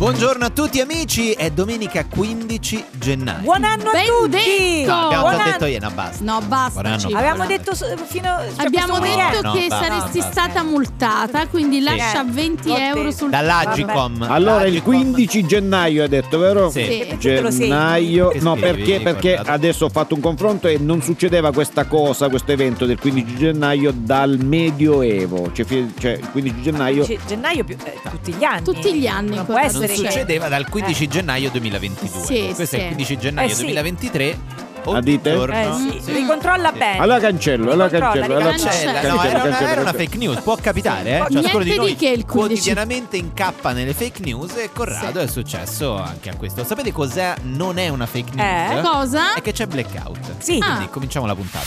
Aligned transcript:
Buongiorno 0.00 0.46
a 0.46 0.48
tutti 0.48 0.80
amici, 0.80 1.32
è 1.32 1.50
domenica 1.50 2.06
15 2.06 2.84
gennaio. 2.98 3.42
Buon 3.42 3.64
anno 3.64 3.90
a 3.90 3.92
Ben 3.92 4.06
tutti! 4.06 4.30
detto! 4.30 4.90
No, 4.92 4.96
abbiamo 5.04 5.22
Buon 5.28 5.36
già 5.36 5.44
detto 5.44 5.64
ieri, 5.66 5.84
no 5.84 5.90
basta. 5.90 6.24
No, 6.24 6.40
basta. 6.40 6.80
Buon 6.80 6.92
anno. 6.94 7.18
Avevamo 7.18 7.46
detto 7.46 7.74
fino 7.74 8.28
cioè 8.56 8.64
Abbiamo 8.66 8.98
detto 8.98 9.14
weekend. 9.14 9.44
no, 9.44 9.52
che 9.52 9.66
basta, 9.68 9.84
saresti 9.86 10.18
basta. 10.20 10.32
stata 10.32 10.62
multata, 10.62 11.46
quindi 11.48 11.80
lascia 11.80 12.22
Eh, 12.22 12.30
20 12.30 12.70
ho 12.70 12.76
euro 12.78 13.10
sul 13.10 13.28
Dall'Agicom. 13.28 14.22
Allora 14.22 14.64
il 14.64 14.72
L'Agicom. 14.72 14.94
15 15.12 15.46
gennaio 15.46 16.02
hai 16.02 16.08
detto, 16.08 16.38
vero? 16.38 16.70
Sì. 16.70 16.82
Sì. 16.84 17.16
Gennaio, 17.18 18.32
no 18.40 18.54
perché, 18.56 19.00
perché 19.00 19.36
adesso 19.36 19.84
ho 19.84 19.90
fatto 19.90 20.14
un 20.14 20.22
confronto 20.22 20.66
e 20.66 20.78
non 20.78 21.02
succedeva 21.02 21.52
questa 21.52 21.84
cosa, 21.84 22.30
questo 22.30 22.52
evento 22.52 22.86
del 22.86 22.98
15 22.98 23.36
gennaio 23.36 23.92
dal 23.94 24.38
Medioevo, 24.42 25.52
cioè, 25.52 25.66
cioè 25.98 26.12
il 26.12 26.26
15 26.30 26.62
gennaio 26.62 27.04
C- 27.04 27.18
gennaio 27.26 27.64
più, 27.64 27.76
eh, 27.84 27.98
tutti 28.10 28.32
gli 28.32 28.44
anni. 28.44 28.62
Tutti 28.62 28.94
gli 28.94 29.06
anni, 29.06 29.34
Non 29.36 29.44
può 29.44 29.58
essere 29.58 29.88
succedeva 29.96 30.48
dal 30.48 30.68
15 30.68 31.08
gennaio 31.08 31.50
2022. 31.50 32.24
Sì, 32.24 32.44
Questo 32.54 32.64
sì. 32.66 32.76
è 32.76 32.78
il 32.80 32.86
15 32.86 33.18
gennaio 33.18 33.48
Eh, 33.48 33.54
sì. 33.54 33.62
2023. 33.62 34.38
Ah, 34.82 34.88
Ogni 34.88 35.00
dite? 35.02 35.30
Eh 35.34 35.68
sì, 35.76 36.00
Sì. 36.02 36.12
ricontrolla 36.14 36.72
bene. 36.72 36.96
allora 36.98 37.18
cancello, 37.20 37.70
allora 37.70 37.90
cancello, 37.90 38.24
allora 38.24 38.38
ricontrolla. 38.50 38.70
Cancella. 38.70 38.92
Cancella. 38.92 39.12
No, 39.12 39.16
cancello, 39.20 39.28
era 39.28 39.42
una, 39.42 39.50
cancello, 39.50 39.70
era 39.70 39.80
una 39.82 39.90
cancello. 39.90 40.04
fake 40.10 40.16
news, 40.16 40.40
può 40.40 40.56
capitare, 40.56 41.10
eh? 41.10 41.18
Niente 41.18 41.42
Ciascuno 41.42 41.64
di 41.64 41.74
noi 41.76 41.96
che 41.96 42.08
il 42.08 42.24
15. 42.24 42.30
quotidianamente 42.32 43.16
incappa 43.18 43.72
nelle 43.72 43.92
fake 43.92 44.20
news 44.24 44.56
e 44.56 44.70
Corrado 44.72 45.18
Sì. 45.20 45.24
è 45.26 45.28
successo 45.28 45.96
anche 45.98 46.30
a 46.30 46.34
questo. 46.36 46.64
Sapete 46.64 46.92
cos'è? 46.92 47.34
Non 47.42 47.76
è 47.76 47.88
una 47.88 48.06
fake 48.06 48.30
Eh? 48.40 48.72
news? 48.72 48.88
Cosa? 48.88 49.34
È 49.34 49.42
che 49.42 49.52
c'è 49.52 49.66
blackout. 49.66 50.18
Sì. 50.38 50.58
Quindi 50.58 50.84
Ah. 50.84 50.88
cominciamo 50.90 51.26
la 51.26 51.34
puntata. 51.34 51.66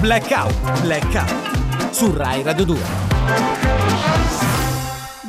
Blackout, 0.00 0.80
blackout. 0.80 1.34
Su 1.90 2.14
Rai 2.14 2.42
Radio 2.42 2.64
2. 2.64 3.83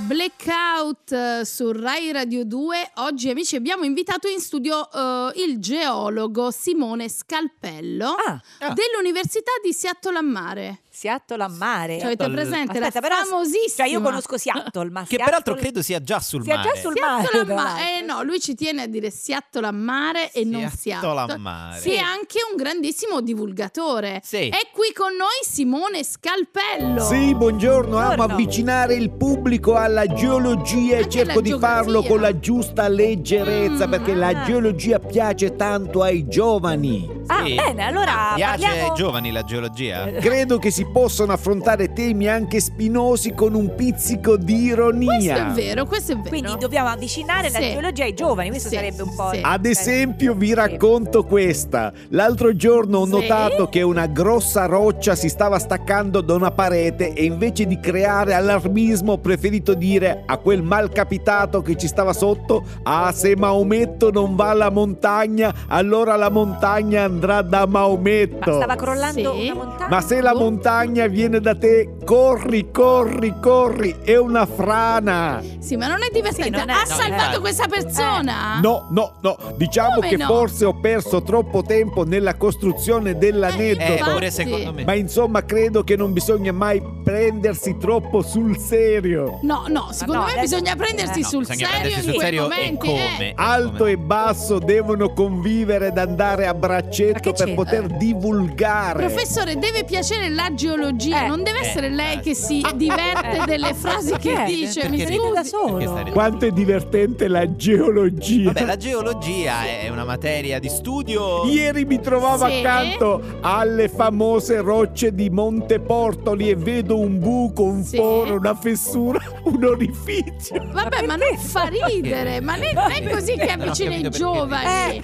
Blackout 0.05 1.11
eh, 1.11 1.41
su 1.45 1.71
Rai 1.71 2.11
Radio 2.11 2.45
2. 2.45 2.91
Oggi, 2.97 3.29
amici, 3.31 3.55
abbiamo 3.55 3.85
invitato 3.85 4.27
in 4.27 4.39
studio 4.39 4.87
eh, 4.91 5.31
il 5.43 5.59
geologo 5.59 6.51
Simone 6.51 7.09
Scalpello 7.09 8.09
Ah, 8.11 8.39
Ah. 8.59 8.73
dell'Università 8.73 9.49
di 9.63 9.73
Seattle 9.73 10.17
a 10.17 10.21
Mare. 10.21 10.81
Seattle 11.05 11.43
a 11.43 11.47
mare. 11.47 11.97
Cioè, 11.99 12.05
avete 12.07 12.23
Seattle- 12.23 12.41
presente 12.41 12.71
Aspetta, 12.79 12.99
la 12.99 13.07
però 13.07 13.15
famosissima 13.23 13.87
Cioè 13.87 13.87
io 13.87 14.01
conosco 14.01 14.37
Seattle, 14.37 14.89
ma 14.89 15.01
Che 15.05 15.07
Seattle- 15.07 15.25
peraltro 15.25 15.53
credo 15.55 15.81
sia 15.81 16.01
già 16.01 16.19
sul 16.19 16.43
sia 16.43 16.55
mare. 16.55 16.67
già 16.73 16.79
sul 16.81 16.93
Seattle 16.95 17.01
mare. 17.01 17.39
a 17.39 17.45
tra 17.45 17.53
mare. 17.55 17.69
l'altro. 17.69 17.85
Eh 17.97 18.01
no, 18.01 18.23
lui 18.23 18.39
ci 18.39 18.55
tiene 18.55 18.81
a 18.83 18.87
dire 18.87 19.11
Seattle 19.11 19.67
a 19.67 19.71
mare 19.71 20.31
e 20.31 20.43
non 20.43 20.61
Seattle 20.75 21.09
Seattle. 21.09 21.33
a 21.33 21.37
mare. 21.37 21.79
Sì, 21.79 21.91
è 21.91 21.97
anche 21.99 22.39
un 22.49 22.55
grandissimo 22.57 23.21
divulgatore. 23.21 24.21
Sì. 24.23 24.49
È 24.49 24.69
qui 24.73 24.91
con 24.93 25.13
noi 25.15 25.29
Simone 25.43 26.03
Scalpello. 26.03 27.03
Sì, 27.03 27.33
buongiorno, 27.35 27.97
amo 27.97 28.15
Buongiorno. 28.15 28.33
avvicinare 28.33 28.93
il 28.95 29.11
pubblico 29.11 29.75
alla 29.75 30.05
geologia 30.07 30.95
e 30.95 30.97
Anche 31.03 31.09
cerco 31.09 31.31
alla 31.31 31.41
di 31.41 31.49
geografia. 31.49 31.75
farlo 31.83 32.03
con 32.03 32.19
la 32.21 32.39
giusta 32.39 32.87
leggerezza 32.87 33.87
Mm, 33.87 33.91
perché 33.91 34.11
ah. 34.11 34.15
la 34.15 34.43
geologia 34.43 34.99
piace 34.99 35.55
tanto 35.55 36.01
ai 36.01 36.27
giovani. 36.27 37.23
Ah, 37.27 37.43
Sì. 37.45 37.55
bene, 37.55 37.83
allora 37.83 38.33
Piace 38.35 38.61
parliamo... 38.65 38.89
ai 38.89 38.95
giovani 38.95 39.31
la 39.31 39.43
geologia? 39.43 40.11
Credo 40.19 40.57
che 40.57 40.71
si 40.71 40.85
possano 40.95 41.33
affrontare 41.33 41.91
temi 41.91 42.29
anche 42.29 42.61
spinosi 42.61 43.33
con 43.33 43.53
un 43.53 43.75
pizzico 43.75 44.37
di 44.37 44.61
ironia. 44.67 45.09
Questo 45.17 45.59
è 45.59 45.65
vero, 45.65 45.85
questo 45.85 46.11
è 46.13 46.15
vero. 46.15 46.29
Quindi 46.29 46.55
dobbiamo 46.57 46.87
avvicinare 46.87 47.49
la 47.49 47.59
Sì. 47.59 47.71
geologia 47.71 48.03
ai 48.05 48.13
giovani, 48.13 48.47
questo 48.47 48.69
Sì, 48.69 48.75
sarebbe 48.75 49.01
un 49.01 49.13
po'... 49.13 49.29
sì. 49.33 49.39
Ad 49.41 49.65
esempio 49.65 50.33
vi 50.35 50.47
Sì. 50.47 50.53
racconto 50.53 51.25
questa. 51.25 51.91
L'altro 52.11 52.55
giorno 52.55 52.99
ho 52.99 53.05
Sì? 53.07 53.11
notato 53.11 53.67
che 53.67 53.81
una 53.81 54.05
grossa 54.05 54.67
roccia 54.67 55.15
si 55.15 55.27
stava 55.27 55.59
staccando 55.59 56.21
da 56.21 56.33
una 56.33 56.51
parete 56.51 57.11
e 57.11 57.25
invece 57.25 57.65
di 57.67 57.77
creare 57.77 58.33
allarmismo 58.33 59.11
ho 59.11 59.17
preferito 59.17 59.73
dire 59.73 60.23
a 60.25 60.37
quel 60.37 60.63
malcapitato 60.63 61.61
che 61.61 61.75
ci 61.75 61.87
stava 61.87 62.13
sotto 62.13 62.63
ah 62.83 63.11
se 63.11 63.35
Maometto 63.35 64.11
non 64.11 64.37
va 64.37 64.51
alla 64.51 64.69
montagna 64.69 65.53
allora 65.67 66.15
la 66.15 66.29
montagna 66.29 67.03
andrà 67.03 67.41
da 67.41 67.65
Ma 67.65 67.79
Maometto. 67.79 68.53
stava 68.53 68.75
crollando 68.75 69.33
Sì. 69.33 69.49
una 69.49 69.53
montagna? 69.65 69.87
Ma 69.89 69.99
se 70.01 70.21
la 70.21 70.33
montagna 70.33 70.74
viene 71.09 71.39
da 71.39 71.55
te, 71.55 71.87
corri, 72.05 72.69
corri, 72.71 73.33
corri, 73.41 73.95
è 74.03 74.15
una 74.15 74.45
frana. 74.45 75.41
Sì, 75.59 75.75
ma 75.75 75.87
non 75.87 75.97
è 76.03 76.09
divertente. 76.13 76.43
Sì, 76.59 76.65
non 76.65 76.69
è- 76.69 76.73
ha 76.73 76.79
no, 76.81 76.85
salvato 76.85 77.13
infatti. 77.13 77.39
questa 77.39 77.67
persona? 77.67 78.59
No, 78.61 78.87
no, 78.91 79.13
no, 79.21 79.37
diciamo 79.57 79.95
Come 79.95 80.07
che 80.09 80.17
no? 80.17 80.25
forse 80.27 80.65
ho 80.65 80.79
perso 80.79 81.23
troppo 81.23 81.63
tempo 81.63 82.03
nella 82.05 82.35
costruzione 82.35 83.17
dell'aneddoto. 83.17 84.09
Eh, 84.09 84.11
pure 84.13 84.31
secondo 84.31 84.71
me. 84.73 84.83
Ma 84.85 84.93
insomma 84.93 85.43
credo 85.43 85.83
che 85.83 85.95
non 85.95 86.13
bisogna 86.13 86.51
mai 86.51 86.81
prendersi 87.03 87.77
troppo 87.79 88.21
sul 88.21 88.57
serio. 88.57 89.39
No, 89.41 89.65
no, 89.67 89.87
secondo 89.91 90.21
no, 90.21 90.25
me 90.27 90.31
adesso- 90.33 90.55
bisogna 90.57 90.75
prendersi 90.75 91.19
eh, 91.19 91.23
No, 91.23 91.27
sul 91.27 91.39
bisogna 91.39 91.67
serio 91.67 91.79
prendersi 91.81 92.05
in 92.05 92.13
sul 92.13 92.21
serio 92.21 92.41
momenti. 92.43 92.87
e 92.87 92.93
eh. 92.95 93.09
come? 93.15 93.33
Alto 93.35 93.85
e 93.87 93.97
basso 93.97 94.59
devono 94.59 95.11
convivere 95.13 95.87
ed 95.87 95.97
andare 95.97 96.45
a 96.45 96.53
braccetto 96.53 97.31
per 97.33 97.53
poter 97.55 97.87
divulgare. 97.97 99.05
Professore, 99.05 99.57
deve 99.57 99.83
piacere 99.85 100.29
la 100.29 100.53
geologia, 100.53 101.23
Eh, 101.25 101.27
non 101.27 101.41
deve 101.43 101.59
eh, 101.61 101.67
essere 101.67 101.89
lei 101.95 102.17
eh. 102.17 102.19
che 102.19 102.35
si 102.35 102.63
diverte 102.75 103.41
Eh. 103.41 103.45
delle 103.45 103.73
frasi 103.73 104.11
che 104.17 104.33
Perché? 104.33 104.45
dice. 104.53 104.89
Mi 104.89 105.03
Ride 105.05 105.31
da 105.33 105.43
scusi. 105.43 105.83
solo. 105.85 106.11
Quanto 106.11 106.45
è 106.45 106.51
divertente 106.51 107.27
la 107.27 107.55
geologia. 107.55 108.51
Vabbè, 108.51 108.65
la 108.65 108.77
geologia 108.77 109.63
è 109.65 109.89
una 109.89 110.03
materia 110.03 110.59
di 110.59 110.69
studio. 110.69 111.45
Ieri 111.45 111.85
mi 111.85 111.99
trovavo 111.99 112.45
Sì. 112.47 112.53
accanto 112.53 113.21
alle 113.41 113.87
famose 113.89 114.59
rocce 114.61 115.13
di 115.13 115.29
Monteportoli 115.29 116.49
e 116.49 116.55
vedo 116.55 116.99
un 116.99 117.19
buco, 117.19 117.63
un 117.63 117.83
Sì. 117.83 117.95
foro, 117.97 118.35
una 118.35 118.55
fessura, 118.55 119.19
un 119.45 119.63
orifizio. 119.63 120.63
Vabbè, 120.71 121.05
ma 121.05 121.15
non 121.15 121.37
fa 121.37 121.69
ridere, 121.89 122.41
ma 122.41 122.55
lei 122.57 122.73
non 122.73 122.91
è 122.91 123.09
così 123.09 123.35
che 123.35 123.47
avvicina 123.51 123.95
i 123.95 124.09
giovani. 124.09 124.97
Eh. 124.97 125.01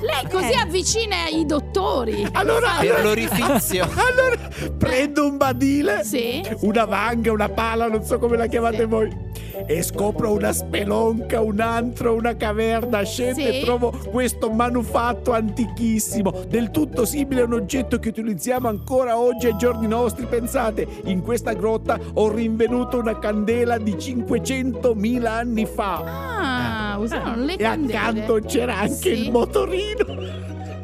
Lei 0.00 0.30
così 0.30 0.52
Eh. 0.52 0.56
avvicina 0.60 1.26
i 1.28 1.44
dottori. 1.44 2.26
Allora, 2.32 2.76
Per 2.78 2.88
allora, 2.90 3.02
l'orifizio. 3.02 3.82
allora 3.94 4.36
prendo 4.78 5.26
un 5.26 5.36
badile, 5.36 6.04
Sì. 6.08 6.42
una 6.60 6.84
vanga, 6.84 7.32
una 7.32 7.48
pala, 7.48 7.88
non 7.88 8.02
so 8.02 8.18
come 8.18 8.36
la 8.36 8.46
chiamate 8.46 8.76
Sì. 8.78 8.84
voi. 8.84 9.26
E 9.66 9.82
scopro 9.82 10.32
una 10.32 10.52
spelonca, 10.52 11.40
un 11.40 11.58
antro, 11.60 12.14
una 12.14 12.36
caverna. 12.36 13.02
Scendo 13.02 13.40
Sì. 13.40 13.46
e 13.48 13.62
trovo 13.64 13.90
questo 13.90 14.50
manufatto 14.50 15.32
antichissimo, 15.32 16.30
del 16.48 16.70
tutto 16.70 17.04
simile 17.04 17.40
a 17.40 17.44
un 17.44 17.54
oggetto 17.54 17.98
che 17.98 18.10
utilizziamo 18.10 18.68
ancora 18.68 19.18
oggi 19.18 19.46
ai 19.46 19.56
giorni 19.56 19.88
nostri. 19.88 20.26
Pensate, 20.26 20.86
in 21.04 21.22
questa 21.22 21.52
grotta 21.54 21.98
ho 22.14 22.32
rinvenuto 22.32 22.98
una 22.98 23.18
candela 23.18 23.78
di 23.78 23.96
500.000 23.98 25.24
anni 25.26 25.66
fa. 25.66 26.92
Ah, 26.92 26.98
usavano 26.98 27.44
le 27.44 27.54
E 27.54 27.56
candele. 27.56 27.98
accanto 27.98 28.40
c'era 28.46 28.76
anche 28.78 28.94
Sì. 29.14 29.24
il 29.26 29.30
motorino. 29.32 30.04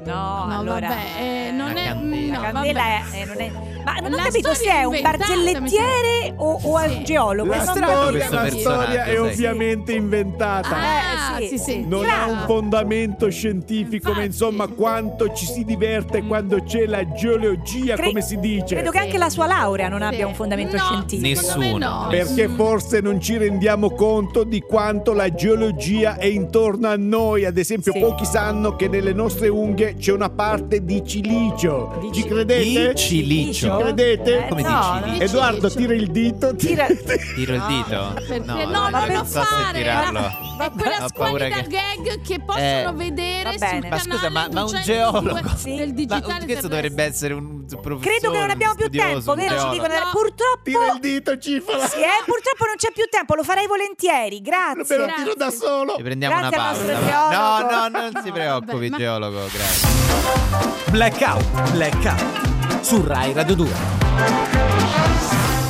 No, 0.04 0.44
No, 0.46 0.46
allora... 0.58 0.88
vabbè, 0.88 1.02
eh, 1.48 1.50
non 1.52 1.72
La 1.72 1.80
è. 1.80 1.84
candela. 1.84 2.36
no, 2.36 2.42
La 2.42 2.50
candela 2.50 2.80
vabbè. 2.80 3.16
è, 3.16 3.22
eh, 3.22 3.24
non 3.24 3.36
è... 3.40 3.73
Ma 3.84 3.94
non 4.00 4.12
ho 4.12 4.16
La 4.16 4.22
capito 4.24 4.54
se 4.54 4.70
è 4.70 4.84
un 4.84 4.98
barzellettiere 5.02 6.34
o, 6.36 6.58
o 6.62 6.78
Sì. 6.80 6.96
un 6.96 7.04
geologo. 7.04 7.50
La 7.50 7.60
storia, 7.62 8.28
la 8.30 8.50
storia 8.50 9.04
è 9.04 9.10
sì. 9.12 9.16
ovviamente 9.16 9.92
inventata. 9.92 10.68
Ah, 10.76 11.38
Eh, 11.40 11.46
sì, 11.48 11.58
sì, 11.58 11.64
sì. 11.64 11.84
Non 11.86 12.04
ha 12.08 12.26
un 12.26 12.32
Bravo. 12.34 12.46
fondamento 12.46 13.28
scientifico, 13.30 14.08
ma 14.12 14.22
Infatti. 14.22 14.26
insomma 14.26 14.66
quanto 14.68 15.32
ci 15.32 15.46
si 15.46 15.64
diverte 15.64 16.22
Mm. 16.22 16.28
quando 16.28 16.62
c'è 16.62 16.86
la 16.86 17.12
geologia, 17.12 17.94
Cre- 17.94 18.06
come 18.08 18.20
si 18.22 18.38
dice. 18.38 18.74
Credo 18.74 18.90
che 18.90 18.98
anche 18.98 19.18
la 19.18 19.28
sua 19.28 19.46
laurea 19.46 19.88
non 19.88 20.02
abbia 20.02 20.18
Sì. 20.18 20.24
un 20.24 20.34
fondamento 20.34 20.76
No, 20.76 20.82
scientifico. 20.82 21.28
Nessuno. 21.28 21.78
no. 21.78 22.06
Perché 22.08 22.48
forse 22.48 23.00
non 23.00 23.20
ci 23.20 23.36
rendiamo 23.36 23.90
conto 23.90 24.44
di 24.44 24.60
quanto 24.60 25.12
la 25.12 25.32
geologia 25.34 26.16
è 26.16 26.26
intorno 26.26 26.88
a 26.88 26.96
noi. 26.96 27.44
Ad 27.44 27.58
esempio, 27.58 27.92
Sì. 27.92 27.98
pochi 28.00 28.24
sanno 28.24 28.76
che 28.76 28.88
nelle 28.88 29.12
nostre 29.12 29.48
unghie 29.48 29.94
c'è 29.96 30.12
una 30.12 30.30
parte 30.30 30.84
di 30.84 31.02
cilicio. 31.04 31.96
Di 32.00 32.12
Ci 32.12 32.22
ci- 32.22 32.28
credete? 32.28 32.88
Di 32.88 32.94
cilicio. 32.94 33.73
Credete? 33.78 34.44
Eh, 34.44 34.48
Come 34.48 34.62
no, 34.62 35.00
dici? 35.04 35.22
Edoardo, 35.22 35.70
tira 35.70 35.94
il 35.94 36.10
dito. 36.10 36.54
Tira- 36.54 36.86
Tiro 36.86 37.54
il 37.54 37.62
dito? 37.66 38.12
Perché 38.14 38.38
no, 38.40 38.54
no, 38.54 38.88
non 38.88 38.90
non 38.90 39.06
lo 39.08 39.24
so 39.24 39.40
se 39.40 39.44
fare. 39.44 39.78
tirarlo. 39.78 40.20
È 40.58 40.70
quella 40.70 41.08
squallida 41.08 41.60
che- 41.62 41.66
gag 41.68 42.20
che 42.22 42.40
possono 42.40 42.88
Eh, 42.90 42.92
vedere 42.94 43.58
sul. 43.58 43.86
Ma 43.88 43.98
scusa, 43.98 44.28
ma, 44.30 44.48
ma 44.52 44.62
un 44.62 44.70
202 44.70 44.82
geologo. 44.82 45.48
Sì. 45.56 45.74
del 45.74 45.88
Ma 45.88 45.94
digitale 45.94 46.22
questo 46.22 46.44
terrestre. 46.44 46.68
dovrebbe 46.68 47.02
essere 47.04 47.34
un 47.34 47.64
professore. 47.66 47.98
Credo 48.00 48.30
che 48.32 48.38
non 48.38 48.50
abbiamo 48.50 48.74
più 48.74 48.88
tempo, 48.90 49.34
vero? 49.34 49.58
Ci 49.60 49.68
dicono 49.70 49.94
No. 49.94 50.10
purtroppo. 50.12 50.62
Tira 50.62 50.92
il 50.92 51.00
dito, 51.00 51.38
cifala. 51.38 51.86
Sì, 51.88 51.98
eh, 52.00 52.22
purtroppo 52.24 52.64
non 52.66 52.74
c'è 52.76 52.90
più 52.92 53.04
tempo, 53.10 53.34
lo 53.34 53.42
farei 53.42 53.66
volentieri. 53.66 54.40
Me 54.44 54.50
lo 54.96 55.04
Grazie. 55.06 55.14
tiro 55.16 55.34
da 55.36 55.50
solo. 55.50 55.94
Ci 55.96 56.02
prendiamo 56.02 56.36
Grazie 56.38 56.56
una 56.58 56.66
pausa. 56.98 57.30
No, 57.30 57.70
no, 57.70 57.88
non 57.88 58.22
si 58.22 58.30
preoccupi, 58.30 58.88
ma- 58.90 58.96
geologo, 58.96 59.40
grazie. 59.52 59.88
Blackout, 60.90 61.70
blackout. 61.72 62.52
Su 62.84 63.02
Rai 63.02 63.32
Radio 63.32 63.54
2. 63.56 63.68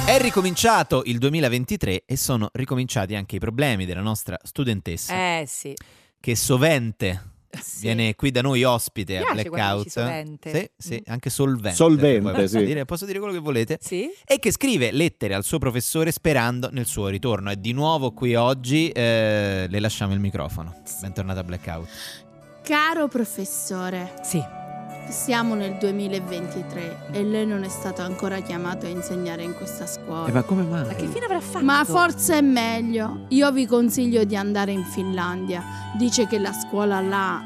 È 0.07 0.19
ricominciato 0.21 1.03
il 1.07 1.19
2023 1.19 2.03
e 2.05 2.17
sono 2.17 2.49
ricominciati 2.53 3.15
anche 3.15 3.37
i 3.37 3.39
problemi 3.39 3.87
della 3.87 4.01
nostra 4.01 4.37
studentessa 4.43 5.15
Eh 5.15 5.45
sì. 5.47 5.75
che 6.21 6.37
sovente 6.37 7.31
Sì. 7.55 7.83
Viene 7.83 8.17
qui 8.17 8.33
da 8.33 8.43
noi 8.43 8.65
ospite 8.65 9.19
a 9.19 9.33
Blackout. 9.33 9.87
sovente. 9.89 10.51
Sì, 10.77 10.89
sì, 10.89 10.95
Mm. 10.97 11.13
anche 11.13 11.31
solvente. 11.31 11.77
Solvente, 11.77 12.33
posso 12.33 12.59
sì. 12.59 12.65
dire- 12.65 12.85
posso 12.85 13.07
dire 13.07 13.19
quello 13.21 13.33
che 13.33 13.39
volete. 13.39 13.79
Sì? 13.81 14.09
E 14.25 14.41
che 14.41 14.51
scrive 14.51 14.91
lettere 14.91 15.35
al 15.35 15.45
suo 15.45 15.59
professore 15.59 16.11
sperando 16.11 16.69
nel 16.73 16.85
suo 16.87 17.07
ritorno. 17.07 17.51
È 17.51 17.57
di 17.57 17.71
nuovo 17.73 18.11
qui 18.13 18.35
oggi. 18.35 18.89
eh, 18.91 19.67
le 19.69 19.79
lasciamo 19.81 20.13
il 20.15 20.19
microfono. 20.19 20.83
Bentornata 21.01 21.41
a 21.41 21.45
Blackout. 21.45 21.89
Caro 22.65 23.07
professore, 23.07 24.15
Sì. 24.25 24.43
Siamo 25.09 25.55
nel 25.55 25.77
2023 25.79 27.09
e 27.13 27.25
lei 27.25 27.47
non 27.47 27.65
è 27.65 27.69
stato 27.69 28.03
ancora 28.03 28.41
chiamato 28.41 28.87
a 28.87 28.89
insegnare 28.89 29.43
in 29.43 29.55
questa 29.55 29.87
scuola. 29.87 30.27
Eh, 30.27 30.33
ma 30.33 30.43
come 30.43 30.63
mai? 30.63 30.87
Ma 30.87 30.95
che 30.95 31.07
fine 31.07 31.25
avrà 31.25 31.41
fatto? 31.41 31.65
Ma 31.65 31.85
forse 31.85 32.39
è 32.39 32.41
meglio. 32.41 33.27
Io 33.29 33.51
vi 33.53 33.67
consiglio 33.67 34.25
di 34.25 34.37
andare 34.37 34.73
in 34.73 34.85
Finlandia. 34.85 35.63
Dice 35.97 36.27
che 36.27 36.39
la 36.39 36.53
scuola 36.53 37.01
là 37.01 37.43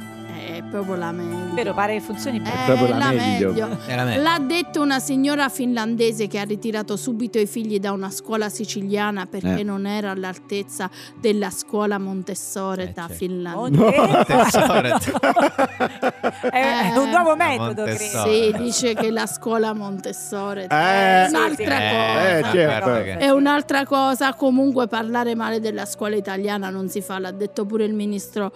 è 0.56 0.62
proprio 0.62 0.94
la 0.96 1.12
meglio. 1.12 1.54
Vero, 1.54 1.74
pare 1.74 1.94
che 1.94 2.00
funzioni 2.00 2.38
bene. 2.40 2.62
È 2.62 2.64
proprio 2.64 2.88
la 2.88 2.98
la 2.98 3.10
meglio. 3.10 3.52
meglio. 3.52 4.22
L'ha 4.22 4.38
detto 4.40 4.80
una 4.80 4.98
signora 5.00 5.48
finlandese 5.48 6.26
che 6.26 6.38
ha 6.38 6.44
ritirato 6.44 6.96
subito 6.96 7.38
i 7.38 7.46
figli 7.46 7.78
da 7.78 7.92
una 7.92 8.10
scuola 8.10 8.48
siciliana 8.48 9.26
perché 9.26 9.60
Eh. 9.60 9.62
non 9.62 9.86
era 9.86 10.10
all'altezza 10.10 10.90
della 11.20 11.50
scuola 11.50 11.98
Montessori 11.98 12.82
Eh, 12.82 12.92
da 12.92 13.02
certo. 13.02 13.14
Finlandia. 13.14 13.90
Montessori. 14.06 14.88
Eh. 14.88 16.50
è, 16.50 16.92
un 16.96 17.10
nuovo 17.10 17.36
metodo, 17.36 17.84
credo. 17.84 17.96
Sì, 18.24 18.54
dice 18.58 18.94
che 18.94 19.10
la 19.10 19.26
scuola 19.26 19.72
Montessori 19.72 20.62
Eh, 20.62 20.66
è 20.68 21.26
un'altra 21.28 21.76
sì. 21.76 21.88
cosa. 21.88 22.38
Eh, 22.38 22.44
certo. 22.52 23.18
È 23.18 23.30
un'altra 23.30 23.84
cosa, 23.84 24.34
comunque 24.34 24.86
parlare 24.86 25.34
male 25.34 25.60
della 25.60 25.84
scuola 25.84 26.16
italiana 26.16 26.70
non 26.70 26.88
si 26.88 27.00
fa, 27.00 27.18
l'ha 27.18 27.30
detto 27.32 27.64
pure 27.66 27.84
il 27.84 27.94
ministro 27.94 28.52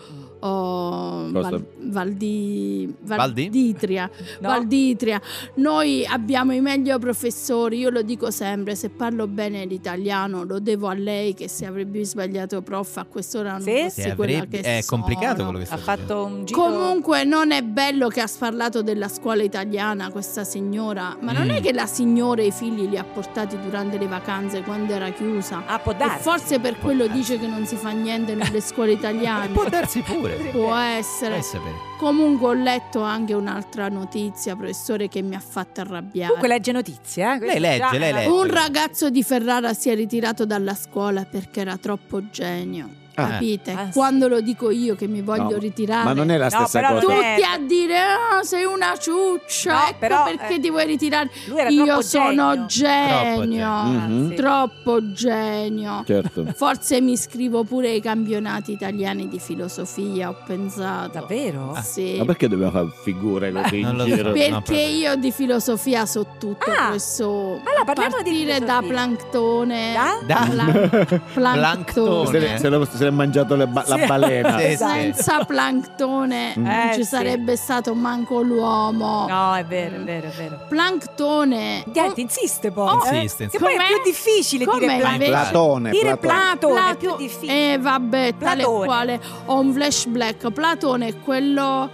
oh? 0.47 1.31
Val- 1.31 1.43
Valdi- 1.43 1.65
Valdi? 1.81 2.95
Valditria. 3.03 4.11
No. 4.41 4.49
Valditria. 4.49 5.21
Noi 5.57 6.05
abbiamo 6.07 6.53
i 6.53 6.61
meglio 6.61 6.99
professori, 6.99 7.79
io 7.79 7.91
lo 7.91 8.03
dico 8.03 8.31
sempre, 8.31 8.75
se 8.75 8.89
parlo 8.91 9.27
bene 9.27 9.65
l'italiano 9.65 10.45
lo 10.45 10.59
devo 10.59 10.89
a 10.89 10.95
lei 10.95 11.35
che 11.35 11.49
se 11.49 11.67
avrebbe 11.67 12.05
sbagliato 12.05 12.63
prof 12.63 12.97
a 12.99 13.05
quest'ora 13.05 13.53
non 13.53 13.63
Sì? 13.63 13.83
fossi 13.83 14.15
quella 14.15 14.47
che 14.47 14.61
è 14.61 14.83
complicato 14.85 15.37
sono. 15.37 15.45
quello 15.51 15.59
che 15.61 15.65
sta 15.67 15.75
Ha 15.75 15.79
fatto 15.79 16.25
un 16.25 16.45
giro. 16.45 16.61
Comunque 16.61 17.25
non 17.25 17.51
è 17.53 17.63
bello 17.63 18.09
che 18.09 18.21
ha 18.21 18.29
parlato 18.39 18.83
della 18.83 19.09
scuola 19.09 19.43
italiana 19.43 20.11
questa 20.11 20.45
signora, 20.45 21.17
ma 21.21 21.33
non 21.33 21.47
Mm. 21.47 21.51
è 21.51 21.61
che 21.61 21.73
la 21.73 21.87
signora 21.87 22.43
i 22.43 22.51
figli 22.51 22.89
li 22.89 22.97
ha 22.97 23.05
portati 23.05 23.59
durante 23.61 23.99
le 23.99 24.07
vacanze 24.07 24.63
quando 24.63 24.93
era 24.93 25.11
chiusa. 25.11 25.63
Ah, 25.67 25.79
può 25.79 25.93
E 25.93 25.97
darsi. 25.97 26.23
forse 26.23 26.59
per 26.61 26.79
quello 26.79 27.07
darsi. 27.07 27.19
dice 27.19 27.39
che 27.39 27.47
non 27.47 27.67
si 27.67 27.77
fa 27.77 27.91
niente 27.91 28.35
nelle 28.35 28.61
scuole 28.61 28.93
italiane. 28.99 29.49
Può 29.49 29.69
darsi 29.69 30.01
pure. 30.01 30.32
Può 30.51 30.75
essere. 30.75 31.43
Sapere. 31.43 31.75
Comunque 31.99 32.49
ho 32.49 32.53
letto 32.53 33.01
anche 33.01 33.35
un'altra 33.35 33.89
notizia, 33.89 34.57
professore, 34.57 35.09
che 35.09 35.23
mi 35.23 35.35
ha 35.35 35.41
fatto 35.41 35.81
arrabbiare. 35.81 36.33
Comunque 36.33 36.49
legge 36.49 36.73
notizie, 36.73 37.35
eh? 37.35 37.39
Questo 37.39 37.59
legge, 37.59 37.99
lei 37.99 38.13
legge. 38.13 38.29
Un 38.29 38.47
ragazzo 38.47 39.11
di 39.11 39.23
Ferrara 39.23 39.75
si 39.75 39.91
è 39.91 39.95
ritirato 39.95 40.45
dalla 40.45 40.75
scuola 40.75 41.25
perché 41.25 41.61
era 41.61 41.77
troppo 41.77 42.29
genio. 42.31 43.01
Ah. 43.15 43.29
Capite? 43.29 43.73
Ah, 43.73 43.85
sì. 43.87 43.93
Quando 43.93 44.27
lo 44.29 44.41
dico 44.41 44.71
io 44.71 44.95
che 44.95 45.07
mi 45.07 45.21
voglio 45.21 45.51
No, 45.51 45.59
ritirare. 45.59 46.05
Ma 46.05 46.13
non 46.15 46.31
è 46.31 46.37
la 46.39 46.45
No, 46.45 46.51
stessa 46.67 46.81
però 46.81 46.95
cosa. 46.95 47.07
Tutti 47.07 47.43
a 47.43 47.59
dire 47.59 47.99
ah, 47.99 48.43
sei 48.43 48.65
una 48.65 48.97
ciuccia, 48.99 49.73
No, 49.73 49.81
ecco 49.89 49.97
però, 49.99 50.25
perché 50.25 50.55
eh, 50.55 50.61
ti 50.61 50.71
vuoi 50.71 50.87
ritirare. 50.87 51.31
Lui 51.49 51.59
era 51.61 51.69
Io 51.69 52.01
sono 52.03 52.67
genio. 52.67 52.67
genio, 52.67 53.05
Troppo 53.13 53.43
genio. 53.45 53.83
Mhm. 53.83 54.35
troppo 54.35 55.13
genio. 55.13 56.03
Certo. 56.07 56.45
Forse 56.55 57.01
mi 57.01 57.13
iscrivo 57.13 57.65
pure 57.65 57.91
ai 57.91 58.01
campionati 58.01 58.73
italiani 58.73 59.29
di 59.29 59.39
filosofia, 59.39 60.29
ho 60.31 60.37
pensato. 60.47 61.11
Davvero? 61.19 61.77
Sì. 61.83 62.17
Ma 62.19 62.25
perché 62.25 62.49
dobbiamo 62.49 62.71
fare 62.73 62.89
figure 63.03 63.53
così 63.53 63.81
in 63.81 63.97
lo 63.97 64.05
giro? 64.05 64.29
so. 64.29 64.33
Perché 64.33 64.73
No, 64.73 64.89
io 64.89 65.17
di 65.17 65.31
filosofia 65.33 66.07
so 66.07 66.27
tutto 66.39 66.71
Ah, 66.71 66.89
questo. 66.89 67.61
allora 67.65 67.85
parliamo 67.85 68.17
di 68.19 68.23
partire 68.23 68.59
da 68.61 68.81
filosofia. 68.81 68.89
planctone. 68.89 69.93
Da? 69.93 70.45
Da? 70.47 71.21
Pla- 71.35 71.53
Planctone. 71.53 72.39
Se, 72.49 72.59
se 72.59 72.69
lo- 72.69 72.85
se 72.85 73.02
l'è 73.05 73.11
mangiato 73.11 73.55
le 73.57 73.67
ba- 73.67 73.85
la 73.87 73.97
Sì. 73.97 74.07
balena. 74.07 74.59
Sì, 74.59 74.71
sì. 74.71 74.77
Senza 74.77 75.45
planctone 75.45 76.55
Mm. 76.59 76.65
non 76.65 76.73
Eh, 76.73 76.91
ci 76.95 77.03
sì. 77.03 77.09
sarebbe 77.09 77.57
stato 77.57 77.95
manco 77.95 78.41
l'uomo. 78.43 79.27
No, 79.29 79.55
è 79.55 79.65
vero, 79.65 79.97
è 79.97 80.01
vero, 80.01 80.27
è 80.29 80.31
vero. 80.31 80.61
Planctone. 80.69 81.85
Niente, 81.93 82.21
insiste 82.21 82.71
poi. 82.71 82.89
Oh, 82.89 83.05
eh? 83.09 83.17
insiste, 83.23 83.49
Che 83.49 83.59
poi 83.59 83.75
è 83.75 83.87
più 83.87 84.03
difficile 84.05 84.65
Com'è? 84.65 84.79
dire 84.81 84.93
Ma 84.93 84.99
Platone. 85.17 85.29
Platone, 85.29 85.91
Dire 85.91 86.17
Platone. 86.17 86.75
Platone 86.75 86.91
è 86.91 86.97
più 86.97 87.17
difficile. 87.17 87.73
Eh 87.75 87.79
vabbè, 87.79 88.35
tale 88.39 88.63
Platone. 88.63 88.85
quale 88.87 89.21
ho 89.47 89.59
un 89.59 89.73
flashback. 89.73 90.51
Platone 90.51 91.07
è 91.09 91.19
quello 91.21 91.91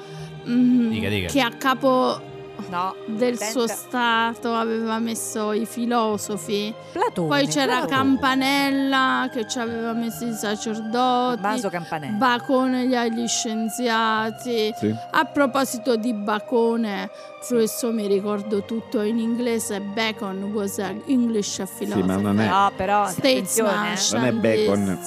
mm, 0.49 0.90
Dica, 0.90 1.08
dica. 1.08 1.28
che 1.28 1.40
a 1.40 1.50
capo 1.50 2.20
No, 2.69 2.94
del 3.06 3.34
Attenta. 3.34 3.50
suo 3.52 3.66
stato 3.69 4.52
aveva 4.52 4.99
messo 4.99 5.52
i 5.52 5.64
filosofi. 5.64 6.75
Platone. 6.93 7.28
Poi 7.28 7.46
c'era 7.46 7.78
Platone. 7.78 7.96
Campanella 7.96 9.28
che 9.32 9.49
ci 9.49 9.58
aveva 9.58 9.93
messo 9.93 10.26
i 10.26 10.32
sacerdoti. 10.34 11.40
Baso 11.40 11.70
Campanella. 11.70 12.16
Bacone 12.16 12.87
gli 12.87 12.94
agli 12.94 13.26
scienziati. 13.26 14.72
Sì. 14.76 14.94
A 15.12 15.25
proposito 15.25 15.96
di 15.96 16.12
Bacone, 16.12 17.10
professore 17.46 17.94
mi 17.94 18.06
ricordo 18.06 18.62
tutto 18.62 19.00
in 19.02 19.19
inglese. 19.19 19.81
Bacon 19.81 20.43
was 20.52 20.78
an 20.78 21.02
English 21.06 21.62
philosopher. 21.78 22.05
ma 22.06 22.16
non 22.16 22.40
è- 22.40 22.49
no, 22.49 22.72
però 22.76 23.06
Statesman, 23.08 23.93
eh. 23.93 23.99
Non 24.12 24.25
è 24.25 24.32
bacon. 24.32 24.99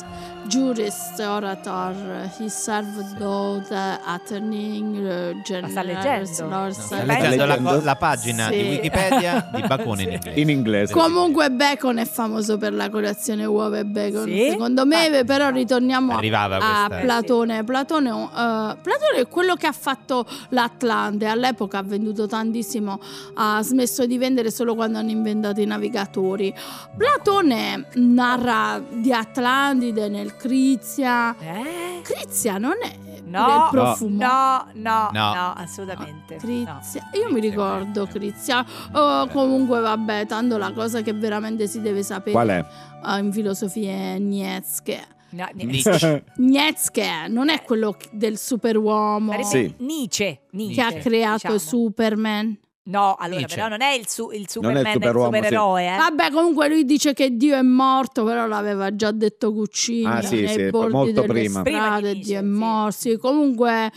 Jurist, 0.47 1.19
orator, 1.19 1.93
he 2.37 2.49
served 2.49 3.17
both 3.17 3.71
at 3.71 4.31
an 4.31 4.51
English 4.51 5.49
Ma 5.61 5.69
sta 5.69 5.81
leggendo? 5.81 6.45
No, 6.47 6.71
Sì, 6.71 6.81
sta 6.81 7.03
leggendo 7.03 7.45
la, 7.45 7.57
co- 7.59 7.81
la 7.81 7.95
pagina 7.95 8.49
Sì. 8.49 8.55
di 8.61 8.69
Wikipedia 8.69 9.49
di 9.53 9.61
Bacone 9.61 10.01
in 10.03 10.09
inglese. 10.11 10.39
In 10.39 10.49
inglese. 10.49 10.93
Comunque 10.93 11.51
Bacon 11.51 11.99
è 11.99 12.05
famoso 12.05 12.57
per 12.57 12.73
la 12.73 12.89
colazione 12.89 13.45
uova 13.45 13.77
e 13.79 13.85
bacon, 13.85 14.25
Sì? 14.25 14.47
secondo 14.49 14.85
me, 14.85 15.05
Ah. 15.19 15.23
però 15.23 15.49
ritorniamo 15.51 16.11
a 16.13 16.17
Arrivava 16.17 16.57
a. 16.57 16.87
Platone. 16.89 17.63
Platone, 17.63 18.09
è 18.09 18.13
un- 18.13 18.23
eh, 18.23 18.77
Platone 18.81 19.17
è 19.17 19.27
quello 19.27 19.55
che 19.55 19.67
ha 19.67 19.71
fatto 19.71 20.25
l'Atlante. 20.49 21.27
All'epoca 21.27 21.77
ha 21.77 21.83
venduto 21.83 22.25
tantissimo, 22.27 22.99
ha 23.35 23.61
smesso 23.61 24.05
di 24.05 24.17
vendere 24.17 24.51
solo 24.51 24.75
quando 24.75 24.97
hanno 24.97 25.11
inventato 25.11 25.61
i 25.61 25.65
navigatori. 25.65 26.53
Platone 26.97 27.85
narra 27.93 28.81
di 28.89 29.13
Atlantide 29.13 30.09
nel 30.09 30.30
Crizia. 30.37 31.35
Eh? 31.39 32.01
Crizia 32.03 32.57
non 32.57 32.73
è 32.81 33.09
No, 33.23 33.69
profumo. 33.71 34.17
No, 34.25 34.65
no, 34.73 35.09
No. 35.13 35.33
no, 35.33 35.53
assolutamente. 35.55 36.35
Crizia, 36.35 36.81
no. 37.13 37.19
io 37.19 37.31
mi 37.31 37.39
ricordo 37.39 38.05
Crizia. 38.07 38.65
Oh, 38.91 39.27
comunque, 39.27 39.79
vabbè, 39.79 40.25
tanto 40.25 40.57
la 40.57 40.73
cosa 40.73 41.01
che 41.01 41.13
veramente 41.13 41.67
si 41.67 41.79
deve 41.81 42.03
sapere 42.03 42.31
Qual 42.31 42.47
è? 42.49 42.65
eh, 43.05 43.17
in 43.19 43.31
filosofia 43.31 43.91
è 43.91 44.17
Nietzsche. 44.19 44.99
No, 45.29 45.47
ni- 45.53 45.63
Nietzsche. 45.65 46.25
Nietzsche 46.37 47.27
non 47.29 47.47
è 47.47 47.61
quello 47.61 47.95
del 48.11 48.37
superuomo 48.37 49.41
Sì. 49.43 49.73
Nietzsche, 49.77 50.41
Nietzsche, 50.51 50.73
che 50.75 50.81
ha 50.81 50.99
creato 50.99 51.35
diciamo. 51.53 51.57
Superman. 51.57 52.59
No, 52.91 53.15
allora 53.17 53.39
Nietzsche. 53.39 53.55
però 53.55 53.67
non 53.69 53.81
è 53.81 53.93
il, 53.93 54.07
su- 54.07 54.31
il 54.31 54.31
Non 54.31 54.35
è 54.35 54.41
il 54.41 54.49
Superman, 54.49 54.85
il, 54.85 54.91
superuomo, 54.91 55.29
sì. 55.31 55.35
supereroe, 55.37 55.85
eh. 55.93 55.97
Vabbè, 55.97 56.31
comunque 56.31 56.67
lui 56.67 56.83
dice 56.85 57.13
che 57.13 57.37
Dio 57.37 57.55
è 57.55 57.61
morto, 57.61 58.25
però 58.25 58.47
l'aveva 58.47 58.93
già 58.95 59.11
detto 59.11 59.53
Guccini 59.53 60.05
Ah, 60.05 60.21
sì, 60.21 60.41
nei 60.41 60.47
sì, 60.49 60.69
bordi 60.69 60.93
molto 60.93 61.21
delle 61.21 61.27
prima. 61.27 61.61
Prima 61.61 61.83
strade, 61.85 62.13
di 62.13 62.19
Dio 62.19 62.39
è 62.39 62.41
Nietzsche, 62.41 62.57
sì. 62.57 62.59
morto. 62.59 62.91
Sì, 62.91 63.17
comunque, 63.17 63.91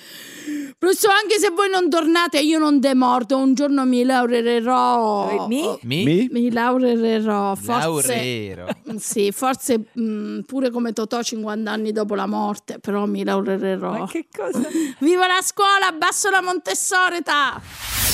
professore, 0.78 1.14
anche 1.22 1.38
se 1.38 1.50
voi 1.50 1.68
non 1.70 1.90
tornate, 1.90 2.38
io 2.38 2.58
non 2.58 2.78
demorto. 2.78 3.36
Un 3.36 3.54
giorno 3.54 3.84
mi 3.84 4.04
laureerò. 4.04 5.46
Mi? 5.48 5.76
Mi? 5.82 6.04
Mi? 6.04 6.28
Mi 6.30 6.50
laureerò. 6.52 7.54
Forse, 7.56 8.14
Laurero. 8.14 8.66
sì, 8.98 9.32
forse 9.32 9.86
mh, 9.92 10.40
pure 10.46 10.70
come 10.70 10.92
Totò 10.92 11.20
50 11.20 11.70
anni 11.70 11.90
dopo 11.90 12.14
la 12.14 12.26
morte, 12.26 12.78
però 12.78 13.06
mi 13.06 13.24
laureerò. 13.24 13.98
Ma 13.98 14.06
che 14.06 14.26
cosa? 14.34 14.62
Viva 15.00 15.26
la 15.26 15.40
scuola, 15.42 15.88
abbasso 15.88 16.30
la 16.30 16.40
Montessori, 16.42 17.22
ta! 17.22 18.13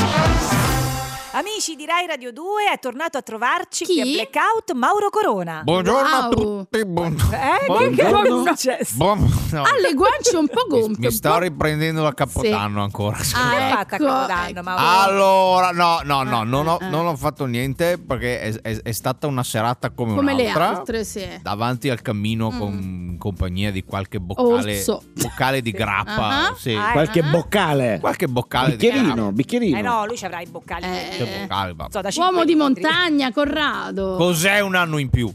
Amici 1.33 1.77
di 1.77 1.85
Rai 1.85 2.05
Radio 2.07 2.33
2, 2.33 2.43
è 2.73 2.79
tornato 2.79 3.17
a 3.17 3.21
trovarci 3.21 3.85
Chi? 3.85 4.01
qui 4.01 4.01
a 4.01 4.27
Blackout 4.29 4.73
Mauro 4.73 5.09
Corona. 5.09 5.61
Buongiorno 5.63 6.07
a 6.09 6.27
Wow. 6.27 6.31
tutti. 6.65 6.85
buon- 6.85 7.13
Eh, 7.31 7.65
buon- 7.67 7.95
che 7.95 8.03
cosa 8.03 8.07
è 8.07 8.11
buongiorno. 8.27 8.45
successo? 8.47 8.93
buon- 8.97 9.31
no. 9.51 9.61
Ha 9.61 9.79
le 9.81 9.93
guance 9.93 10.35
un 10.35 10.47
po' 10.49 10.65
Mi- 10.67 10.79
gonfie. 10.81 11.05
Mi 11.07 11.11
sto 11.13 11.37
riprendendo 11.39 12.01
da 12.01 12.13
Capodanno 12.13 12.83
ancora. 12.83 13.15
Ah, 13.33 13.39
Come 13.49 13.71
a 13.71 13.79
ecco, 13.79 13.85
Capodanno. 13.85 14.61
Mauro? 14.61 14.83
Allora, 14.85 15.71
no, 15.71 15.99
no, 16.03 16.23
no, 16.23 16.39
Ah, 16.39 16.43
non 16.43 16.67
ho, 16.67 16.77
ah, 16.81 16.89
non 16.89 17.05
ho 17.07 17.15
fatto 17.15 17.45
niente 17.45 17.97
perché 17.97 18.41
è, 18.41 18.53
è- 18.61 18.81
è 18.81 18.91
stata 18.91 19.27
una 19.27 19.43
serata 19.43 19.89
come, 19.91 20.15
Come 20.15 20.33
le 20.33 20.41
un'altra. 20.41 20.67
altre, 20.79 21.03
sì. 21.05 21.25
Davanti 21.41 21.89
al 21.89 22.01
cammino 22.01 22.51
Mm. 22.51 22.59
con 22.59 23.15
compagnia 23.17 23.71
di 23.71 23.85
qualche 23.85 24.19
boccale, 24.19 24.75
Orso. 24.75 25.01
boccale 25.13 25.61
di 25.61 25.69
Sì. 25.71 25.77
grappa. 25.77 26.27
Ah. 26.49 26.55
sì. 26.57 26.73
Ah, 26.73 26.91
Qualche 26.91 27.21
Ah. 27.21 27.29
boccale. 27.29 27.97
Qualche 28.01 28.27
boccale 28.27 28.75
di 28.75 28.87
Bicchierino, 28.87 29.31
bicchierino. 29.31 29.77
Eh 29.77 29.81
no, 29.81 30.05
lui 30.05 30.17
ci 30.17 30.25
avrà 30.25 30.41
i 30.41 30.47
boccali. 30.47 30.83
Eh. 30.83 31.19
Cinque 32.11 32.29
Uomo 32.29 32.45
di 32.45 32.55
montagna, 32.55 33.31
Corrado. 33.31 34.15
Cos'è 34.15 34.59
un 34.59 34.75
anno 34.75 34.97
in 34.97 35.09
più? 35.09 35.31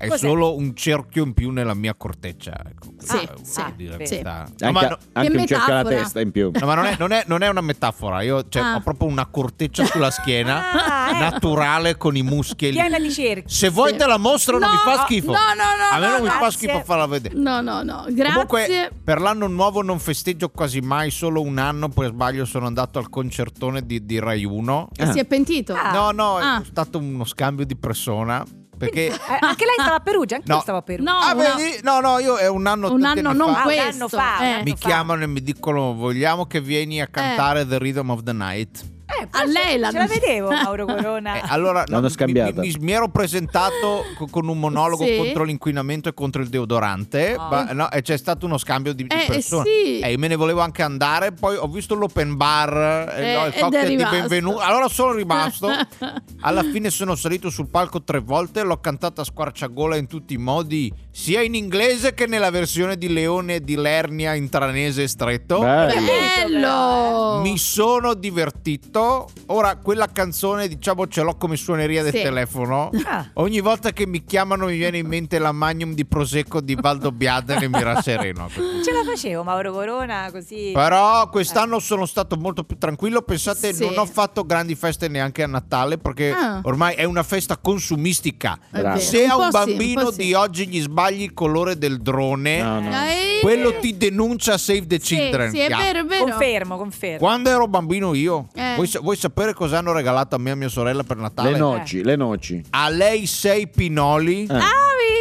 È 0.00 0.08
Cos'è? 0.08 0.26
solo 0.26 0.56
un 0.56 0.74
cerchio 0.74 1.24
in 1.24 1.34
più 1.34 1.50
nella 1.50 1.74
mia 1.74 1.94
corteccia. 1.94 2.54
Ecco, 2.66 2.88
Sì, 2.98 3.28
sì, 3.42 3.62
dire 3.76 3.92
sì. 4.06 4.14
questa- 4.22 4.30
Anche, 4.40 4.64
No, 4.64 4.72
ma, 4.72 4.80
no- 4.88 4.98
anche 5.12 5.36
un 5.36 5.46
cerchio 5.46 5.72
alla 5.74 5.84
testa 5.88 6.20
in 6.22 6.30
più. 6.30 6.50
no, 6.58 6.66
ma 6.66 6.74
non, 6.74 6.86
è, 6.86 6.96
non 6.98 7.12
è- 7.12 7.24
non 7.26 7.42
è 7.42 7.48
una 7.48 7.60
metafora, 7.60 8.22
io 8.22 8.48
cioè, 8.48 8.62
Ah. 8.62 8.76
ho 8.76 8.80
proprio 8.80 9.08
una 9.08 9.26
corteccia 9.26 9.84
sulla 9.84 10.10
schiena 10.10 10.72
Ah, 10.72 11.10
eh. 11.16 11.18
naturale 11.20 11.98
con 11.98 12.16
i 12.16 12.22
muscoli. 12.22 12.70
Piena 12.72 12.98
di 12.98 13.12
cerchi. 13.12 13.52
Se 13.52 13.68
vuoi 13.68 13.90
Sì. 13.90 13.96
te 13.98 14.06
la 14.06 14.16
mostro 14.16 14.58
non 14.58 14.70
No, 14.70 14.74
mi 14.74 14.80
fa 14.96 15.02
schifo. 15.04 15.32
no, 15.32 15.38
no, 15.38 15.64
no, 15.76 15.94
A 15.94 15.98
me 15.98 16.06
no, 16.06 16.12
non 16.12 16.22
mi 16.22 16.28
fa 16.30 16.50
schifo 16.50 16.82
farla 16.82 17.06
vedere. 17.06 17.34
No, 17.34 17.60
no, 17.60 17.82
no, 17.82 18.06
grazie. 18.08 18.32
Comunque, 18.32 18.90
per 19.04 19.20
l'anno 19.20 19.48
nuovo 19.48 19.82
non 19.82 19.98
festeggio 19.98 20.48
quasi 20.48 20.80
mai, 20.80 21.10
solo 21.10 21.42
un 21.42 21.58
anno. 21.58 21.88
Poi 21.90 22.06
sbaglio, 22.06 22.46
sono 22.46 22.64
andato 22.66 22.98
al 22.98 23.10
concertone 23.10 23.84
di, 23.84 24.06
di 24.06 24.18
Rai 24.18 24.44
1. 24.46 24.88
E 24.96 25.12
si 25.12 25.18
è 25.18 25.26
pentito? 25.26 25.74
Ah. 25.74 25.92
No, 25.92 26.10
no, 26.12 26.36
Ah. 26.38 26.60
è 26.62 26.64
stato 26.64 26.96
uno 26.98 27.24
scambio 27.24 27.66
di 27.66 27.76
persona. 27.76 28.42
Perché. 28.80 29.06
Eh, 29.08 29.12
anche 29.40 29.64
lei 29.66 29.74
stava 29.78 29.96
a 29.96 30.00
Perugia? 30.00 30.36
Anche 30.36 30.48
No. 30.48 30.54
io 30.56 30.60
stavo 30.62 30.78
a 30.78 30.82
Perugia. 30.82 31.12
No, 31.12 31.18
Ah, 31.18 31.34
una- 31.34 31.54
vedi? 31.54 31.80
No, 31.82 32.00
no, 32.00 32.18
io 32.18 32.36
è 32.36 32.48
un 32.48 32.66
anno 32.66 32.90
un 32.92 33.04
anno 33.04 33.32
non 33.32 33.52
fa. 33.52 33.52
Ah, 33.52 33.56
un 33.58 33.62
questo. 33.64 33.82
anno 33.88 34.08
fa, 34.08 34.36
un 34.38 34.44
eh. 34.46 34.50
anno 34.52 34.62
Mi 34.64 34.70
fa. 34.76 34.88
chiamano 34.88 35.22
e 35.22 35.26
mi 35.26 35.42
dicono: 35.42 35.94
Vogliamo 35.94 36.46
che 36.46 36.60
vieni 36.60 37.00
a 37.02 37.06
cantare 37.06 37.66
The 37.66 37.78
Rhythm 37.78 38.08
of 38.10 38.22
the 38.22 38.32
Night. 38.32 38.84
Eh, 39.20 39.28
A 39.30 39.44
lei 39.44 39.70
ce 39.72 39.78
l'hanno- 39.78 39.98
la 39.98 40.06
vedevo, 40.06 40.48
Mauro 40.50 40.84
Corona. 40.86 41.34
Eh, 41.36 41.42
allora 41.48 41.84
L'hanno 41.86 42.02
mi- 42.06 42.10
scambiata. 42.10 42.60
Mi, 42.60 42.68
mi- 42.68 42.76
mi 42.80 42.92
ero 42.92 43.08
presentato 43.08 44.04
co- 44.16 44.26
con 44.30 44.48
un 44.48 44.58
monologo 44.58 45.04
Sì. 45.04 45.16
contro 45.16 45.44
l'inquinamento 45.44 46.08
e 46.08 46.14
contro 46.14 46.42
il 46.42 46.48
deodorante. 46.48 47.34
Oh. 47.38 47.48
ma- 47.48 47.64
no, 47.72 47.90
e 47.90 48.02
c'è 48.02 48.16
stato 48.16 48.46
uno 48.46 48.58
scambio 48.58 48.92
di, 48.92 49.04
di 49.04 49.14
Eh, 49.14 49.24
persone. 49.26 49.64
sì. 49.64 50.00
E 50.00 50.12
io 50.12 50.18
me 50.18 50.28
ne 50.28 50.36
volevo 50.36 50.60
anche 50.60 50.82
andare. 50.82 51.32
Poi 51.32 51.56
ho 51.56 51.66
visto 51.68 51.94
l'open 51.94 52.36
bar 52.36 53.12
e 53.16 53.30
Eh, 53.30 53.34
no, 53.36 53.46
il 53.46 53.54
cocktail 53.54 53.88
di 53.96 54.04
benvenuto. 54.04 54.58
Allora 54.60 54.88
sono 54.88 55.12
rimasto. 55.12 55.68
Alla 56.42 56.62
fine 56.62 56.90
sono 56.90 57.14
salito 57.14 57.50
sul 57.50 57.68
palco 57.68 58.02
tre 58.02 58.18
volte. 58.20 58.62
L'ho 58.62 58.78
cantata 58.80 59.20
a 59.22 59.24
squarciagola 59.24 59.96
in 59.96 60.06
tutti 60.06 60.34
i 60.34 60.38
modi, 60.38 60.92
sia 61.12 61.42
in 61.42 61.54
inglese 61.54 62.14
che 62.14 62.26
nella 62.26 62.50
versione 62.50 62.96
di 62.96 63.08
Leone 63.12 63.60
di 63.60 63.74
Lernia 63.76 64.34
intranese 64.34 65.06
stretto. 65.08 65.58
Bello. 65.60 66.00
Bello! 66.06 67.40
Mi 67.42 67.58
sono 67.58 68.14
divertito. 68.14 69.28
Ora, 69.46 69.76
quella 69.76 70.06
canzone, 70.12 70.68
diciamo, 70.68 71.06
ce 71.08 71.22
l'ho 71.22 71.36
come 71.36 71.56
suoneria 71.56 72.02
del 72.02 72.12
Sì. 72.14 72.22
telefono. 72.22 72.90
Ah. 73.04 73.26
Ogni 73.34 73.60
volta 73.60 73.92
che 73.92 74.06
mi 74.06 74.24
chiamano 74.24 74.66
mi 74.66 74.76
viene 74.76 74.98
in 74.98 75.06
mente 75.06 75.38
la 75.38 75.52
Magnum 75.52 75.94
di 75.94 76.04
Prosecco 76.04 76.60
di 76.60 76.74
Valdo 76.74 77.10
Biaden 77.12 77.62
e 77.62 77.68
mi 77.68 77.82
rassereno. 77.82 78.48
Ce 78.84 78.92
la 78.92 79.02
facevo 79.04 79.42
Mauro 79.42 79.72
Corona 79.72 80.28
così. 80.30 80.70
Però 80.72 81.28
quest'anno 81.28 81.78
sono 81.80 82.06
stato 82.06 82.36
molto 82.36 82.64
più 82.64 82.78
tranquillo. 82.78 83.22
Pensate, 83.22 83.72
Sì. 83.72 83.84
non 83.84 83.98
ho 83.98 84.06
fatto 84.06 84.44
grandi 84.44 84.74
feste 84.74 85.08
neanche 85.08 85.42
a 85.42 85.46
Natale 85.46 85.98
perché 85.98 86.30
Ah. 86.32 86.60
ormai 86.62 86.94
è 86.94 87.04
una 87.04 87.22
festa 87.22 87.56
consumistica. 87.58 88.58
Bravo. 88.70 88.98
Se 89.00 89.24
a 89.26 89.36
un 89.36 89.44
sì, 89.44 89.50
bambino 89.50 90.10
sì. 90.10 90.16
di 90.24 90.34
oggi 90.34 90.66
gli 90.68 90.80
sbagli 91.10 91.22
il 91.22 91.34
colore 91.34 91.76
del 91.76 92.00
drone, 92.00 92.62
No, 92.62 92.80
no. 92.80 92.90
Eh, 92.90 93.40
quello 93.40 93.78
ti 93.78 93.96
denuncia 93.96 94.56
Save 94.56 94.86
the 94.86 94.98
sì, 95.00 95.16
Children. 95.16 95.50
Sì, 95.50 95.58
è 95.58 95.68
vero, 95.68 95.98
è 96.00 96.04
vero. 96.04 96.24
Confermo, 96.24 96.76
confermo. 96.76 97.18
Quando 97.18 97.50
ero 97.50 97.66
bambino 97.66 98.14
io, 98.14 98.48
Eh. 98.54 98.74
vuoi, 98.76 98.90
vuoi 99.00 99.16
sapere 99.16 99.52
cosa 99.54 99.78
hanno 99.78 99.92
regalato 99.92 100.36
a 100.36 100.38
me 100.38 100.50
e 100.50 100.52
a 100.52 100.56
mia 100.56 100.68
sorella 100.68 101.02
per 101.02 101.16
Natale? 101.16 101.52
Le 101.52 101.58
noci, 101.58 102.02
le 102.04 102.16
noci. 102.16 102.62
A 102.70 102.88
lei 102.88 103.26
sei 103.26 103.68
pinoli 103.68 104.42
Eh. 104.44 104.54
Ah, 104.54 104.58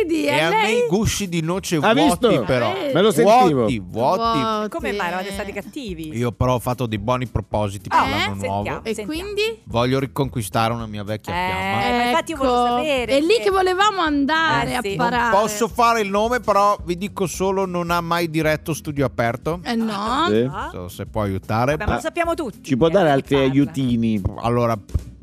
vedi, 0.04 0.26
e 0.26 0.40
a 0.40 0.48
a 0.48 0.50
me 0.50 0.72
i 0.72 0.86
gusci 0.88 1.28
di 1.30 1.42
noce 1.42 1.78
Ha 1.78 1.94
vuoti 1.94 2.28
visto? 2.28 2.44
però. 2.44 2.74
Eh. 2.76 2.92
Me 2.94 3.02
lo 3.02 3.12
sentivo. 3.12 3.60
Vuoti, 3.62 3.80
vuoti. 3.80 4.20
Vuoti. 4.40 4.70
Come 4.70 4.92
mai 4.94 5.08
eravate 5.08 5.32
stati 5.32 5.52
cattivi? 5.52 6.10
Io 6.18 6.32
però 6.32 6.56
ho 6.56 6.60
fatto 6.60 6.86
dei 6.86 6.98
buoni 7.00 7.28
propositi 7.28 7.90
per 7.90 7.98
Eh? 8.00 8.10
l'anno 8.10 8.34
nuovo. 8.36 8.54
Sentiamo. 8.64 8.80
E 8.84 8.94
Sentiamo. 8.94 9.12
quindi? 9.12 9.60
Voglio 9.66 10.00
riconquistare 10.00 10.74
una 10.74 10.86
mia 10.88 11.04
vecchia 11.04 11.34
Eh, 11.34 11.48
fiamma. 11.52 11.98
ma 11.98 12.04
infatti 12.06 12.32
io 12.32 12.38
volevo 12.38 12.58
Ecco, 12.60 12.76
sapere 12.78 13.18
È 13.18 13.20
lì 13.22 13.38
che- 13.42 13.50
volevamo 13.50 14.02
andare 14.02 14.70
Eh, 14.72 14.76
a 14.76 14.82
sì. 14.82 14.96
parare. 14.96 15.36
Posso 15.36 15.68
fare 15.68 16.02
il 16.02 16.10
nome, 16.10 16.40
però 16.40 16.78
vi 16.84 16.98
dico 16.98 17.28
solo 17.28 17.66
non 17.66 17.92
ha 17.92 18.02
mai 18.02 18.30
diretto 18.30 18.74
studio 18.74 19.06
aperto. 19.06 19.60
Eh 19.64 19.76
no. 19.76 20.26
Sì. 20.30 20.48
Ah. 20.52 20.70
So 20.72 20.88
se 20.88 21.06
può 21.06 21.22
aiutare. 21.24 21.72
Vabbè, 21.76 21.90
ma 21.90 21.96
lo 21.96 22.02
sappiamo 22.02 22.34
tutti. 22.34 22.64
Ci 22.64 22.78
può 22.78 22.88
eh, 22.88 22.92
dare 22.92 23.10
altri 23.10 23.36
parla. 23.36 23.52
aiutini? 23.52 24.22
Allora, 24.42 24.78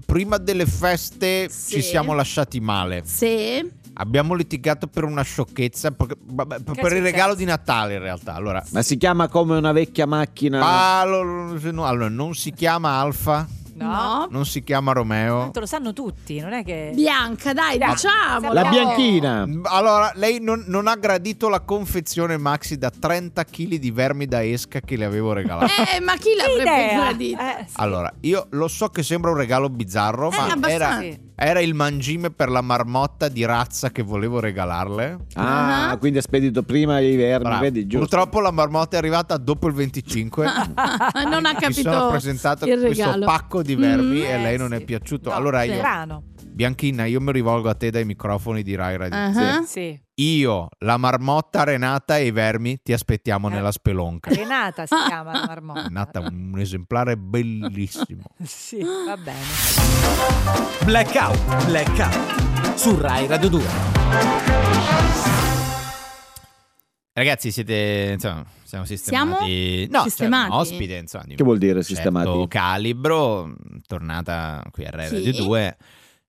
prima 0.04 0.38
delle 0.38 0.66
feste 0.66 1.48
Sì. 1.48 1.74
ci 1.74 1.82
siamo 1.82 2.14
lasciati 2.14 2.60
male. 2.60 3.02
Sì. 3.04 3.84
Abbiamo 3.98 4.34
litigato 4.34 4.86
per 4.88 5.04
una 5.04 5.22
sciocchezza, 5.22 5.90
per 5.90 6.08
Che 6.16 6.80
il 6.80 7.02
regalo 7.02 7.34
di 7.34 7.44
Natale 7.44 7.94
in 7.94 8.00
realtà. 8.00 8.34
Allora, 8.34 8.62
Ma 8.72 8.82
si 8.82 8.96
chiama 8.98 9.28
come 9.28 9.56
una 9.56 9.72
vecchia 9.72 10.06
macchina? 10.06 10.58
No, 10.58 11.00
allora, 11.00 12.08
non 12.08 12.34
si 12.34 12.52
chiama 12.52 12.98
Alfa, 13.00 13.46
No. 13.76 14.26
non 14.30 14.46
si 14.46 14.62
chiama 14.64 14.92
Romeo. 14.92 15.40
Tanto 15.40 15.60
lo 15.60 15.66
sanno 15.66 15.92
tutti, 15.92 16.40
non 16.40 16.52
è 16.54 16.64
che... 16.64 16.92
Bianca, 16.94 17.52
dai, 17.52 17.76
Dai, 17.76 17.90
diciamolo. 17.92 18.52
La 18.54 18.68
bianchina. 18.70 19.46
Allora, 19.64 20.12
lei 20.14 20.38
non, 20.40 20.64
non 20.66 20.86
ha 20.88 20.96
gradito 20.96 21.50
la 21.50 21.60
confezione 21.60 22.38
maxi 22.38 22.78
da 22.78 22.90
30 22.90 23.44
kg 23.44 23.74
di 23.74 23.90
vermi 23.90 24.24
da 24.26 24.42
esca 24.42 24.80
che 24.80 24.96
le 24.96 25.04
avevo 25.04 25.32
regalato. 25.34 25.70
Eh, 25.94 26.00
ma 26.00 26.16
chi 26.16 26.30
l'avrebbe 26.34 26.62
idea? 26.84 27.02
gradito? 27.02 27.40
Eh, 27.42 27.64
sì. 27.66 27.74
Allora, 27.76 28.10
io 28.20 28.46
lo 28.50 28.66
so 28.68 28.88
che 28.88 29.02
sembra 29.02 29.30
un 29.30 29.36
regalo 29.36 29.68
bizzarro, 29.68 30.30
Eh, 30.32 30.36
ma 30.36 30.42
abbastanza. 30.52 30.68
era, 30.68 30.98
Sì. 31.00 31.20
Era 31.38 31.60
il 31.60 31.74
mangime 31.74 32.30
per 32.30 32.48
la 32.48 32.62
marmotta 32.62 33.28
di 33.28 33.44
razza 33.44 33.90
che 33.90 34.02
volevo 34.02 34.40
regalarle. 34.40 35.18
Ah, 35.34 35.90
Ah. 35.90 35.96
quindi 35.98 36.18
ha 36.18 36.22
spedito 36.22 36.62
prima 36.62 36.98
i 36.98 37.14
vermi, 37.14 37.44
Bravo. 37.44 37.60
vedi, 37.60 37.86
giusto? 37.86 37.98
Purtroppo 38.06 38.40
la 38.40 38.50
marmotta 38.50 38.96
è 38.96 38.98
arrivata 38.98 39.36
dopo 39.36 39.66
il 39.68 39.74
25. 39.74 40.44
non 41.28 41.44
ha 41.44 41.52
Mi 41.52 41.58
capito 41.60 41.92
sono 41.92 42.08
presentato 42.08 42.64
questo 42.66 42.86
regalo. 42.88 43.24
pacco 43.26 43.62
di 43.62 43.74
vermi 43.74 44.20
Mm. 44.20 44.22
e 44.22 44.32
a 44.32 44.38
lei 44.38 44.54
Eh, 44.54 44.58
non 44.58 44.72
è 44.72 44.78
sì. 44.78 44.84
piaciuto. 44.84 45.28
No, 45.30 45.34
allora 45.36 45.62
io, 45.64 45.74
Strano. 45.74 46.22
Bianchina, 46.56 47.04
io 47.04 47.20
mi 47.20 47.32
rivolgo 47.32 47.68
a 47.68 47.74
te 47.74 47.90
dai 47.90 48.06
microfoni 48.06 48.62
di 48.62 48.74
Rai 48.74 48.96
Radio. 48.96 49.18
Ah. 49.18 49.62
Sì. 49.66 50.00
Io, 50.14 50.68
la 50.78 50.96
marmotta 50.96 51.64
Renata 51.64 52.16
e 52.16 52.24
i 52.28 52.30
vermi 52.30 52.80
ti 52.82 52.94
aspettiamo 52.94 53.48
Eh. 53.48 53.52
nella 53.52 53.70
spelonca. 53.70 54.32
Renata 54.32 54.86
si 54.86 54.94
chiama 55.06 55.32
la 55.32 55.44
marmotta. 55.46 55.82
Renata, 55.82 56.20
un 56.20 56.54
esemplare 56.58 57.18
bellissimo. 57.18 58.22
Sì, 58.42 58.78
va 58.82 59.18
bene. 59.18 59.38
Blackout, 60.86 61.66
blackout. 61.66 62.74
Su 62.74 62.98
Rai 62.98 63.26
Radio 63.26 63.48
2. 63.50 63.62
Ragazzi, 67.12 67.50
siete 67.50 68.12
insomma, 68.14 68.46
siamo 68.62 68.86
sistemati. 68.86 69.88
no, 69.90 70.02
sistemati? 70.04 70.50
Un 70.52 70.56
ospite, 70.58 70.94
insomma, 70.96 71.24
Che 71.34 71.44
vuol 71.44 71.58
dire 71.58 71.76
un 71.76 71.82
sistemati? 71.82 72.26
certo 72.28 72.46
calibro, 72.48 73.54
tornata 73.86 74.62
qui 74.70 74.86
a 74.86 74.90
Rai 74.90 75.08
Sì. 75.08 75.14
Radio 75.16 75.32
2, 75.44 75.76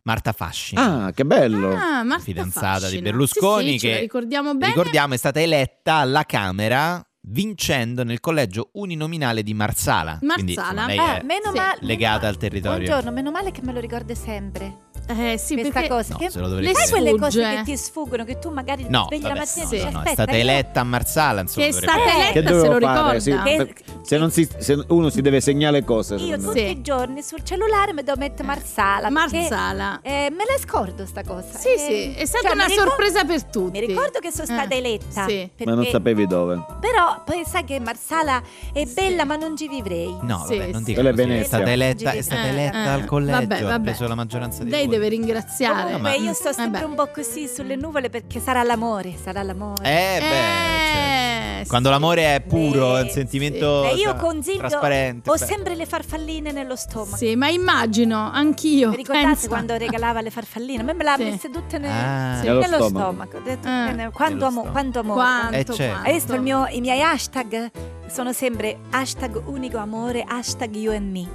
Marta 0.08 0.32
Fasci. 0.32 0.76
Ah, 0.78 1.12
che 1.14 1.26
bello. 1.26 1.76
Ah, 1.76 2.02
Marta 2.06 2.24
fidanzata 2.24 2.80
Fascina. 2.80 2.90
di 2.92 3.02
Berlusconi 3.02 3.72
Sì, 3.72 3.72
sì, 3.72 3.80
ce 3.80 3.88
che 3.88 3.94
la 3.96 4.00
ricordiamo 4.00 4.56
bene. 4.56 4.68
Ricordiamo, 4.68 5.14
è 5.16 5.18
stata 5.18 5.42
eletta 5.42 5.96
alla 5.96 6.24
Camera 6.24 7.06
vincendo 7.30 8.06
nel 8.06 8.22
collegio 8.22 8.70
uninominale 8.76 9.44
di 9.44 9.54
Marsala. 9.54 10.18
Quindi, 10.20 10.56
Marsala. 10.56 10.86
insomma, 10.90 11.10
lei 11.12 11.20
è 11.20 11.24
meno 11.24 11.52
male. 11.52 11.78
legata 11.82 12.26
al 12.30 12.38
territorio. 12.38 12.86
Buongiorno, 12.88 13.12
meno 13.12 13.32
male 13.32 13.52
che 13.52 13.62
me 13.62 13.74
lo 13.74 13.82
ricorda 13.82 14.16
sempre. 14.16 14.86
Eh 15.10 15.38
sì, 15.38 15.54
questa 15.56 15.72
perché 15.74 15.88
cosa. 15.88 16.14
No, 16.14 16.18
che... 16.20 16.30
se 16.30 16.40
lo 16.40 16.48
dovrei 16.50 16.68
le 16.68 16.74
Sai 16.74 16.90
quelle 16.90 17.12
cose 17.18 17.42
sfugge. 17.42 17.56
che 17.56 17.64
ti 17.64 17.78
sfuggono, 17.78 18.24
che 18.26 18.40
tu 18.40 18.50
magari 18.52 18.86
No, 18.90 19.06
svegli 19.08 19.22
la 19.22 19.28
vabbè, 19.30 19.40
mattina 19.40 19.64
no, 19.66 19.72
e 19.72 19.76
dici 19.78 19.86
no, 19.86 19.92
no, 20.00 20.04
è 20.04 20.12
stata 20.12 20.32
eletta 20.38 20.80
a 20.80 20.84
Marsala, 20.84 21.42
insomma, 21.42 21.66
che 21.66 21.72
è 21.72 21.76
stata 21.76 21.98
Eh, 21.98 22.30
eletta 22.38 22.60
se 22.60 22.68
lo 22.68 22.78
ricorda. 22.78 23.20
Sì, 23.20 23.32
Che- 23.44 23.74
se, 24.02 24.18
non 24.18 24.32
si, 24.32 24.48
se 24.58 24.84
uno 24.88 25.10
si 25.10 25.22
deve 25.22 25.40
segnare 25.42 25.84
cose. 25.84 26.16
Io 26.16 26.38
tutti 26.38 26.60
Sì. 26.60 26.66
i 26.70 26.82
giorni 26.82 27.22
sul 27.22 27.44
cellulare 27.44 27.94
mi 27.94 28.04
devo 28.04 28.18
mettere 28.18 28.44
Marsala. 28.48 29.10
perché, 29.10 29.38
Marsala. 29.40 30.00
eh, 30.02 30.30
me 30.32 30.44
la 30.46 30.58
scordo 30.60 31.06
sta 31.06 31.24
cosa. 31.24 31.58
Sì, 31.58 31.70
Eh, 31.70 31.78
sì, 31.78 32.14
è 32.14 32.26
stata 32.26 32.48
cioè, 32.50 32.54
una 32.56 32.66
mi 32.66 32.72
ricor- 32.72 32.88
sorpresa 32.88 33.24
per 33.26 33.44
tutti. 33.46 33.80
Mi 33.80 33.86
ricordo 33.86 34.20
che 34.20 34.32
sono 34.32 34.46
stata 34.46 34.74
Eh, 34.74 34.78
eletta. 34.78 35.26
sì. 35.28 35.50
perché- 35.56 35.66
Ma 35.66 35.74
non 35.74 35.86
sapevi 35.86 36.28
dove. 36.28 36.64
Però 36.82 37.22
poi 37.26 37.44
sai 37.46 37.64
che 37.64 37.80
Marsala 37.80 38.42
è 38.74 38.84
bella, 38.86 39.24
ma 39.26 39.36
non 39.36 39.56
ci 39.56 39.68
vivrei. 39.68 40.14
No, 40.22 40.44
vabbè, 40.48 40.68
non 40.72 40.84
Quella 40.84 41.10
è 41.12 41.44
stata 41.44 41.72
eletta, 41.72 42.12
è 42.12 42.22
stata 42.22 42.44
Eh, 42.46 42.50
eletta 42.50 42.84
eh. 42.86 42.90
al 42.90 43.06
collegio, 43.06 43.68
ha 43.70 43.80
preso 43.80 44.08
la 44.08 44.16
maggioranza 44.16 44.64
di 44.64 44.70
voti. 44.70 44.96
Deve 44.98 45.10
ringraziare. 45.10 45.94
Comunque 45.94 46.16
io 46.18 46.34
sto 46.34 46.50
Eh 46.50 46.54
sempre 46.54 46.80
beh. 46.82 46.86
un 46.86 46.96
po' 46.96 47.08
così 47.14 47.48
sulle 47.48 47.76
nuvole 47.76 48.10
perché 48.10 48.40
sarà 48.40 48.64
l'amore, 48.64 49.14
sarà 49.22 49.44
l'amore. 49.44 49.84
Eh, 49.84 50.20
beh, 50.20 50.26
Eh, 50.28 50.94
certo. 50.94 51.70
Quando 51.70 51.90
l'amore 51.90 52.36
è 52.36 52.42
puro, 52.42 52.98
è 52.98 53.02
un 53.02 53.08
Eh, 53.08 53.12
sentimento 53.12 53.84
Eh, 53.86 53.96
io 53.96 54.10
sa, 54.10 54.16
consiglio, 54.16 54.60
trasparente. 54.60 55.30
ho 55.30 55.34
beh. 55.34 55.46
sempre 55.46 55.76
le 55.76 55.86
farfalline 55.86 56.52
nello 56.52 56.76
stomaco. 56.76 57.18
Sì, 57.18 57.36
ma 57.36 57.50
immagino, 57.50 58.30
anch'io. 58.32 58.90
Vi 58.92 58.98
ricordate 58.98 59.26
pensa. 59.28 59.48
quando 59.48 59.76
regalava 59.76 60.22
le 60.22 60.30
farfalline? 60.30 60.82
A 60.82 60.84
me 60.84 60.94
me 60.94 61.04
le 61.04 61.10
ha 61.10 61.16
Sì. 61.16 61.24
messe 61.24 61.50
tutte 61.50 61.78
nel- 61.78 61.90
Ah. 61.92 62.42
Nello 62.42 62.60
nello 62.60 62.88
stomaco. 62.88 63.40
detto, 63.44 63.68
Ah. 63.68 64.10
quanto, 64.14 64.34
Nello 64.36 64.46
amo- 64.46 64.50
stomaco. 64.62 64.72
quanto 64.72 65.00
amore. 65.00 65.20
Quanto, 65.20 65.56
Eh, 65.56 65.76
certo. 65.76 65.94
quanto. 65.94 66.10
Adesso 66.10 66.34
il 66.36 66.42
mio- 66.42 66.68
i 66.70 66.80
miei 66.82 67.02
hashtag 67.02 67.72
sono 68.08 68.32
sempre 68.34 68.78
hashtag 68.92 69.42
unico 69.46 69.78
amore, 69.78 70.24
hashtag 70.26 70.76
you 70.76 70.94
and 70.94 71.12
me. 71.12 71.28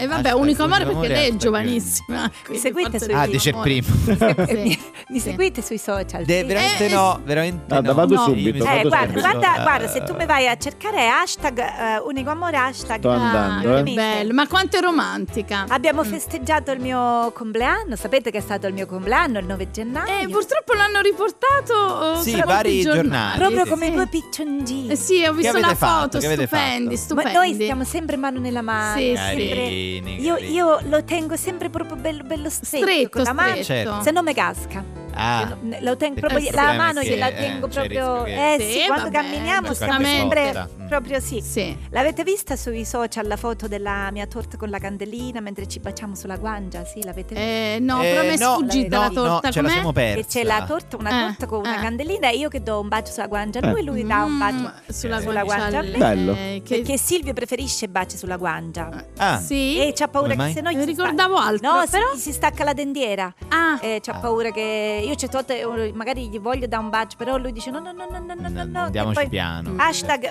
E 0.00 0.06
vabbè, 0.06 0.28
Hashtag 0.28 0.40
unico 0.40 0.62
amore 0.62 0.78
perché 0.84 0.92
amore, 0.94 1.08
lei 1.08 1.28
è 1.30 1.34
giovanissima. 1.36 2.30
quindi 2.44 2.62
seguite 2.62 2.90
forse 2.90 3.04
sui- 3.06 3.14
Ah, 3.14 3.26
dice 3.26 3.52
primo. 3.52 3.86
Eh, 4.46 4.54
mi, 4.54 4.78
mi 5.08 5.18
Sì. 5.18 5.30
seguite 5.30 5.60
sui 5.62 5.78
social? 5.78 6.24
De- 6.24 6.40
sì? 6.40 6.46
veramente 6.46 6.86
Eh, 6.86 6.88
no, 6.92 7.20
veramente 7.24 7.64
Guarda, 7.66 7.88
no. 7.88 7.94
vado 7.94 8.14
No. 8.14 8.24
subito. 8.24 8.52
Mi 8.52 8.58
vado 8.58 8.70
Eh, 8.70 8.76
sono 8.78 8.88
guarda, 8.88 9.06
subito. 9.06 9.20
guarda, 9.38 9.56
eh, 9.58 9.62
guarda, 9.62 9.88
se 9.88 10.02
tu 10.04 10.14
mi 10.14 10.24
vai 10.26 10.46
a 10.48 10.56
cercare 10.56 11.08
hashtag 11.08 11.58
eh, 11.58 11.98
unico 12.06 12.30
amore 12.30 12.56
hashtag 12.56 12.98
Sto 12.98 13.10
andando, 13.10 13.74
Ah, 13.74 13.78
eh. 13.78 13.82
che 13.82 13.92
bello. 13.94 14.34
Ma 14.34 14.46
quanto 14.46 14.76
è 14.76 14.80
romantica. 14.80 15.64
Abbiamo 15.68 16.02
Mm. 16.04 16.08
festeggiato 16.10 16.70
il 16.70 16.80
mio 16.80 17.32
compleanno, 17.32 17.96
sapete 17.96 18.30
che 18.30 18.38
è 18.38 18.42
stato 18.42 18.66
il 18.68 18.74
mio 18.74 18.86
compleanno 18.86 19.38
il 19.40 19.46
9 19.46 19.68
gennaio. 19.72 20.20
Eh, 20.22 20.28
purtroppo 20.28 20.74
l'hanno 20.74 21.00
riportato 21.00 21.74
oh, 21.74 22.20
Sì, 22.22 22.40
vari 22.44 22.82
giornali. 22.82 22.82
giornali. 23.08 23.38
Proprio 23.38 23.64
sì, 23.64 23.68
come 23.70 23.86
sì. 23.86 23.92
due 23.92 24.06
picciongini. 24.06 24.88
Eh 24.90 24.96
sì, 24.96 25.24
ho 25.24 25.32
visto 25.32 25.58
la 25.58 25.74
foto, 25.74 26.20
stupendi, 26.20 26.46
fatto? 26.46 26.86
Ma 26.88 26.96
stupendi. 26.96 27.32
noi 27.32 27.54
stiamo 27.54 27.84
sempre 27.84 28.16
mano 28.16 28.38
nella 28.38 28.62
mano. 28.62 28.98
Sì, 29.00 29.14
sempre- 29.16 29.86
Carini, 29.88 30.20
Io, 30.20 30.36
io 30.36 30.78
lo 30.88 31.02
tengo 31.04 31.36
sempre 31.36 31.70
proprio 31.70 31.96
bello, 31.96 32.22
bello 32.22 32.50
stretto, 32.50 32.86
stretto, 32.86 33.08
con 33.10 33.22
la 33.22 33.32
mano. 33.32 33.62
Certo. 33.62 34.02
se 34.02 34.10
no 34.10 34.22
me 34.22 34.34
casca. 34.34 34.84
Ah, 35.20 35.56
Lo 35.80 35.96
tengo 35.96 36.20
proprio, 36.20 36.48
la 36.52 36.72
mano 36.74 37.02
gliela 37.02 37.32
tengo 37.32 37.66
il 37.66 37.72
proprio. 37.72 38.22
che- 38.22 38.54
Eh 38.54 38.60
sì, 38.60 38.80
Sì, 38.80 38.86
quando 38.86 39.10
camminiamo 39.10 39.72
stiamo 39.74 40.04
sempre 40.04 40.68
Mm. 40.78 40.86
Proprio 40.88 41.20
sì. 41.20 41.40
Sì. 41.40 41.76
L'avete 41.90 42.24
vista 42.24 42.56
sui 42.56 42.84
social 42.84 43.26
la 43.26 43.36
foto 43.36 43.68
della 43.68 44.10
mia 44.10 44.26
torta 44.26 44.56
con 44.56 44.70
la 44.70 44.78
candelina 44.78 45.40
mentre 45.40 45.66
ci 45.68 45.78
baciamo 45.80 46.14
sulla 46.14 46.36
guancia? 46.36 46.84
Sì, 46.84 47.04
l'avete 47.04 47.34
vista? 47.34 47.40
Eh, 47.40 47.78
no, 47.80 48.02
Eh, 48.02 48.08
però 48.10 48.22
mi 48.22 48.28
è 48.28 48.38
no, 48.38 48.54
sfuggita 48.54 48.96
no, 48.96 49.02
la 49.02 49.08
no, 49.08 49.12
torta. 49.28 49.50
ce 49.50 49.60
la 49.62 49.68
siamo 49.68 49.92
persa. 49.92 50.16
Che 50.20 50.26
c'è 50.26 50.42
la 50.44 50.64
torta, 50.66 50.96
una 50.96 51.10
Eh, 51.10 51.26
torta 51.26 51.46
con 51.46 51.58
una 51.60 51.78
eh. 51.78 51.82
candelina 51.82 52.30
e 52.30 52.36
io 52.36 52.48
che 52.48 52.62
do 52.62 52.80
un 52.80 52.88
bacio 52.88 53.12
sulla 53.12 53.26
guancia, 53.26 53.60
lui 53.60 53.80
Eh. 53.80 53.84
lui 53.84 54.06
dà 54.06 54.22
un 54.24 54.38
bacio. 54.38 54.56
Mm, 54.58 54.66
sulla, 54.88 55.20
sulla 55.20 55.42
guancia. 55.44 55.78
a 55.78 55.82
lei, 55.82 55.98
Bello. 55.98 56.32
che- 56.32 56.62
Perché 56.78 56.96
Silvio 56.98 57.32
preferisce 57.32 57.88
baci 57.88 58.16
sulla 58.16 58.36
guancia. 58.36 59.04
Ah, 59.18 59.38
Sì. 59.40 59.78
E 59.78 59.92
c'ha 59.94 60.08
paura 60.08 60.30
Come 60.30 60.42
mai? 60.42 60.52
che 60.52 60.58
se 60.58 60.60
no 60.62 60.70
gli 60.70 60.74
si 60.74 60.92
sta- 60.94 61.02
ricordavo 61.04 61.36
altro, 61.36 61.70
No, 61.72 61.84
però- 61.90 62.14
si, 62.14 62.20
si 62.20 62.32
stacca 62.32 62.64
la 62.64 62.72
dendiera. 62.72 63.32
Ah, 63.48 63.78
Eh, 63.80 64.00
c'ha 64.02 64.12
Ah. 64.14 64.18
paura 64.18 64.50
che 64.50 65.04
io 65.06 65.14
c'è 65.14 65.28
volte 65.28 65.60
eh, 65.60 65.92
magari 65.94 66.28
gli 66.28 66.38
voglio 66.40 66.66
dare 66.66 66.82
un 66.82 66.90
bacio, 66.90 67.16
però 67.16 67.36
lui 67.36 67.52
dice 67.52 67.70
no 67.70 67.78
no 67.78 67.92
no 67.92 68.06
no 68.10 68.18
no 68.18 68.34
no 68.34 68.48
no, 68.48 68.64
no. 68.64 68.80
andiamoci 68.84 69.20
E 69.20 69.28
piano. 69.28 69.74
Hashtag 69.76 70.28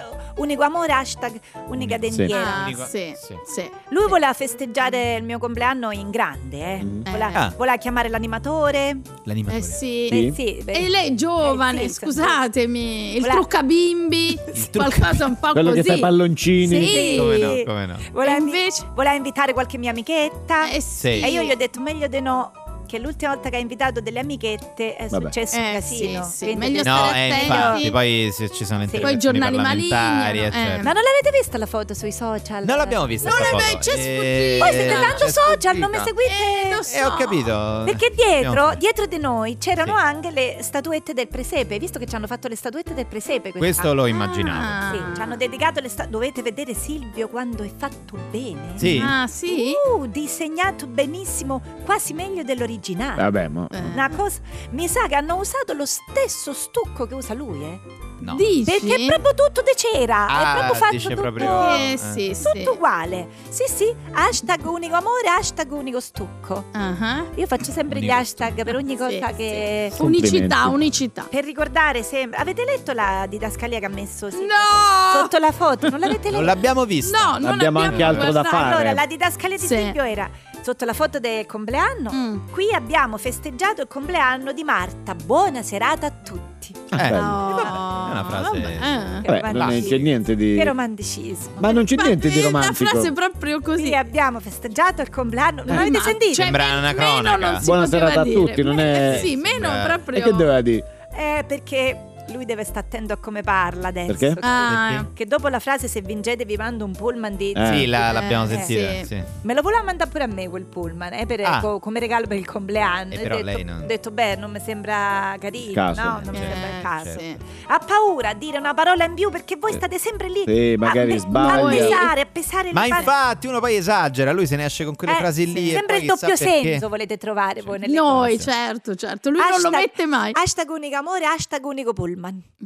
unico 0.48 0.64
amore, 0.64 0.94
hashtag 0.94 1.40
unica 1.68 1.98
dendiera. 1.98 2.62
ah, 2.62 2.64
Unico- 2.64 2.86
sì, 2.86 3.14
sì. 3.22 3.36
sì. 3.46 3.70
Lui 3.90 4.08
voleva 4.08 4.34
festeggiare 4.34 5.16
il 5.16 5.24
mio 5.24 5.38
compleanno 5.40 5.92
in 5.92 6.10
grande, 6.10 6.58
eh. 6.78 6.84
Mm. 6.84 7.02
Voleva, 7.04 7.32
Ah. 7.34 7.54
voleva 7.56 7.78
chiamare 7.78 8.10
l'animatore. 8.10 8.98
L'animatore. 9.24 9.60
Eh 9.60 9.62
sì. 9.62 10.08
Sì. 10.10 10.26
Eh, 10.28 10.34
sì, 10.34 10.62
beh. 10.64 10.72
E 10.72 10.90
lei 10.90 11.10
è 11.10 11.14
giovane, 11.14 11.84
Eh, 11.84 11.88
sì, 11.90 11.94
scusatemi, 11.96 13.16
il 13.16 13.20
Voleva- 13.22 13.34
trucca 13.40 13.64
bimbi, 13.64 14.38
qualcosa 14.74 15.26
un 15.26 15.38
po' 15.40 15.52
Quello 15.52 15.70
così. 15.70 15.82
che 15.82 15.88
fa 15.90 15.96
i 15.96 16.00
palloncini. 16.00 16.86
Sì. 16.88 17.16
Come 17.18 17.38
no, 17.38 17.64
come 17.66 17.86
no. 17.86 17.98
Voleva, 18.12 18.36
E 18.36 18.40
invece- 18.40 18.86
voleva 18.96 19.16
invitare 19.16 19.54
qualche 19.54 19.78
mia 19.78 19.92
amichetta. 19.92 20.70
Eh 20.70 20.82
sì. 20.82 21.20
E 21.22 21.30
io 21.30 21.42
gli 21.44 21.52
ho 21.52 21.56
detto 21.56 21.80
meglio 21.82 22.08
di 22.08 22.20
no. 22.22 22.52
Che 22.88 23.00
l'ultima 23.00 23.34
volta 23.34 23.50
che 23.50 23.58
ha 23.58 23.60
invitato 23.60 24.00
delle 24.00 24.20
amichette 24.20 24.96
è 24.96 25.08
Vabbè. 25.08 25.26
successo 25.26 25.58
un 25.58 25.64
Eh, 25.66 25.74
casino. 25.74 26.24
sì, 26.24 26.46
sì, 26.46 26.56
meglio 26.56 26.82
No, 26.84 26.96
stare 26.96 27.18
eh, 27.18 27.28
infatti, 27.44 27.92
poi 27.92 28.30
se 28.34 28.50
ci 28.50 28.64
sono 28.66 28.88
Sì. 28.88 29.00
Poi 29.00 29.14
i 29.14 29.18
giornali 29.18 29.58
malignano, 29.58 30.30
eh. 30.32 30.82
Ma 30.82 30.92
non 30.94 31.04
l'avete 31.04 31.32
vista 31.38 31.58
la 31.58 31.66
foto 31.66 31.94
sui 31.94 32.12
social? 32.14 32.64
Non 32.64 32.78
l'abbiamo 32.78 33.06
vista 33.06 33.30
Non 33.30 33.38
sta 33.38 33.58
è- 33.58 33.62
foto. 33.62 33.80
ci 33.84 33.90
è 33.90 33.94
Eh. 33.98 34.58
Voi 34.60 34.72
siete 34.72 34.94
tanto 34.94 35.28
social, 35.30 35.76
non 35.78 35.90
mi 35.92 35.98
seguite? 35.98 36.32
Eh, 36.66 36.74
lo 36.74 36.82
so. 36.82 36.96
Eh, 36.96 37.06
ho 37.06 37.16
capito. 37.16 37.82
Perché 37.86 38.12
dietro, 38.16 38.74
dietro 38.78 39.06
di 39.06 39.18
noi 39.20 39.58
c'erano 39.58 39.96
Sì. 39.98 40.02
anche 40.04 40.32
le 40.32 40.58
statuette 40.62 41.14
del 41.14 41.28
presepe, 41.28 41.78
visto 41.80 42.00
che 42.00 42.06
ci 42.06 42.16
hanno 42.16 42.28
fatto 42.28 42.48
le 42.48 42.56
statuette 42.56 42.94
del 42.94 43.06
presepe. 43.06 43.52
Questo 43.52 43.60
quest'anno. 43.60 43.94
lo 43.94 44.06
immaginavo. 44.06 44.64
Ah. 44.64 44.92
Sì, 44.94 45.16
ci 45.16 45.22
hanno 45.22 45.36
dedicato 45.36 45.80
le 45.82 45.90
statuette. 45.90 46.06
Dovete 46.18 46.42
vedere 46.42 46.74
Silvio 46.74 47.28
quando 47.28 47.64
è 47.64 47.70
fatto 47.76 48.18
bene. 48.32 48.74
Sì. 48.76 49.02
Ah, 49.04 49.28
sì? 49.28 49.74
Uh, 49.94 50.06
disegnato 50.08 50.88
benissimo, 50.88 51.62
quasi 51.84 52.14
meglio 52.14 52.44
dell'originale. 52.78 53.22
Vabbè, 53.22 53.48
ma... 53.48 53.68
Eh. 53.72 53.80
Una 53.94 54.10
cosa, 54.16 54.40
mi 54.72 54.88
sa 54.88 55.08
che 55.08 55.16
hanno 55.16 55.36
usato 55.38 55.74
lo 55.74 55.86
stesso 55.86 56.54
stucco 56.54 57.06
che 57.06 57.14
usa 57.14 57.34
lui, 57.34 57.64
eh? 57.64 57.80
No. 58.20 58.34
Dici? 58.36 58.64
Perché 58.64 58.96
è 58.96 59.06
proprio 59.06 59.34
tutto 59.46 59.62
di 59.62 59.72
cera, 59.76 60.26
Ah, 60.28 60.40
è 60.40 60.58
proprio 60.58 60.74
fatto 60.74 60.98
tutto, 60.98 61.22
proprio- 61.22 61.70
Eh, 61.76 61.92
Eh. 61.92 61.98
sì, 61.98 62.34
sì. 62.34 62.42
tutto 62.52 62.74
uguale. 62.74 63.28
Sì, 63.50 63.64
sì, 63.68 63.94
hashtag 64.12 64.66
unico 64.66 64.96
amore, 64.96 65.28
hashtag 65.38 65.72
unico 65.72 66.00
stucco. 66.00 66.66
Ah, 66.72 67.26
Io 67.36 67.46
faccio 67.46 67.72
sempre 67.72 68.00
gli 68.00 68.06
Unico 68.06 68.18
hashtag 68.20 68.64
per 68.64 68.76
ogni 68.76 68.92
Sì, 68.92 68.98
cosa 68.98 69.28
sì. 69.28 69.34
che... 69.36 69.92
Unicità, 70.00 70.66
unicità. 70.68 71.28
Per 71.30 71.44
ricordare 71.44 72.02
sempre... 72.02 72.40
Avete 72.40 72.66
letto 72.66 72.92
la 72.94 73.26
didascalia 73.30 73.78
che 73.80 73.86
ha 73.86 73.90
messo 73.90 74.30
Silvio 74.32 74.48
No! 74.48 75.20
sotto 75.22 75.38
la 75.38 75.52
foto? 75.52 75.90
Non 75.90 76.00
l'avete 76.00 76.32
Non 76.32 76.42
letta? 76.42 76.54
l'abbiamo 76.54 76.86
vista. 76.86 77.18
No, 77.24 77.38
non 77.38 77.52
Abbiamo 77.52 77.80
anche 77.80 78.02
altro 78.04 78.32
da 78.32 78.44
fare. 78.44 78.74
Allora, 78.74 78.94
la 78.94 79.06
didascalia 79.06 79.58
di 79.58 79.66
Sì. 79.66 79.76
Silvio 79.76 80.04
era 80.04 80.28
sotto 80.62 80.86
la 80.86 80.94
foto 80.94 81.20
del 81.20 81.46
compleanno. 81.46 82.12
Mm. 82.14 82.38
Qui 82.52 82.74
abbiamo 82.74 83.18
festeggiato 83.18 83.82
il 83.82 83.88
compleanno 83.88 84.52
di 84.52 84.64
Marta. 84.64 85.16
Buona 85.16 85.62
serata 85.64 86.08
a 86.08 86.12
tutti. 86.12 86.74
Eh, 86.92 86.96
bello. 86.96 87.22
No, 87.22 88.08
è 88.08 88.12
una 88.12 88.26
frase- 88.28 88.60
vabbè, 88.60 88.68
eh. 88.68 89.22
Che 89.22 89.40
Vabbè, 89.42 89.52
non 89.54 89.70
è- 89.72 89.82
c'è 89.84 89.98
niente 89.98 90.36
di... 90.36 90.56
Che 90.58 90.64
romanticismo. 90.64 91.54
Ma 91.60 91.72
non 91.72 91.86
c'è 91.86 91.96
Ma 91.96 92.04
niente 92.04 92.30
di 92.30 92.40
eh, 92.40 92.44
romantico. 92.44 92.84
La 92.84 92.90
frase 92.90 93.12
proprio 93.14 93.62
così. 93.62 93.82
Qui 93.84 93.96
abbiamo 93.96 94.40
festeggiato 94.40 95.02
il 95.02 95.10
compleanno. 95.10 95.64
Non 95.66 95.76
Eh, 95.78 95.80
avete 95.82 96.00
sentito? 96.02 96.34
cioè, 96.34 96.44
Sembra 96.46 96.66
una 96.66 96.82
meno 96.82 96.94
cronaca. 96.96 97.38
non 97.38 97.60
si 97.60 97.66
Buona 97.66 97.86
serata 97.88 98.22
a 98.22 98.24
dire. 98.24 98.36
tutti, 98.36 98.64
non 98.64 98.80
è- 98.80 99.20
Sì, 99.24 99.36
meno 99.38 99.70
proprio. 99.86 100.18
E 100.20 100.22
che 100.22 100.32
doveva 100.32 100.62
dire? 100.62 100.86
Eh, 101.16 101.44
perché 101.48 101.98
lui 102.32 102.46
deve 102.46 102.64
stare 102.64 102.80
attento 102.80 103.14
a 103.14 103.18
come 103.18 103.42
parla 103.42 103.88
adesso. 103.88 104.14
Perché? 104.18 104.40
Ah, 104.42 105.06
Che 105.14 105.26
dopo 105.26 105.48
la 105.48 105.60
frase 105.60 105.88
se 105.88 106.02
vincete 106.02 106.46
vi 106.46 106.56
mando 106.56 106.86
un 106.86 106.92
pullman 106.94 107.36
di... 107.36 107.52
Eh. 107.52 107.66
Sì, 107.74 107.86
la- 107.88 108.10
Eh, 108.10 108.14
l'abbiamo 108.14 108.46
eh, 108.46 108.48
sentita. 108.48 108.90
sì. 108.92 109.06
sì. 109.06 109.24
Me 109.42 109.54
lo 109.54 109.62
voleva 109.62 109.84
mandare 109.84 110.10
pure 110.10 110.24
a 110.24 110.28
me 110.28 110.48
quel 110.50 110.66
pullman, 110.66 111.14
eh, 111.14 111.26
per- 111.26 111.42
Ah. 111.44 111.60
co- 111.60 111.80
come 111.80 112.00
regalo 112.00 112.28
per 112.28 112.38
il 112.38 112.46
compleanno. 112.46 113.14
Eh, 113.14 113.18
Ho 113.18 113.22
però 113.22 113.36
detto, 113.36 113.46
lei 113.46 113.64
non- 113.64 113.82
ho 113.82 113.86
detto, 113.86 114.12
beh, 114.12 114.36
non 114.36 114.52
mi 114.52 114.60
sembra 114.60 115.36
carino, 115.40 115.74
Caso. 115.74 116.02
no? 116.04 116.10
Non 116.24 116.34
mi 116.34 116.38
eh, 116.38 116.48
sembra 116.50 116.68
il 116.78 116.82
caso. 116.82 117.20
sì. 117.20 117.38
Ha 117.68 117.80
paura 117.80 118.30
a 118.30 118.34
dire 118.34 118.58
una 118.58 118.74
parola 118.74 119.06
in 119.06 119.14
più 119.14 119.30
perché 119.30 119.56
voi 119.58 119.72
state 119.74 119.98
sempre 119.98 120.30
lì 120.30 120.44
Sì, 120.46 120.76
magari 120.78 121.14
a, 121.14 121.20
sbaglia. 121.20 121.62
a 121.62 121.70
pesare, 121.70 122.22
a 122.22 122.26
pesare 122.32 122.72
Ma 122.74 122.86
infatti 122.86 123.48
uno 123.48 123.60
poi 123.60 123.76
esagera, 123.76 124.32
lui 124.32 124.48
se 124.48 124.56
ne 124.56 124.66
esce 124.66 124.86
con 124.86 124.96
quelle 124.96 125.14
Eh, 125.14 125.18
frasi 125.18 125.46
sì. 125.46 125.54
lì. 125.54 125.70
e 125.70 125.74
Sempre 125.74 125.96
poi 125.96 126.02
il 126.06 126.08
doppio 126.10 126.28
perché. 126.28 126.62
senso 126.64 126.90
volete 126.90 127.18
trovare 127.18 127.62
voi 127.62 127.80
nelle 127.80 127.96
Noi, 127.96 128.38
cose. 128.38 128.52
certo, 128.52 128.96
certo. 128.96 129.30
Lui 129.30 129.40
non 129.40 129.50
lo 129.50 129.56
Hashtag- 129.56 129.76
mette 129.76 130.06
mai. 130.06 130.32
Hashtag 130.34 130.70
unico 130.70 130.96
amore, 130.98 131.26
hashtag 131.26 131.64
unico 131.66 131.94
pullman. 131.94 132.16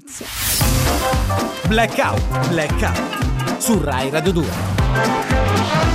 Sì. 0.05 0.23
Blackout, 1.67 2.47
blackout. 2.47 3.59
Su 3.59 3.81
Rai 3.81 4.09
Radio 4.09 4.31
2. 4.31 5.90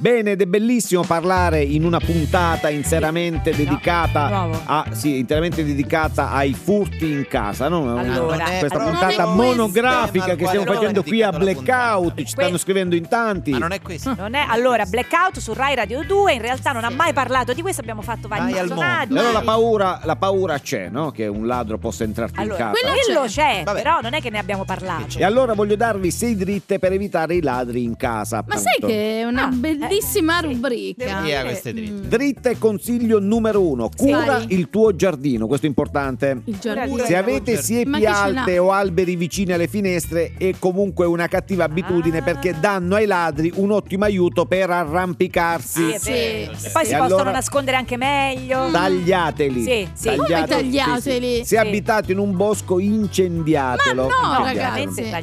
Bene, 0.00 0.30
ed 0.30 0.40
è 0.40 0.46
bellissimo 0.46 1.02
parlare 1.02 1.60
in 1.62 1.84
una 1.84 1.98
puntata 1.98 2.70
interamente 2.70 3.54
dedicata 3.54 4.48
a, 4.64 4.86
sì, 4.92 5.18
interamente 5.18 5.62
dedicata 5.62 6.30
ai 6.30 6.54
furti 6.54 7.04
in 7.10 7.26
casa, 7.28 7.68
no? 7.68 7.98
Allora, 7.98 8.36
questa 8.58 8.66
allora- 8.78 8.84
puntata 8.84 9.06
Non 9.06 9.10
è 9.10 9.14
questo 9.14 9.26
monografica 9.26 10.34
che 10.36 10.46
stiamo 10.46 10.64
facendo 10.64 11.02
qui 11.02 11.22
a 11.22 11.30
Blackout, 11.32 12.14
ci 12.16 12.26
stanno 12.28 12.56
scrivendo 12.56 12.94
in 12.96 13.08
tanti. 13.08 13.50
Ma 13.50 13.58
non 13.58 13.72
è 13.72 13.82
questo. 13.82 14.14
Non 14.16 14.32
è 14.34 14.42
allora 14.48 14.86
blackout 14.86 15.38
su 15.38 15.52
Rai 15.52 15.74
Radio 15.74 16.02
2, 16.02 16.32
in 16.32 16.40
realtà 16.40 16.72
non 16.72 16.84
ha 16.84 16.90
mai 16.90 17.12
parlato 17.12 17.52
di 17.52 17.60
questo, 17.60 17.82
abbiamo 17.82 18.00
fatto 18.00 18.26
vari 18.26 18.52
personaggi. 18.54 19.12
Allora 19.12 19.32
la 19.32 19.42
paura, 19.42 20.00
la 20.04 20.16
paura 20.16 20.58
c'è, 20.60 20.88
no? 20.88 21.10
Che 21.10 21.26
un 21.26 21.46
ladro 21.46 21.76
possa 21.76 22.04
entrarti 22.04 22.40
Allora, 22.40 22.54
in 22.54 22.60
casa. 22.72 22.80
quello 22.80 22.96
quello 23.04 23.20
c'è. 23.26 23.56
c'è, 23.58 23.62
Vabbè. 23.64 23.82
però 23.82 24.00
non 24.00 24.14
è 24.14 24.22
che 24.22 24.30
ne 24.30 24.38
abbiamo 24.38 24.64
parlato. 24.64 25.18
E 25.18 25.24
allora 25.24 25.52
voglio 25.52 25.76
darvi 25.76 26.10
sei 26.10 26.36
dritte 26.36 26.78
per 26.78 26.92
evitare 26.92 27.34
i 27.34 27.42
ladri 27.42 27.82
in 27.82 27.96
casa. 27.96 28.36
Ma 28.46 28.54
appunto. 28.54 28.60
sai 28.62 28.88
che 28.88 29.20
è 29.20 29.24
una 29.24 29.44
Ah, 29.44 29.48
bellissima 29.48 29.88
sì. 30.00 30.48
rubrica. 30.48 31.04
Via 31.04 31.20
dire- 31.22 31.42
queste 31.42 31.72
dritte. 31.72 31.92
Mm. 31.92 32.08
Dritta 32.08 32.50
e 32.50 32.58
consiglio 32.58 33.18
numero 33.18 33.66
uno, 33.66 33.88
cura 33.96 34.42
il 34.48 34.68
tuo 34.70 34.94
giardino, 34.94 35.46
questo 35.46 35.66
è 35.66 35.68
importante. 35.68 36.42
Il 36.44 36.58
giardino. 36.58 37.04
Se 37.04 37.16
avete 37.16 37.60
siepi 37.60 37.90
chi 37.98 38.06
alte 38.06 38.58
o 38.58 38.70
alberi 38.70 39.16
vicini 39.16 39.52
alle 39.52 39.66
finestre 39.66 40.32
è 40.38 40.54
comunque 40.58 41.06
una 41.06 41.26
cattiva 41.28 41.64
abitudine 41.64 42.18
Ah. 42.18 42.22
perché 42.22 42.54
danno 42.58 42.94
ai 42.96 43.06
ladri 43.06 43.52
un 43.56 43.70
ottimo 43.72 44.04
aiuto 44.04 44.46
per 44.46 44.70
arrampicarsi. 44.70 45.80
Sì, 45.82 45.90
è 45.92 45.98
Sì. 45.98 46.58
Sì. 46.60 46.66
E 46.66 46.70
poi 46.72 46.84
si 46.84 46.92
E 46.92 46.96
possono 46.96 47.14
allora- 47.16 47.30
nascondere 47.32 47.76
anche 47.76 47.96
meglio. 47.96 48.68
Tagliateli. 48.70 49.62
Sì, 49.62 49.88
sì. 49.92 50.14
Come 50.16 50.44
tagliateli? 50.46 51.38
Se 51.38 51.44
Sì. 51.44 51.56
abitate 51.56 52.12
in 52.12 52.18
un 52.18 52.36
bosco 52.36 52.78
incendiatelo. 52.78 54.06
Ma 54.06 54.28
no, 54.28 54.38
No, 54.38 54.44
ragazzi. 54.44 55.02
Ma 55.10 55.20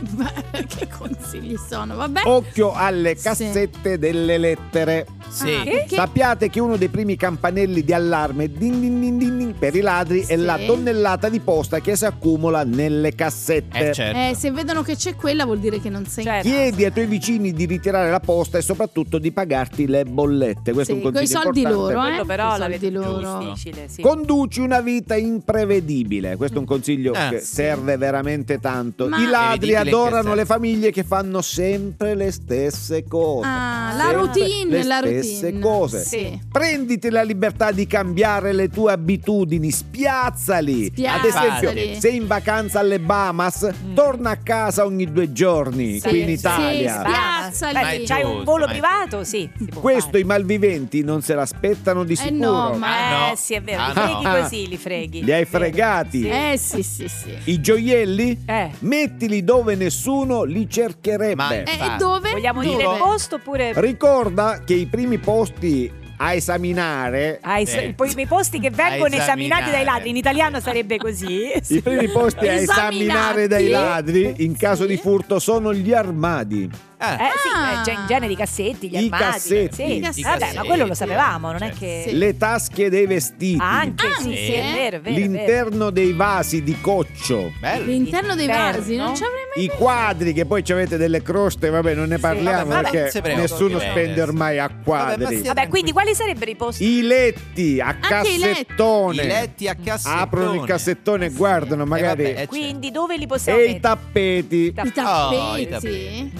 che 0.66 0.88
consigli 0.96 1.56
sono? 1.68 1.96
Vabbè. 1.96 2.20
Occhio 2.24 2.72
alle 2.72 3.16
Sì. 3.16 3.22
cassette 3.24 3.98
delle 3.98 4.38
lettere. 4.38 5.06
Sì. 5.28 5.52
Ah, 5.52 5.62
perché? 5.64 5.94
Sappiate 5.94 6.50
che 6.50 6.60
uno 6.60 6.76
dei 6.76 6.88
primi 6.88 7.16
campanelli 7.16 7.84
di 7.84 7.92
allarme 7.92 8.50
din 8.50 8.80
din 8.80 9.00
din 9.00 9.18
din 9.18 9.38
din 9.38 9.54
per 9.58 9.74
i 9.76 9.80
ladri 9.80 10.20
è 10.22 10.36
Sì. 10.36 10.36
la 10.36 10.58
tonnellata 10.58 11.28
di 11.28 11.38
posta 11.40 11.78
che 11.80 11.94
si 11.96 12.04
accumula 12.04 12.64
nelle 12.64 13.14
cassette. 13.14 13.90
Eh, 13.90 13.92
certo. 13.92 14.18
Eh, 14.18 14.34
se 14.34 14.50
vedono 14.50 14.82
che 14.82 14.96
c'è 14.96 15.14
quella 15.14 15.44
vuol 15.44 15.58
dire 15.60 15.80
che 15.80 15.88
non 15.88 16.04
sei 16.06 16.24
Certo. 16.24 16.48
Chiedi 16.48 16.84
ai 16.84 16.92
tuoi 16.92 17.06
vicini 17.06 17.52
di 17.52 17.64
ritirare 17.66 18.10
la 18.10 18.18
posta 18.20 18.58
e 18.58 18.62
soprattutto 18.62 19.18
di 19.18 19.30
pagarti 19.30 19.86
le 19.86 20.04
bollette. 20.04 20.72
Questo 20.72 20.92
è 20.92 20.94
un 20.96 21.00
Sì, 21.00 21.04
coi 21.06 21.12
consiglio 21.14 21.40
soldi 21.42 21.60
importante. 21.62 21.94
loro, 22.10 22.22
eh. 22.22 22.26
Però 22.26 22.56
la 22.56 22.68
più 22.68 22.90
loro. 22.90 23.38
difficile, 23.38 23.88
sì. 23.88 24.02
Conduci 24.02 24.60
una 24.60 24.80
vita 24.80 25.14
imprevedibile. 25.16 26.36
Questo 26.36 26.56
è 26.56 26.60
un 26.60 26.66
consiglio 26.66 27.12
Eh, 27.14 27.28
che 27.30 27.40
sì. 27.40 27.54
serve 27.54 27.96
veramente 27.96 28.58
tanto. 28.58 29.08
Ma- 29.08 29.18
I 29.20 29.26
ladri 29.26 29.68
che 29.68 29.76
adorano 29.96 30.34
le 30.34 30.44
famiglie 30.44 30.90
che 30.90 31.04
fanno 31.04 31.40
sempre 31.42 32.14
le 32.14 32.30
stesse 32.30 33.04
cose. 33.06 33.46
Ah, 33.46 33.92
la 33.96 34.12
routine, 34.12 34.70
le 34.78 34.82
la 34.84 34.98
stesse 34.98 35.40
routine. 35.50 35.60
cose. 35.60 36.04
Sì. 36.04 36.40
Prenditi 36.50 37.10
la 37.10 37.22
libertà 37.22 37.70
di 37.72 37.86
cambiare 37.86 38.52
le 38.52 38.68
tue 38.68 38.92
abitudini, 38.92 39.70
spiazzali. 39.70 40.86
Ad 40.86 40.92
Spiazzali. 41.28 41.80
esempio, 41.80 42.00
sei 42.00 42.16
in 42.16 42.26
vacanza 42.26 42.80
alle 42.80 42.98
Bahamas, 43.00 43.68
torna 43.94 44.30
a 44.30 44.36
casa 44.36 44.84
ogni 44.84 45.10
due 45.10 45.32
giorni 45.32 46.00
Sì, 46.00 46.08
qui 46.08 46.18
in 46.20 46.26
sì, 46.26 46.32
Italia. 46.32 46.92
sì, 46.94 47.54
Spiazzali. 47.56 47.98
Beh, 47.98 48.04
c'hai 48.06 48.22
un 48.24 48.44
volo 48.44 48.66
privato? 48.66 49.24
Sì. 49.24 49.48
Questo 49.74 50.06
fare. 50.10 50.20
i 50.20 50.24
malviventi 50.24 51.02
non 51.02 51.22
se 51.22 51.34
l'aspettano 51.34 52.04
di 52.04 52.12
Eh 52.12 52.16
sicuro. 52.16 52.50
no, 52.50 52.74
ma- 52.78 52.88
Eh 52.90 52.98
Ah, 53.12 53.28
no. 53.30 53.34
sì, 53.36 53.54
è 53.54 53.62
vero, 53.62 53.82
Ah, 53.82 53.86
li 53.88 53.92
freghi 53.94 54.22
no. 54.24 54.40
così, 54.42 54.68
li 54.68 54.76
freghi. 54.76 55.24
Li 55.24 55.32
hai 55.32 55.44
fregati. 55.44 56.28
Eh 56.28 56.56
sì, 56.58 56.82
sì, 56.82 57.08
sì. 57.08 57.34
I 57.44 57.60
gioielli? 57.60 58.42
Eh. 58.46 58.70
Mettili 58.80 59.42
dove 59.44 59.74
nessuno 59.80 60.44
li 60.44 60.68
cercherebbe. 60.68 61.34
Ma- 61.34 61.52
E 61.54 61.60
Infatti. 61.66 61.96
dove? 61.98 62.30
Vogliamo 62.32 62.62
Dove? 62.62 62.76
dire 62.76 62.90
il 62.92 62.98
posto 62.98 63.36
oppure 63.36 63.72
Ricorda 63.76 64.60
che 64.64 64.74
i 64.74 64.86
primi 64.86 65.18
posti 65.18 65.90
a 66.22 66.34
esaminare 66.34 67.38
ai 67.40 67.64
Sì. 67.64 67.78
i 67.86 67.94
primi 67.94 68.26
posti 68.26 68.60
che 68.60 68.68
vengono 68.70 69.14
esaminati 69.14 69.70
dai 69.70 69.84
ladri? 69.84 70.10
In 70.10 70.16
italiano 70.16 70.60
sarebbe 70.60 70.98
così. 70.98 71.50
I 71.68 71.80
primi 71.80 72.08
posti 72.10 72.46
a 72.46 72.52
esaminare 72.52 73.48
dai 73.48 73.68
ladri 73.68 74.34
in 74.38 74.54
caso 74.54 74.82
Sì. 74.82 74.88
di 74.90 74.96
furto 74.98 75.38
sono 75.38 75.72
gli 75.72 75.94
armadi. 75.94 76.68
Eh, 77.00 77.14
Eh 77.14 77.16
sì, 77.40 77.48
Ah. 77.54 77.80
eh, 77.80 77.84
già 77.84 77.92
in 77.92 78.04
genere 78.06 78.32
i 78.32 78.36
cassetti, 78.36 78.88
gli 78.88 78.94
I 78.94 79.04
armadi. 79.10 79.22
cassetti. 79.24 79.74
Sì. 79.74 79.82
I 79.96 80.00
Vabbè, 80.00 80.20
cassetti. 80.38 80.56
ma 80.56 80.62
quello 80.64 80.86
lo 80.86 80.94
sapevamo, 80.94 81.46
non 81.50 81.56
è 81.62 81.66
Certo. 81.68 81.78
che... 81.78 82.04
Sì. 82.08 82.16
Le 82.18 82.36
tasche 82.36 82.90
dei 82.90 83.06
vestiti. 83.06 83.58
Anche, 83.60 84.06
sì, 84.18 84.26
Anche? 84.28 84.36
sì, 84.36 84.52
è 84.52 84.62
vero, 84.72 84.74
è 84.74 84.74
vero, 84.74 84.96
è 84.96 85.00
vero. 85.00 85.16
L'interno 85.16 85.90
dei 85.90 86.12
vasi 86.12 86.62
di 86.62 86.78
coccio. 86.80 87.52
bello. 87.58 87.84
L'interno 87.86 88.34
dei 88.34 88.46
L'interno. 88.46 88.78
vasi, 88.80 88.96
non 88.96 89.16
ci 89.16 89.22
avrei 89.24 89.38
mai 89.56 89.64
I 89.64 89.68
quadri 89.68 90.32
che 90.34 90.44
poi 90.44 90.62
ci 90.64 90.72
avete 90.72 90.96
delle 90.98 91.22
croste, 91.22 91.70
vabbè, 91.70 91.94
non 91.94 92.08
ne 92.08 92.18
parliamo 92.18 92.66
vabbè, 92.66 92.82
vabbè, 92.82 92.90
perché 93.02 93.20
prego, 93.22 93.40
nessuno 93.40 93.78
spende 93.78 94.20
ormai 94.22 94.58
a 94.58 94.66
Vabbè, 94.68 94.82
quadri. 94.84 95.42
Vabbè, 95.42 95.68
quindi 95.68 95.92
quali 95.92 96.14
sarebbero 96.14 96.50
i 96.50 96.56
posti? 96.56 96.84
I 96.84 97.02
letti 97.02 97.80
a 97.80 97.94
cassettone. 97.94 99.22
I 99.22 99.26
letti 99.26 99.68
a 99.68 99.74
cassettone. 99.74 100.20
Aprono 100.22 100.54
il 100.54 100.64
cassettone 100.64 101.26
e 101.26 101.30
guardano 101.30 101.84
magari. 101.86 102.22
vabbè, 102.24 102.40
eh, 102.42 102.46
Quindi 102.46 102.90
dove 102.90 103.16
li 103.16 103.26
possiamo 103.26 103.58
e 103.58 103.64
i 103.70 103.80
tappeti. 103.80 104.56
I 104.56 104.74
Oh, 104.76 104.82
i 104.84 104.92
tappeti. 104.92 105.68
tappeti. 105.68 106.32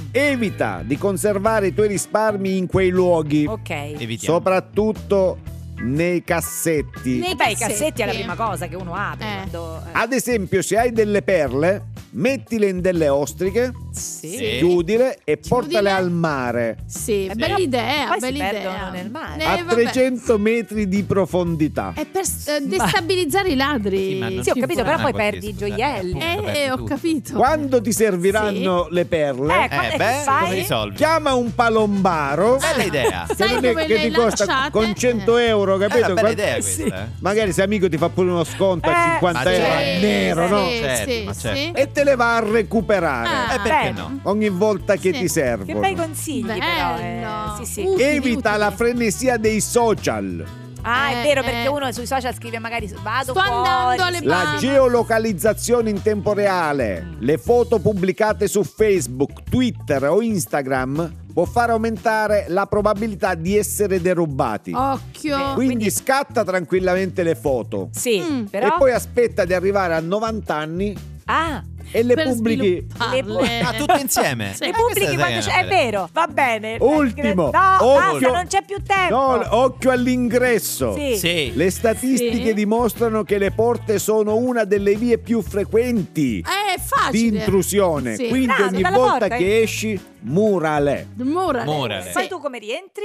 Evita 0.51 0.83
di 0.85 0.99
conservare 0.99 1.69
i 1.69 1.75
tuoi 1.75 1.87
risparmi 1.87 2.57
in 2.57 2.67
quei 2.67 2.91
luoghi, 2.91 3.47
Ok. 3.47 3.71
Evitiamo. 3.71 4.37
soprattutto 4.37 5.39
nei 5.83 6.23
cassetti. 6.25 7.19
Nei 7.19 7.35
Beh, 7.35 7.51
i 7.53 7.57
cassetti 7.57 8.03
è 8.03 8.07
la 8.07 8.13
prima 8.13 8.35
cosa 8.35 8.67
che 8.69 8.77
uno 8.77 8.95
apre 8.95 9.27
Eh. 9.27 9.35
quando... 9.37 9.83
eh. 9.87 9.91
Ad 9.93 10.13
esempio, 10.13 10.63
se 10.63 10.77
hai 10.79 10.93
delle 10.93 11.23
perle, 11.23 11.87
mettile 12.13 12.69
in 12.69 12.81
delle 12.81 13.09
ostriche, 13.09 13.73
Sì. 13.93 14.29
Sì. 14.37 14.57
chiudile 14.59 15.19
e 15.25 15.37
portale 15.37 15.69
Chiudile. 15.71 15.91
al 15.93 16.11
mare. 16.11 16.77
Sì, 16.87 17.27
Eh, 17.27 17.35
bella 17.35 17.57
idea, 17.57 18.07
poi 18.09 18.19
bella 18.21 18.49
idea. 18.49 18.91
nel 18.91 19.11
mare. 19.11 19.41
Eh, 19.43 19.45
a 19.45 19.57
vabbè. 19.65 19.73
300 19.83 20.39
metri 20.39 20.89
di 20.89 21.03
profondità. 21.03 21.93
È 21.97 22.05
per 22.07 22.23
eh, 22.47 22.61
destabilizzare 22.67 23.49
i 23.51 23.57
ladri. 23.57 23.99
Sì, 24.13 24.19
ma 24.19 24.43
Sì, 24.43 24.51
ho 24.51 24.55
capito, 24.55 24.83
però 24.83 24.99
poi 25.01 25.13
perdi 25.13 25.49
i 25.49 25.53
scusa. 25.53 25.67
gioielli. 25.67 26.19
Eh, 26.21 26.25
appunto, 26.25 26.51
Eh, 26.51 26.71
ho 26.71 26.77
tutto. 26.77 26.89
capito. 26.95 27.33
Quando 27.35 27.81
ti 27.81 27.93
serviranno 27.93 28.87
le 28.91 29.05
perle, 29.07 29.55
Eh, 29.55 29.65
Eh, 29.65 29.69
che 29.91 29.97
beh, 29.97 30.23
come 30.25 30.55
risolvi? 30.55 30.97
chiama 30.97 31.35
un 31.35 31.55
palombaro. 31.55 32.57
Bella 32.59 32.83
idea. 32.83 33.25
che 33.29 33.35
Sai 33.35 33.57
è 33.57 33.61
che 33.75 33.87
le 33.87 34.01
ti 34.09 34.11
costa 34.11 34.45
lasciate? 34.45 34.71
con 34.71 34.95
100 34.95 35.37
euro, 35.37 35.70
È 35.77 35.79
capito? 35.89 35.99
una 36.07 36.07
bella 36.15 36.21
Qua- 36.21 36.31
idea 36.31 36.61
Sì. 36.61 36.81
questa. 36.83 37.03
eh. 37.03 37.09
Magari 37.21 37.53
se 37.53 37.63
amico 37.63 37.89
ti 37.89 37.97
fa 37.99 38.09
pure 38.09 38.31
uno 38.31 38.45
sconto 38.45 38.89
a 38.89 38.93
Eh, 38.93 39.11
50 39.13 39.43
ma 39.43 39.53
euro 39.53 39.65
certo. 39.67 40.07
nero, 40.07 40.49
no? 40.49 40.67
Sì, 40.69 40.79
Certo, 40.79 41.11
sì, 41.11 41.23
ma 41.25 41.33
sì. 41.33 41.41
certo. 41.41 41.79
E 41.79 41.93
te 41.93 42.05
le 42.05 42.15
va 42.17 42.37
a 42.37 42.41
recuperare 42.41 43.29
Ah, 43.29 43.55
Eh, 43.55 43.61
perché 43.61 43.91
no? 43.93 44.19
ogni 44.25 44.49
volta 44.49 44.95
che 44.95 45.01
Sì. 45.01 45.11
ti 45.13 45.19
Che 45.21 45.29
servono. 45.29 45.81
bei 45.81 45.95
consigli 45.95 46.47
però. 46.47 46.97
eh. 46.99 47.01
Bello. 47.21 47.55
Sì, 47.59 47.65
sì. 47.65 47.81
Utili, 47.87 48.03
Evita 48.03 48.49
utili. 48.51 48.59
la 48.59 48.71
frenesia 48.71 49.37
dei 49.37 49.61
social. 49.61 50.45
Ah, 50.83 51.11
è 51.11 51.19
Eh, 51.19 51.23
vero, 51.25 51.41
eh. 51.41 51.45
perché 51.45 51.69
uno 51.69 51.93
sui 51.93 52.07
social 52.07 52.35
scrive 52.35 52.59
magari 52.59 52.91
vado 53.03 53.33
Sto 53.33 53.35
fuori. 53.35 53.69
andando 53.69 54.03
alle 54.03 54.17
sì. 54.17 54.25
La 54.25 54.57
geolocalizzazione 54.59 55.91
in 55.91 56.01
tempo 56.03 56.33
reale, 56.33 57.17
le 57.19 57.37
foto 57.39 57.79
pubblicate 57.81 58.49
su 58.49 58.63
Facebook, 58.65 59.43
Twitter 59.49 60.05
o 60.05 60.23
Instagram 60.23 61.13
può 61.33 61.45
far 61.45 61.71
aumentare 61.71 62.47
la 62.49 62.67
probabilità 62.67 63.35
di 63.35 63.57
essere 63.57 64.01
derubati. 64.01 64.73
Occhio. 64.75 65.37
Beh, 65.37 65.43
Quindi, 65.55 65.75
quindi- 65.77 65.91
scatta 65.91 66.45
tranquillamente 66.45 67.23
le 67.23 67.35
foto 67.35 67.89
Sì, 67.93 68.21
Mm. 68.21 68.45
però... 68.45 68.67
e 68.67 68.73
poi 68.79 68.93
aspetta 68.93 69.45
di 69.45 69.55
arrivare 69.55 69.95
a 69.95 70.01
90 70.01 70.55
anni 70.55 70.97
Ah, 71.33 71.63
e 71.93 72.03
le 72.03 72.15
pubblichi. 72.23 72.87
svilupparle. 72.89 73.61
Ah, 73.61 73.73
tutte 73.73 74.01
insieme. 74.01 74.53
Sì. 74.55 74.65
le 74.65 74.71
Ma 74.71 74.77
pubblichi 74.79 75.17
quando 75.17 75.37
è 75.39 75.41
c'è... 75.41 75.65
È 75.65 75.67
vero, 75.69 76.09
va 76.13 76.27
bene. 76.27 76.77
Ultimo, 76.81 77.51
No, 77.51 77.77
occhio- 77.81 78.21
basta, 78.21 78.31
non 78.33 78.47
c'è 78.47 78.63
più 78.65 78.83
tempo. 78.83 79.15
No, 79.15 79.47
occhio 79.57 79.91
all'ingresso. 79.91 80.95
Sì. 80.95 81.17
Sì. 81.17 81.53
Le 81.55 81.71
statistiche 81.71 82.47
Sì. 82.49 82.55
dimostrano 82.55 83.23
che 83.25 83.39
le 83.39 83.51
porte 83.51 83.99
sono 83.99 84.37
una 84.37 84.65
delle 84.65 84.95
vie 84.95 85.19
più 85.19 85.43
frequenti 85.43 86.39
Eh, 86.39 86.75
è 86.75 86.77
di 86.77 86.83
facile. 86.87 87.39
intrusione. 87.39 88.15
Sì. 88.17 88.29
Quindi 88.29 88.47
Bravo, 88.47 88.65
ogni 88.67 88.83
volta 88.83 89.19
porta, 89.19 89.37
che 89.37 89.63
esci, 89.63 90.01
murale. 90.21 91.09
Murale. 91.17 91.65
Murale. 91.65 92.13
Sì. 92.15 92.29
tu 92.29 92.39
come 92.41 92.59
rientri? 92.59 93.05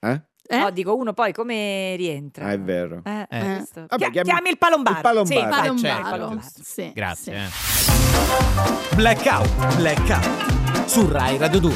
Eh? 0.00 0.22
Eh? 0.48 0.58
No, 0.58 0.70
dico 0.70 0.94
uno 0.96 1.12
poi 1.12 1.32
come 1.32 1.94
rientra. 1.96 2.46
Ah, 2.46 2.52
è 2.52 2.60
vero. 2.60 3.00
Eh, 3.04 3.26
Eh. 3.30 3.64
Vabbè, 3.74 3.96
Chia- 3.96 4.10
chiami- 4.10 4.28
chiami, 4.28 4.48
il 4.50 4.58
palombaro. 4.58 4.96
il 4.96 5.02
palombaro. 5.02 5.40
Sì, 5.40 5.44
infatti. 5.46 5.78
certo, 5.78 6.02
Palombaro. 6.10 6.40
giusto. 6.40 6.60
Sì, 6.64 6.92
Grazie. 6.94 7.48
sì. 7.50 7.90
eh. 7.90 8.94
Blackout, 8.96 9.76
blackout. 9.76 10.86
Su 10.86 11.08
Rai 11.08 11.38
Radio 11.38 11.60
2. 11.60 11.72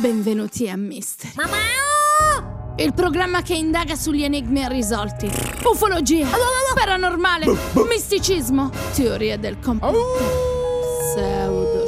Benvenuti 0.00 0.68
a 0.68 0.76
Mystery. 0.76 1.32
Il 2.76 2.94
programma 2.94 3.42
che 3.42 3.54
indaga 3.54 3.94
sugli 3.94 4.24
enigmi 4.24 4.60
irrisolti. 4.62 5.30
Ufologia, 5.64 6.26
paranormale, 6.74 7.46
misticismo, 7.88 8.70
teoria 8.94 9.36
del 9.36 9.58
complotto, 9.60 10.18
pseudoscienza. 11.12 11.81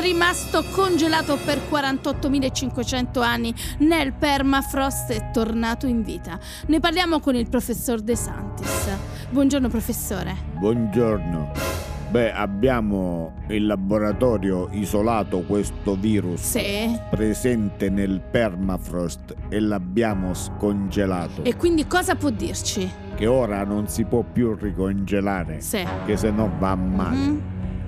Rimasto 0.00 0.64
congelato 0.72 1.38
per 1.44 1.60
48.500 1.70 3.22
anni 3.22 3.54
nel 3.78 4.12
permafrost 4.12 5.12
è 5.12 5.30
tornato 5.30 5.86
in 5.86 6.02
vita. 6.02 6.38
Ne 6.66 6.80
parliamo 6.80 7.20
con 7.20 7.34
il 7.36 7.48
professor 7.48 8.00
De 8.00 8.16
Santis. 8.16 8.88
Buongiorno 9.30 9.68
professore. 9.68 10.34
Buongiorno. 10.58 11.52
Beh, 12.10 12.32
abbiamo 12.32 13.34
in 13.50 13.66
laboratorio 13.66 14.68
isolato 14.72 15.42
questo 15.42 15.94
virus 15.94 16.40
Sì. 16.40 16.98
presente 17.08 17.88
nel 17.88 18.20
permafrost 18.20 19.34
e 19.48 19.60
l'abbiamo 19.60 20.34
scongelato. 20.34 21.44
E 21.44 21.54
quindi 21.54 21.86
cosa 21.86 22.16
può 22.16 22.30
dirci? 22.30 22.90
Che 23.14 23.26
ora 23.26 23.62
non 23.62 23.86
si 23.86 24.02
può 24.04 24.22
più 24.24 24.56
ricongelare, 24.56 25.60
Sì. 25.60 25.86
che 26.04 26.16
se 26.16 26.30
no 26.32 26.50
va 26.58 26.74
male. 26.74 27.16
Mhm. 27.16 27.42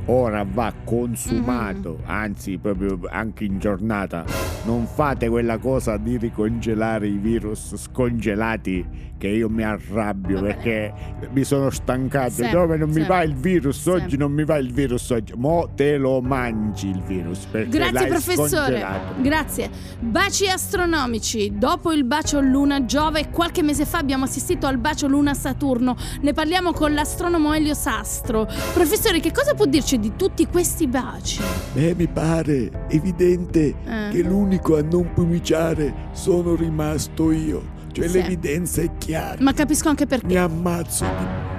Ora 0.06 0.44
va 0.44 0.72
consumato, 0.84 2.00
anzi 2.06 2.58
proprio 2.58 2.98
anche 3.08 3.44
in 3.44 3.60
giornata. 3.60 4.24
Non 4.64 4.86
fate 4.86 5.28
quella 5.28 5.58
cosa 5.58 5.96
di 5.96 6.16
ricongelare 6.16 7.06
i 7.06 7.18
virus 7.18 7.76
scongelati 7.76 9.11
che 9.22 9.28
io 9.28 9.48
mi 9.48 9.62
arrabbio 9.62 10.40
Vabbè. 10.40 10.46
perché 10.54 10.92
mi 11.30 11.44
sono 11.44 11.70
stancato. 11.70 12.32
Sì, 12.32 12.50
Dove 12.50 12.76
non 12.76 12.88
mi 12.88 13.02
sì. 13.02 13.06
va 13.06 13.22
il 13.22 13.36
virus 13.36 13.82
Sì. 13.82 13.88
oggi, 13.90 14.16
non 14.16 14.32
mi 14.32 14.44
va 14.44 14.56
il 14.56 14.72
virus 14.72 15.08
oggi. 15.10 15.32
Mo 15.36 15.70
te 15.76 15.96
lo 15.96 16.20
mangi 16.20 16.88
il 16.88 17.00
virus 17.02 17.44
perché 17.48 17.68
Grazie 17.68 18.06
professore. 18.08 18.48
scongelato. 18.48 19.14
Grazie. 19.22 19.70
Baci 20.00 20.48
astronomici. 20.48 21.52
Dopo 21.56 21.92
il 21.92 22.02
bacio 22.02 22.40
Luna 22.40 22.84
Giove, 22.84 23.28
qualche 23.30 23.62
mese 23.62 23.84
fa 23.84 23.98
abbiamo 23.98 24.24
assistito 24.24 24.66
al 24.66 24.78
bacio 24.78 25.06
Luna 25.06 25.34
Saturno. 25.34 25.94
Ne 26.20 26.32
parliamo 26.32 26.72
con 26.72 26.92
l'astronomo 26.92 27.52
Elio 27.52 27.74
Sastro. 27.74 28.48
Professore, 28.74 29.20
che 29.20 29.30
cosa 29.30 29.54
può 29.54 29.66
dirci 29.66 30.00
di 30.00 30.14
tutti 30.16 30.46
questi 30.48 30.88
baci? 30.88 31.40
Beh, 31.74 31.94
mi 31.94 32.08
pare 32.08 32.86
evidente 32.88 33.72
Eh. 33.84 34.08
che 34.10 34.22
l'unico 34.24 34.76
a 34.76 34.82
non 34.82 35.12
pomiciare 35.14 35.94
sono 36.10 36.56
rimasto 36.56 37.30
io. 37.30 37.78
Cioè 37.92 38.08
Sì. 38.08 38.18
l'evidenza 38.20 38.82
è 38.82 38.90
chiara. 38.98 39.36
Ma 39.40 39.52
capisco 39.52 39.88
anche 39.88 40.04
Mi 40.04 40.08
perché. 40.08 40.38
ammazzo 40.38 41.04
di 41.04 41.50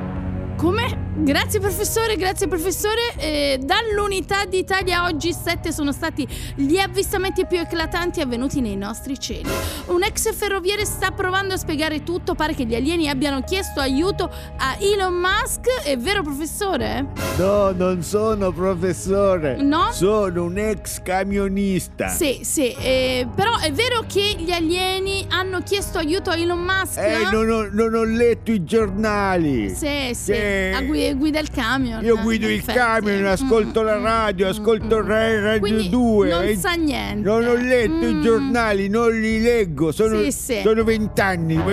Come? 0.55 1.11
Grazie 1.15 1.59
professore, 1.59 2.15
grazie 2.15 2.47
professore. 2.47 3.13
Eh, 3.17 3.59
dall'unità 3.61 4.45
d'Italia 4.45 5.03
oggi 5.05 5.31
sette 5.31 5.71
sono 5.71 5.91
stati 5.91 6.27
gli 6.55 6.77
avvistamenti 6.79 7.45
più 7.45 7.59
eclatanti 7.59 8.19
avvenuti 8.19 8.61
nei 8.61 8.75
nostri 8.75 9.19
cieli. 9.19 9.47
Un 9.87 10.01
ex 10.01 10.33
ferroviere 10.33 10.85
sta 10.85 11.11
provando 11.11 11.53
a 11.53 11.57
spiegare 11.57 12.01
tutto, 12.01 12.33
pare 12.33 12.55
che 12.55 12.65
gli 12.65 12.73
alieni 12.73 13.09
abbiano 13.09 13.41
chiesto 13.43 13.79
aiuto 13.79 14.23
a 14.57 14.75
Elon 14.79 15.13
Musk. 15.13 15.83
È 15.83 15.95
vero 15.97 16.23
professore? 16.23 17.05
No, 17.37 17.69
non 17.71 18.01
sono 18.01 18.51
professore. 18.51 19.61
No? 19.61 19.91
Sono 19.91 20.45
un 20.45 20.57
ex 20.57 20.99
camionista. 21.03 22.07
Sì, 22.07 22.39
sì, 22.41 22.71
eh, 22.73 23.27
però 23.35 23.59
è 23.59 23.71
vero 23.71 24.03
che 24.07 24.35
gli 24.39 24.51
alieni 24.51 25.27
hanno 25.29 25.61
chiesto 25.61 25.99
aiuto 25.99 26.31
a 26.31 26.35
Elon 26.37 26.59
Musk? 26.59 26.97
Eh, 26.97 27.27
non 27.31 27.47
ho, 27.51 27.69
non 27.71 27.93
ho 27.93 28.03
letto 28.03 28.51
i 28.51 28.63
giornali. 28.63 29.69
Sì, 29.69 30.09
sì, 30.13 30.33
Sì. 30.33 30.71
a 30.73 30.81
gui- 30.81 31.01
guida 31.15 31.39
il 31.39 31.49
camion. 31.49 32.03
Io 32.03 32.17
guido 32.21 32.47
il 32.47 32.59
effetti. 32.59 32.77
camion, 32.77 33.25
ascolto 33.25 33.81
la 33.81 33.97
Mm, 33.99 34.03
radio, 34.03 34.45
mm, 34.45 34.49
ascolto 34.49 35.03
mm. 35.03 35.07
Rai 35.07 35.39
Radio 35.41 35.59
Quindi 35.59 35.89
2. 35.89 36.29
Non 36.29 36.43
e- 36.43 36.55
sa 36.55 36.71
niente. 36.73 37.27
Non 37.29 37.45
ho 37.45 37.53
letto 37.55 38.05
i 38.05 38.13
Mm. 38.15 38.21
giornali, 38.21 38.87
non 38.89 39.11
li 39.11 39.41
leggo. 39.41 39.91
Sono, 39.91 40.21
Sì, 40.23 40.31
sì. 40.31 40.61
sono 40.63 40.83
vent'anni. 40.83 41.55
No, 41.55 41.63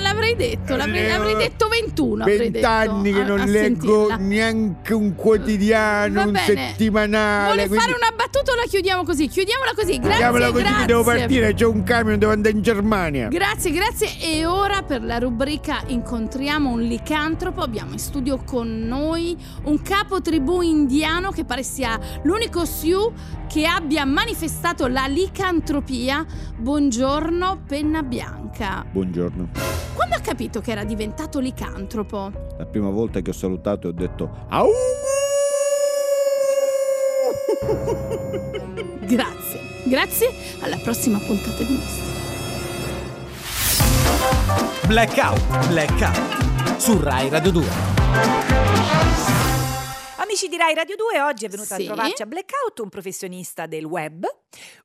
l'avrei 0.00 0.34
detto, 0.36 0.76
l'avrei, 0.76 1.06
l'avrei 1.08 1.36
detto 1.36 1.68
21. 1.68 2.22
avrei 2.22 2.50
detto, 2.50 2.52
Vent'anni 2.68 3.12
che 3.12 3.20
a- 3.20 3.24
non 3.26 3.40
a 3.40 3.44
leggo 3.46 4.06
sentirla. 4.08 4.16
neanche 4.16 4.94
un 4.94 5.14
quotidiano, 5.14 6.14
Va 6.14 6.24
un 6.24 6.32
bene. 6.32 6.44
settimanale. 6.46 7.44
Vuole 7.52 7.66
quindi- 7.68 7.84
fare 7.84 7.96
una 7.96 8.10
battuta 8.16 8.52
o 8.52 8.54
la 8.56 8.64
chiudiamo 8.68 9.04
così? 9.04 9.28
Chiudiamola 9.28 9.72
così, 9.74 9.98
grazie, 9.98 10.16
Chiamiamola 10.16 10.50
così 10.50 10.62
grazie. 10.62 10.86
devo 10.86 11.02
partire, 11.04 11.54
c'è 11.54 11.64
un 11.66 11.82
camion, 11.82 12.18
devo 12.18 12.32
andare 12.32 12.54
in 12.54 12.62
Germania. 12.62 13.28
Grazie, 13.28 13.70
grazie. 13.70 14.08
E 14.20 14.46
ora 14.46 14.82
per 14.82 15.02
la 15.02 15.18
rubrica 15.18 15.82
Incontriamo 15.86 16.70
un 16.70 16.80
licantropo 16.80 17.60
abbiamo 17.60 17.92
in 17.92 17.98
studio 17.98 18.23
con 18.44 18.86
noi 18.86 19.36
un 19.64 19.82
capo 19.82 20.20
tribù 20.20 20.62
indiano 20.62 21.30
che 21.30 21.44
pare 21.44 21.62
sia 21.62 22.00
l'unico 22.22 22.64
Sioux 22.64 23.12
che 23.46 23.66
abbia 23.66 24.04
manifestato 24.04 24.86
la 24.86 25.06
licantropia. 25.06 26.24
Buongiorno, 26.56 27.62
penna 27.66 28.02
bianca. 28.02 28.84
Buongiorno. 28.90 29.50
Quando 29.94 30.14
ha 30.16 30.20
capito 30.20 30.60
che 30.60 30.70
era 30.70 30.84
diventato 30.84 31.38
licantropo? 31.38 32.32
La 32.56 32.66
prima 32.66 32.88
volta 32.88 33.20
che 33.20 33.30
ho 33.30 33.34
salutato 33.34 33.88
ho 33.88 33.92
detto 33.92 34.46
Au! 34.48 34.70
Grazie. 39.06 39.64
Grazie, 39.86 40.30
alla 40.60 40.78
prossima 40.78 41.18
puntata 41.18 41.62
di 41.62 41.74
Mistero. 41.74 42.12
Blackout, 44.86 45.68
blackout. 45.68 46.43
Su 46.84 47.00
Rai 47.00 47.30
Radio 47.30 47.50
2. 47.50 47.64
Amici 50.18 50.48
di 50.48 50.58
Rai 50.58 50.74
Radio 50.74 50.96
2, 50.96 51.22
oggi 51.22 51.46
è 51.46 51.48
venuto 51.48 51.74
Sì. 51.74 51.82
a 51.82 51.84
trovarci 51.86 52.20
a 52.20 52.26
Blackout 52.26 52.80
un 52.80 52.90
professionista 52.90 53.64
del 53.64 53.86
web, 53.86 54.26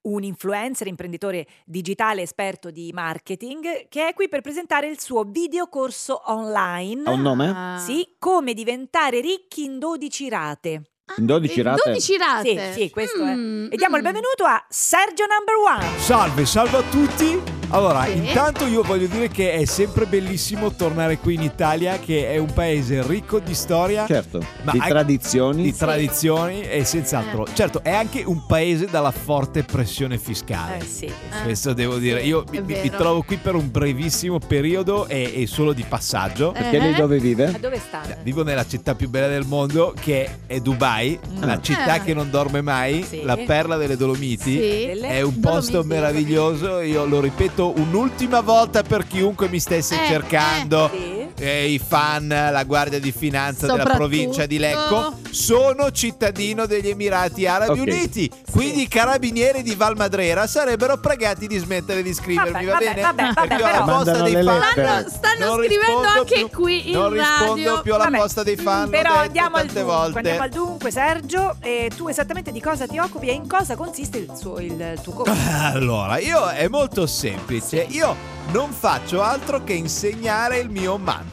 un 0.04 0.24
influencer, 0.24 0.88
imprenditore 0.88 1.46
digitale 1.66 2.22
esperto 2.22 2.72
di 2.72 2.92
marketing, 2.94 3.90
che 3.90 4.08
è 4.08 4.14
qui 4.14 4.30
per 4.30 4.40
presentare 4.40 4.88
il 4.88 4.98
suo 5.02 5.24
videocorso 5.24 6.22
online. 6.32 7.04
Ha 7.04 7.12
un 7.12 7.22
nome? 7.22 7.54
Ah. 7.54 7.78
Sì, 7.80 8.16
come 8.18 8.54
diventare 8.54 9.20
ricchi 9.20 9.66
in 9.66 9.78
12 9.78 10.30
rate. 10.30 10.82
In 11.18 11.26
12 11.26 11.60
Eh, 11.60 11.64
rate? 11.64 11.82
12 11.86 12.18
rate. 12.18 12.72
Sì, 12.74 12.82
sì, 12.82 12.90
questo 12.90 13.24
Mm, 13.24 13.68
è. 13.70 13.74
E 13.74 13.78
diamo 13.78 13.96
il 13.98 14.02
mm. 14.02 14.06
benvenuto 14.06 14.44
a 14.46 14.64
Sergio 14.70 15.24
Number 15.26 15.84
One. 15.86 16.00
Salve, 16.00 16.46
salve 16.46 16.78
a 16.78 16.84
tutti. 16.90 17.58
Allora, 17.72 18.06
Sì. 18.06 18.14
intanto 18.14 18.66
io 18.66 18.82
voglio 18.82 19.06
dire 19.06 19.28
che 19.28 19.52
è 19.52 19.66
sempre 19.66 20.08
bellissimo 20.08 20.74
tornare 20.74 21.20
qui 21.20 21.36
in 21.36 21.44
Italia, 21.44 22.00
che 22.00 22.28
è 22.32 22.38
un 22.38 22.52
paese 22.52 23.04
ricco 23.06 23.38
di 23.38 23.54
storia, 23.54 24.08
Certo, 24.08 24.40
Ma 24.64 24.72
di 24.72 24.80
anche- 24.80 24.90
tradizioni. 24.90 25.62
di 25.62 25.76
tradizioni 25.76 26.62
e 26.64 26.84
senz'altro. 26.84 27.46
Eh. 27.46 27.54
Certo, 27.54 27.84
è 27.84 27.92
anche 27.92 28.24
un 28.26 28.44
paese 28.48 28.88
dalla 28.88 29.12
forte 29.12 29.62
pressione 29.64 30.18
fiscale. 30.18 30.78
Eh 30.80 30.86
sì. 30.86 31.06
Eh, 31.06 31.44
Questo 31.44 31.74
devo 31.74 31.98
dire, 31.98 32.22
io 32.24 32.44
mi, 32.50 32.58
è 32.58 32.62
mi- 32.62 32.74
mi 32.74 32.90
vero. 32.90 32.98
trovo 32.98 33.22
qui 33.22 33.38
per 33.38 33.54
un 33.54 33.70
brevissimo 33.70 34.40
periodo 34.40 35.06
e, 35.08 35.32
e 35.44 35.46
solo 35.46 35.72
di 35.72 35.86
passaggio. 35.88 36.50
Eh. 36.56 36.62
Perché 36.62 36.80
lei 36.80 36.94
dove 36.96 37.18
Ma 37.18 37.22
vive? 37.22 37.58
dove 37.60 37.78
sta? 37.78 38.02
Vivo 38.24 38.44
nella 38.44 38.66
città 38.66 38.96
più 38.96 39.10
bella 39.10 39.28
del 39.28 39.46
mondo 39.46 39.94
che 40.00 40.28
è 40.48 40.60
Dubai, 40.60 40.99
la 41.40 41.60
città 41.62 41.96
Eh. 41.96 42.04
che 42.04 42.14
non 42.14 42.30
dorme 42.30 42.62
mai, 42.62 43.04
Sì. 43.08 43.22
la 43.24 43.38
perla 43.38 43.78
delle 43.78 43.96
Dolomiti. 43.98 44.52
Sì. 44.54 44.60
È 44.60 45.22
un 45.22 45.34
Dolomiti. 45.36 45.40
posto 45.40 45.84
meraviglioso, 45.84 46.80
io 46.82 47.06
lo 47.06 47.20
ripeto 47.22 47.74
un'ultima 47.78 48.42
volta 48.42 48.84
per 48.84 49.06
chiunque 49.08 49.48
mi 49.50 49.60
stesse 49.60 49.96
Eh, 50.04 50.08
cercando. 50.08 50.90
Sì. 50.94 51.19
Eh, 51.42 51.68
I 51.72 51.80
fan, 51.80 52.28
la 52.28 52.64
Guardia 52.66 53.00
di 53.00 53.14
Finanza 53.14 53.66
della 53.68 53.86
provincia 53.96 54.46
di 54.46 54.58
Lecco, 54.58 55.14
sono 55.30 55.90
cittadino 55.92 56.66
degli 56.66 56.90
Emirati 56.90 57.46
Arabi 57.48 57.80
Ok. 57.80 57.88
Uniti. 57.88 58.30
Quindi 58.52 58.82
i 58.82 58.88
carabinieri 58.90 59.62
di 59.64 59.74
Valmadrera 59.74 60.46
sarebbero 60.48 60.98
pregati 60.98 61.48
di 61.48 61.58
smettere 61.58 62.02
di 62.04 62.14
scrivermi, 62.14 62.66
Vabbè, 62.66 62.66
va 62.66 62.78
bene? 62.78 63.02
vabbè, 63.02 63.24
vabbè, 63.34 63.48
Perché 63.48 63.64
ho 63.64 63.66
la 63.66 63.72
però- 63.72 63.86
posta 63.86 64.22
dei 64.22 64.34
fan. 64.34 64.62
Stanno, 64.72 65.10
stanno 65.10 65.46
Non 65.46 65.56
scrivendo 65.64 65.86
rispondo 65.86 66.08
anche 66.20 66.36
più- 66.36 66.50
qui 66.50 66.88
in 66.90 66.94
Non 66.94 67.10
rispondo 67.14 67.54
radio. 67.56 67.82
più 67.82 67.94
alla 67.96 68.04
Vabbè. 68.04 68.18
posta 68.18 68.44
dei 68.44 68.56
fan. 68.58 68.90
Però 68.90 69.16
andiamo 69.16 69.56
al 69.56 69.66
dunque, 69.66 69.84
volte. 69.84 70.18
andiamo 70.18 70.42
al 70.44 70.50
dunque, 70.50 70.92
Sergio. 70.92 71.56
E 71.62 71.92
tu 71.96 72.08
esattamente 72.10 72.52
di 72.52 72.60
cosa 72.62 72.86
ti 72.86 72.98
occupi 73.00 73.28
e 73.30 73.34
in 73.34 73.48
cosa 73.48 73.78
consiste 73.78 74.18
il, 74.18 74.30
suo, 74.38 74.60
il 74.60 75.00
tuo 75.02 75.14
corso? 75.14 75.32
Allora, 75.74 76.18
io 76.20 76.48
è 76.50 76.68
molto 76.68 77.08
semplice. 77.08 77.86
Io 77.90 78.14
non 78.52 78.72
faccio 78.72 79.22
altro 79.22 79.64
che 79.64 79.72
insegnare 79.74 80.58
il 80.58 80.70
mio 80.70 80.98
mantra. 80.98 81.29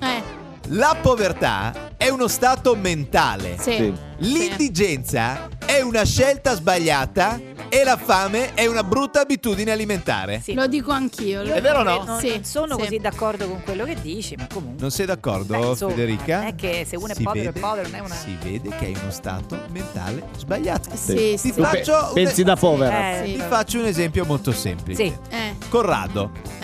Eh, 0.00 0.22
La 0.68 0.96
povertà 1.00 1.90
è 1.96 2.08
uno 2.08 2.26
stato 2.28 2.74
mentale. 2.74 3.56
sì. 3.58 3.72
Sì. 3.72 3.94
L'indigenza 4.18 5.48
è 5.66 5.80
una 5.80 6.04
scelta 6.04 6.54
sbagliata 6.54 7.38
e 7.68 7.82
la 7.82 7.96
fame 7.96 8.54
è 8.54 8.64
una 8.66 8.84
brutta 8.84 9.20
abitudine 9.22 9.72
alimentare. 9.72 10.40
Sì. 10.40 10.54
Lo 10.54 10.66
dico 10.68 10.92
anch'io. 10.92 11.42
Io 11.42 11.52
È 11.52 11.60
vero 11.60 11.80
o 11.80 11.82
no? 11.82 12.04
Non, 12.04 12.20
Sì, 12.20 12.28
non 12.30 12.44
sono 12.44 12.76
sì. 12.76 12.80
così 12.82 12.98
d'accordo 12.98 13.48
con 13.48 13.62
quello 13.64 13.84
che 13.84 13.96
dici, 14.00 14.36
ma 14.36 14.46
comunque. 14.52 14.80
Non 14.80 14.90
sei 14.92 15.06
d'accordo, 15.06 15.58
Beh, 15.58 15.66
insomma, 15.66 15.90
Federica? 15.92 16.46
è 16.46 16.54
che 16.54 16.86
se 16.88 16.96
uno 16.96 17.08
è 17.08 17.14
Si 17.14 17.22
povero 17.24 17.48
è 17.48 17.52
vede- 17.52 17.60
povero, 17.60 17.88
non 17.88 17.94
è 17.96 18.00
una- 18.00 18.14
Si 18.14 18.38
vede 18.40 18.68
che 18.68 18.84
hai 18.84 18.96
uno 19.00 19.10
stato 19.10 19.58
mentale 19.70 20.22
sbagliato. 20.36 20.90
Sì, 20.94 21.14
Ti 21.14 21.38
sì. 21.38 21.52
Pe- 21.52 21.62
faccio 21.62 21.92
un- 21.96 22.12
pensi 22.14 22.42
da 22.44 22.54
povera. 22.56 23.20
Eh, 23.20 23.26
Sì. 23.26 23.32
Ti 23.32 23.42
faccio 23.48 23.78
un 23.80 23.86
esempio 23.86 24.24
molto 24.24 24.52
semplice. 24.52 25.04
Sì. 25.04 25.12
Eh, 25.30 25.56
Corrado, 25.68 26.30
eh, 26.60 26.63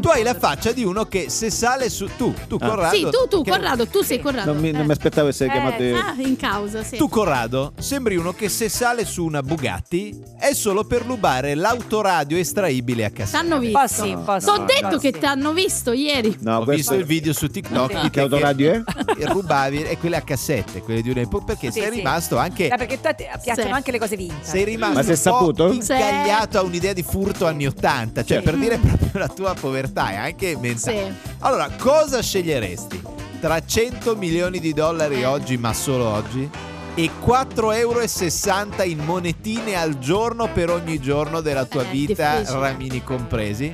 tu 0.00 0.08
hai 0.08 0.22
la 0.22 0.32
per- 0.32 0.40
faccia 0.40 0.72
di 0.72 0.84
uno 0.84 1.04
che 1.04 1.28
se 1.30 1.50
sale 1.50 1.88
su... 1.90 2.08
Tu, 2.16 2.34
tu 2.48 2.56
Ah. 2.60 2.68
Corrado... 2.68 2.94
Sì, 2.96 3.02
tu, 3.02 3.28
tu, 3.28 3.42
che- 3.42 3.50
Corrado, 3.50 3.86
tu 3.86 4.02
sei. 4.02 4.20
Corrado. 4.20 4.52
Non 4.52 4.60
mi, 4.62 4.70
non 4.70 4.82
Eh. 4.82 4.84
mi 4.86 4.90
aspettavo 4.92 5.28
essere 5.28 5.48
Eh, 5.48 5.52
chiamato 5.52 5.82
Ah, 5.82 6.14
in 6.22 6.36
causa, 6.36 6.82
sì. 6.82 6.96
Tu 6.96 7.08
Corrado 7.08 7.72
sembri 7.78 8.16
uno 8.16 8.32
che 8.32 8.48
se 8.48 8.68
sale 8.68 9.04
su 9.04 9.24
una 9.24 9.42
Bugatti 9.42 10.18
è 10.38 10.52
solo 10.54 10.84
per 10.84 11.02
rubare 11.04 11.54
l'autoradio 11.54 12.36
estraibile 12.36 13.04
a 13.04 13.10
cassetta. 13.10 13.38
T'hanno 13.38 13.54
Un 13.56 13.60
visto. 13.60 14.04
un 14.04 14.24
po' 14.24 14.38
sì. 14.40 14.46
T'ho 14.46 14.56
no, 14.58 14.64
detto 14.64 14.88
no, 14.90 14.98
che 14.98 15.10
sì. 15.14 15.20
t'hanno 15.20 15.52
visto 15.52 15.92
ieri. 15.92 16.36
No, 16.40 16.58
Ho 16.58 16.64
visto 16.64 16.94
il 16.94 17.04
video 17.04 17.32
su 17.32 17.48
TikTok 17.48 17.92
Sì. 17.94 18.00
di 18.02 18.10
Che 18.10 18.20
autoradio 18.20 18.72
è? 18.72 18.82
rubavi 19.28 19.82
e 19.84 19.98
quelle 19.98 20.16
a 20.16 20.22
cassette, 20.22 20.80
quelle 20.82 21.02
di 21.02 21.10
un'epoca 21.10 21.44
perché 21.44 21.70
Sì, 21.70 21.80
sei 21.80 21.90
sì. 21.90 21.96
rimasto 21.98 22.36
anche 22.36 22.66
Eh, 22.68 22.76
perché 22.76 22.98
a 23.02 23.14
te 23.14 23.28
piacciono 23.42 23.68
Sì. 23.68 23.72
anche 23.74 23.90
le 23.92 23.98
cose 23.98 24.16
vintage. 24.16 24.44
sei 24.44 24.64
rimasto 24.64 24.94
Ma 24.94 25.02
sei 25.02 25.14
un 25.14 25.22
po' 25.22 25.38
saputo? 25.38 25.72
incagliato 25.72 26.58
a 26.58 26.62
un'idea 26.62 26.92
di 26.92 27.02
furto 27.02 27.46
anni 27.46 27.66
80, 27.66 28.24
cioè 28.24 28.42
per 28.42 28.56
dire 28.56 28.78
proprio 28.78 29.10
la 29.20 29.28
tua 29.28 29.54
povertà 29.54 29.86
e 29.92 30.16
anche 30.16 30.56
mentale. 30.58 31.14
Sì. 31.22 31.34
Allora, 31.40 31.68
cosa 31.78 32.20
sceglieresti? 32.22 33.02
Tra 33.40 33.64
100 33.64 34.16
milioni 34.16 34.58
di 34.58 34.72
dollari 34.72 35.22
oggi, 35.24 35.56
ma 35.56 35.72
solo 35.72 36.06
oggi, 36.06 36.48
e 36.94 37.10
4,60 37.24 37.72
euro 37.76 38.82
in 38.84 38.98
monetine 39.04 39.76
al 39.76 39.98
giorno 39.98 40.48
per 40.52 40.70
ogni 40.70 40.98
giorno 41.00 41.40
della 41.40 41.64
tua 41.64 41.82
Eh, 41.82 41.90
vita, 41.90 42.36
difficile. 42.38 42.60
ramini 42.60 43.02
compresi? 43.04 43.72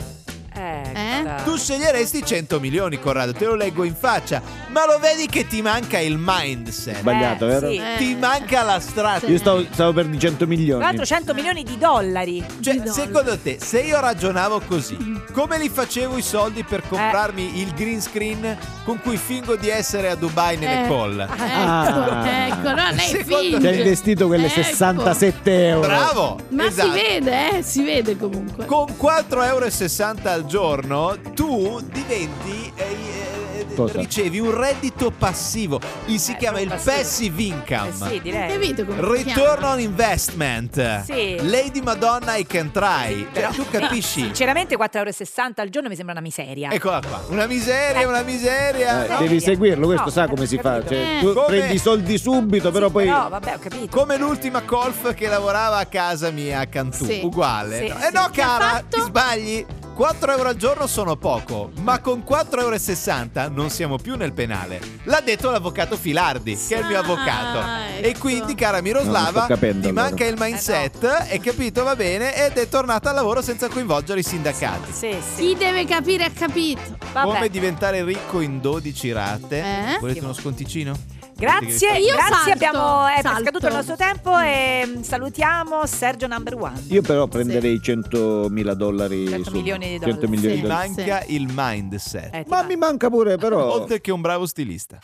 Eh, 0.57 0.83
Eh? 0.95 1.43
Tu 1.45 1.57
sceglieresti 1.57 2.25
100 2.25 2.61
milioni, 2.61 3.01
Corrado, 3.01 3.33
te 3.33 3.47
lo 3.47 3.55
leggo 3.55 3.83
in 3.85 3.95
faccia, 3.95 4.41
ma 4.75 4.87
lo 4.87 4.99
vedi 4.99 5.27
che 5.29 5.47
ti 5.47 5.63
manca 5.63 6.01
il 6.01 6.17
mindset. 6.19 6.99
Sbagliato, 6.99 7.45
Eh, 7.45 7.49
vero? 7.49 7.71
sì. 7.71 7.77
Eh. 7.77 7.95
Ti 7.97 8.17
manca 8.17 8.63
la 8.65 8.81
strada. 8.81 9.21
Sì. 9.21 9.31
Io 9.31 9.39
stavo, 9.39 9.65
stavo 9.71 9.93
per 9.93 10.07
di 10.07 10.19
100 10.19 10.37
Tra 10.39 10.47
milioni. 10.47 10.83
l'altro 10.83 11.05
100 11.07 11.33
milioni 11.33 11.63
di 11.63 11.79
dollari. 11.79 12.45
Cioè, 12.61 12.73
Di 12.75 12.79
dollari. 12.81 12.91
secondo 13.01 13.39
te, 13.39 13.59
se 13.61 13.81
io 13.83 14.01
ragionavo 14.01 14.61
così, 14.67 14.97
come 15.33 15.59
li 15.59 15.69
facevo 15.69 16.17
i 16.19 16.23
soldi 16.23 16.65
per 16.65 16.81
Eh. 16.81 16.89
comprarmi 16.89 17.61
il 17.61 17.73
green 17.73 18.01
screen 18.03 18.59
con 18.85 19.01
cui 19.01 19.17
fingo 19.17 19.55
di 19.55 19.69
essere 19.69 20.11
a 20.11 20.17
Dubai 20.17 20.57
nelle 20.57 20.85
Eh. 20.85 20.89
call? 20.89 21.21
Ecco, 21.21 21.33
Ah. 21.43 22.47
ecco, 22.49 22.69
no, 22.75 22.91
lei 22.91 22.99
Secondo 23.07 23.25
Ti 23.29 23.35
hai 23.35 23.51
finge. 23.53 23.75
investito 23.77 24.27
quelle 24.27 24.47
Ecco. 24.47 24.55
67 24.63 25.69
euro. 25.69 25.87
Bravo! 25.87 26.39
Ma 26.49 26.67
esatto. 26.67 26.91
si 26.93 26.99
vede, 27.01 27.59
eh, 27.59 27.63
si 27.63 27.85
vede 27.85 28.17
comunque. 28.17 28.67
Con 28.67 28.97
4,60 28.97 30.33
euro 30.33 30.43
al 30.43 30.47
giorno 30.47 31.17
tu 31.35 31.81
diventi 31.93 32.73
eh, 32.75 32.83
eh, 32.83 33.44
Cosa? 33.75 33.99
ricevi 34.01 34.39
un 34.39 34.57
reddito 34.57 35.11
passivo. 35.11 35.81
Il 36.07 36.19
si 36.19 36.33
Eh, 36.33 36.37
chiama 36.37 36.61
il 36.61 36.69
passivo. 36.69 36.97
passive 36.97 37.43
income. 37.43 37.89
Eh 37.89 37.93
sì, 37.93 38.21
direi. 38.21 38.53
Capito 38.53 38.85
come 38.85 39.01
si 39.03 39.25
Return 39.25 39.63
on 39.65 39.81
investment. 39.81 41.03
Sì. 41.05 41.37
Lady 41.49 41.81
Madonna 41.81 42.37
I 42.37 42.47
can 42.47 42.71
try. 42.71 43.23
Cioè, 43.23 43.33
Però- 43.33 43.51
tu 43.51 43.65
capisci? 43.71 44.21
Sinceramente 44.35 44.77
4,60 44.77 44.97
euro 44.99 45.63
al 45.63 45.69
giorno 45.69 45.89
mi 45.89 45.95
sembra 45.97 46.15
una 46.15 46.23
miseria. 46.23 46.71
Eccola 46.71 47.01
qua. 47.07 47.23
Una 47.29 47.47
miseria, 47.47 48.07
una 48.09 48.23
miseria. 48.23 49.05
Eh, 49.07 49.09
no, 49.09 49.19
devi 49.19 49.41
seguirlo, 49.41 49.87
questo 49.87 50.05
No, 50.07 50.11
sa 50.11 50.29
come 50.29 50.47
si 50.47 50.57
fa. 50.57 50.75
capito. 50.81 50.89
Cioè, 50.95 50.99
Eh. 51.17 51.21
tu 51.21 51.33
Come- 51.33 51.47
prendi 51.47 51.75
i 51.75 51.79
soldi 51.79 52.19
subito, 52.19 52.71
però 52.71 52.91
poi. 52.91 53.05
Però 53.05 53.29
vabbè, 53.29 53.55
ho 53.55 53.59
capito. 53.59 53.97
Come 53.97 54.17
l'ultima 54.17 54.63
colf 54.63 55.15
che 55.15 55.29
lavorava 55.29 55.79
a 55.79 55.87
casa 55.87 56.31
mia 56.31 56.61
a 56.61 56.67
Cantù, 56.67 57.05
Sì. 57.05 57.21
uguale. 57.23 57.79
Sì, 57.79 57.89
No, 57.89 57.97
sì. 57.99 58.07
Eh 58.07 58.11
no, 58.13 58.29
cara, 58.33 58.65
fatto? 58.65 58.97
ti 58.97 59.01
sbagli. 59.03 59.67
4 59.95 60.33
euro 60.33 60.49
al 60.49 60.57
giorno 60.57 60.89
sono 60.89 61.15
poco, 61.15 61.71
ma 61.81 62.01
con 62.01 62.25
4,60 62.29 63.29
euro 63.43 63.55
non 63.55 63.71
siamo 63.71 63.97
più 63.97 64.17
nel 64.17 64.33
penale. 64.33 64.81
L'ha 65.05 65.21
detto 65.21 65.51
l'avvocato 65.51 65.97
Filardi, 65.97 66.57
che 66.57 66.75
è 66.75 66.81
il 66.81 66.87
mio 66.87 66.97
Ah, 66.97 67.01
avvocato. 67.01 67.59
ecco. 67.97 68.07
E 68.09 68.19
quindi, 68.19 68.55
cara 68.57 68.79
No, 68.79 68.83
Miroslava, 68.83 69.47
capendo, 69.47 69.83
ti 69.83 69.89
allora. 69.91 70.03
manca 70.09 70.25
il 70.25 70.35
mindset, 70.37 71.05
hai 71.05 71.39
capito, 71.39 71.85
va 71.85 71.95
bene, 71.95 72.35
ed 72.45 72.57
è 72.59 72.69
tornata 72.69 73.11
al 73.11 73.15
lavoro 73.15 73.41
senza 73.41 73.69
coinvolgere 73.69 74.19
i 74.19 74.25
sindacati. 74.25 74.93
Sì, 74.93 75.17
sì. 75.37 75.43
Chi 75.47 75.55
deve 75.57 75.85
capire 75.85 76.25
ha 76.25 76.31
capito. 76.31 76.81
Vabbè. 77.13 77.27
Come 77.33 77.49
diventare 77.49 78.03
ricco 78.05 78.41
in 78.41 78.61
12 78.61 79.13
rate? 79.13 79.59
Eh? 79.61 79.99
Volete 80.01 80.19
uno 80.21 80.33
sconticino? 80.33 80.93
Grazie, 81.37 81.99
Io 81.99 82.15
grazie, 82.15 82.35
salto, 82.35 82.51
abbiamo 82.53 83.07
è 83.09 83.21
salto. 83.21 83.43
scaduto 83.43 83.67
il 83.67 83.73
nostro 83.75 83.97
tempo 83.97 84.39
e 84.39 84.83
mm, 84.87 85.01
salutiamo 85.03 85.85
Sergio 85.87 86.27
Number 86.27 86.55
One. 86.55 86.83
Io 86.89 87.03
però 87.03 87.27
prenderei 87.27 87.81
100.000 87.83 88.73
dollari. 88.75 89.27
100 89.29 89.51
su- 89.51 89.57
milioni 89.57 89.99
di 89.99 89.99
100 89.99 90.07
dollari. 90.07 90.29
milioni 90.29 90.55
Sì. 90.55 90.61
di 90.61 90.67
dollari. 90.69 90.89
Manca 90.97 91.23
il 91.27 91.47
mindset. 91.53 92.35
Eh, 92.35 92.45
Ma 92.49 92.61
va. 92.61 92.67
mi 92.67 92.77
manca 92.77 93.09
pure, 93.11 93.37
però. 93.37 93.73
Oltre 93.75 94.01
che 94.01 94.13
un 94.13 94.21
bravo 94.21 94.47
stilista. 94.47 94.99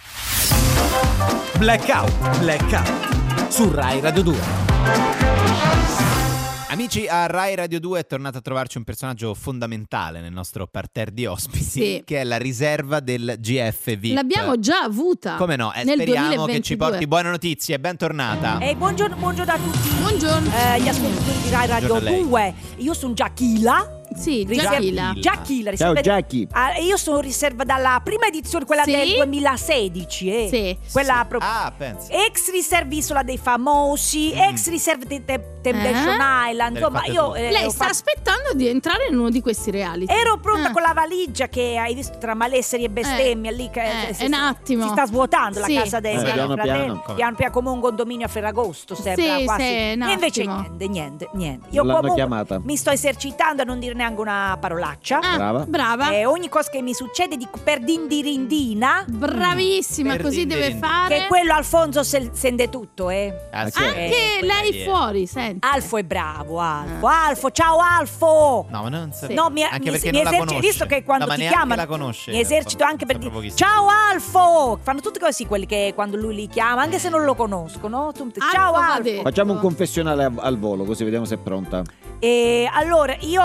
Blackout, 1.59 2.39
blackout. 2.39 3.49
Su 3.49 3.71
Rai 3.71 4.01
Radio 4.01 4.23
2. 4.23 4.37
Amici, 6.73 7.09
a 7.09 7.27
Rai 7.27 7.57
Radio 7.57 7.81
2 7.81 7.99
è 7.99 8.07
tornato 8.07 8.39
a 8.39 8.41
trovarci 8.41 8.79
un 8.79 8.85
personaggio 8.85 9.35
fondamentale 9.35 10.21
nel 10.21 10.31
nostro 10.33 10.69
parterre 10.69 11.13
di 11.13 11.27
ospiti, 11.27 11.65
Sì. 11.65 12.03
che 12.05 12.21
è 12.21 12.25
la 12.25 12.37
riserva 12.37 13.01
del 13.01 13.35
GF 13.41 13.97
VIP. 13.97 14.15
L'abbiamo 14.15 14.57
già 14.61 14.79
avuta. 14.83 15.35
Come 15.35 15.57
no? 15.57 15.73
Eh, 15.73 15.83
nel 15.83 15.95
speriamo 15.97 16.29
che 16.29 16.37
2022. 16.37 16.63
ci 16.63 16.77
porti 16.77 17.07
buone 17.09 17.31
notizie. 17.31 17.81
Bentornata. 17.81 18.59
E 18.61 18.77
buongiorno, 18.77 19.17
buongiorno 19.17 19.53
a 19.53 19.57
tutti. 19.57 19.89
Buongiorno. 19.99 20.49
Eh, 20.49 20.81
gli 20.81 20.89
ascoltatori 20.89 21.39
di 21.43 21.51
Rai 21.51 21.67
Radio 21.67 21.89
Buongiorno 21.89 22.09
a 22.09 22.13
lei. 22.13 22.23
2. 22.29 22.55
Io 22.77 22.95
sono 22.95 23.15
Giachila. 23.15 24.00
Sì, 24.15 24.45
Giachila. 24.45 25.13
Giachila, 25.17 25.75
Ciao 25.77 25.93
riserva- 25.93 26.01
Jackie. 26.01 26.47
Ah, 26.53 26.77
io 26.79 26.97
sono 26.97 27.21
riserva 27.21 27.65
dalla 27.65 28.01
prima 28.03 28.27
edizione, 28.27 28.65
quella 28.65 28.83
Sì? 28.83 28.91
del 28.93 29.15
2016. 29.15 30.29
Eh. 30.45 30.49
Sì. 30.49 30.79
Quella 30.93 31.21
Sì. 31.23 31.27
proprio. 31.29 31.51
Ah, 31.51 31.73
pensa. 31.77 32.13
Ex 32.13 32.51
riserva 32.51 32.95
Isola 32.95 33.23
dei 33.23 33.39
Famosi, 33.39 34.33
ex 34.33 34.69
riserva 34.69 35.05
di 35.05 35.25
Te- 35.25 35.45
Temptation 35.63 36.19
Island. 36.21 36.73
Le 36.73 36.79
Insomma, 36.81 37.05
io 37.05 37.27
tutte. 37.29 37.49
eh, 37.49 37.51
Lei 37.51 37.65
ho 37.67 37.71
sta 37.71 37.85
fatto- 37.85 37.91
aspettando 37.91 38.53
di 38.55 38.67
entrare 38.67 39.07
in 39.11 39.19
uno 39.19 39.29
di 39.31 39.41
questi 39.43 39.71
reality. 39.71 40.13
Ero 40.13 40.39
pronta 40.39 40.69
Ah. 40.69 40.73
con 40.73 40.83
la 40.83 40.93
valigia 40.95 41.49
che 41.49 41.77
hai 41.79 41.95
visto 41.95 42.17
tra 42.19 42.35
malessere 42.35 42.83
e 42.85 42.89
bestemmia 42.91 43.51
lì 43.51 43.69
che 43.71 44.09
eh, 44.09 44.15
si- 44.15 44.23
è 44.23 44.27
un 44.27 44.33
attimo. 44.35 44.85
si 44.85 44.89
sta 44.91 45.07
svuotando 45.07 45.63
Sì. 45.63 45.75
la 45.75 45.83
casa 45.83 46.01
dei 46.01 46.15
Eh, 46.15 46.21
miei 46.21 46.33
piano 46.33 46.55
fratelli. 46.55 46.79
piano. 46.85 47.03
Come? 47.03 47.17
Piano 47.17 47.37
piano 47.37 47.53
come 47.53 47.69
un 47.71 47.81
condominio 47.81 48.27
a 48.27 48.29
Ferragosto 48.29 48.95
sembra 48.95 49.37
Sì, 49.39 49.45
quasi. 49.45 49.63
sì, 49.63 49.69
un 49.97 50.03
e 50.03 50.13
invece 50.13 50.41
attimo. 50.41 50.61
niente, 50.61 50.89
niente, 50.89 51.29
niente. 51.35 51.67
Io 51.71 51.83
l'hanno 51.83 51.97
comunque 52.01 52.15
chiamata. 52.21 52.61
mi 52.63 52.77
sto 52.77 52.91
esercitando 52.91 53.63
a 53.63 53.65
non 53.67 53.79
dire 53.79 53.93
neanche 54.01 54.21
una 54.21 54.57
parolaccia. 54.61 55.19
Ah, 55.21 55.37
Brava. 55.37 55.65
Brava. 55.67 56.11
E 56.11 56.25
ogni 56.25 56.49
cosa 56.49 56.71
che 56.71 56.81
mi 56.83 56.95
succede 56.95 57.37
dico 57.37 57.59
per 57.63 57.81
dindirindina. 57.81 59.05
Bravissima, 59.07 60.13
Per 60.15 60.23
così 60.23 60.47
deve 60.47 60.75
fare. 60.77 61.21
Che 61.21 61.27
quello 61.29 61.53
Alfonso 61.55 62.03
se- 62.03 62.31
sente 62.33 62.69
tutto, 62.69 63.11
eh. 63.11 63.49
Ah, 63.53 63.69
sì. 63.71 63.83
Anche 63.83 64.39
Eh, 64.39 64.39
lei 64.45 64.81
eh. 64.81 64.85
fuori, 64.85 65.27
senti. 65.27 65.67
Alfo 65.69 65.97
è 65.99 66.03
bravo, 66.03 66.59
Alfo. 66.61 67.07
Alfo, 67.07 67.51
ciao 67.51 67.79
Alfo! 67.79 68.67
No, 68.71 68.83
ma 68.83 68.89
non 68.89 69.13
Sì. 69.13 69.33
No, 69.35 69.51
mi, 69.51 69.63
Anche 69.63 69.79
mi- 69.85 69.91
perché 69.91 70.11
mi 70.11 70.23
non 70.23 70.25
la 70.25 70.31
esercito- 70.31 70.45
conosce. 70.47 70.61
visto 70.69 70.87
che 70.87 71.05
quando 71.05 71.27
No, 71.27 71.35
ti 71.35 71.41
chiamano 71.47 71.75
la 71.75 71.87
conosce. 71.87 72.31
mi 72.33 72.41
esercito 72.41 72.85
anche 72.85 73.07
per 73.07 73.19
dire 73.19 73.51
ciao 73.55 73.87
Alfo 73.89 74.79
fanno 74.83 75.01
tutti 75.01 75.19
così 75.19 75.47
quelli 75.47 75.67
che 75.67 75.93
quando 75.95 76.17
lui 76.17 76.35
li 76.35 76.49
chiama 76.49 76.83
anche 76.83 76.99
se 76.99 77.09
non 77.09 77.25
lo 77.25 77.35
conoscono 77.35 78.07
Alfo 78.09 78.31
ciao 78.51 78.75
Alfo. 78.75 79.23
Facciamo 79.23 79.53
un 79.53 79.61
confessionale 79.61 80.31
al 80.37 80.59
volo, 80.59 80.85
così 80.85 81.05
vediamo 81.05 81.25
se 81.25 81.35
è 81.35 81.39
pronta. 81.39 81.83
E 82.21 82.69
allora 82.71 83.17
io 83.21 83.41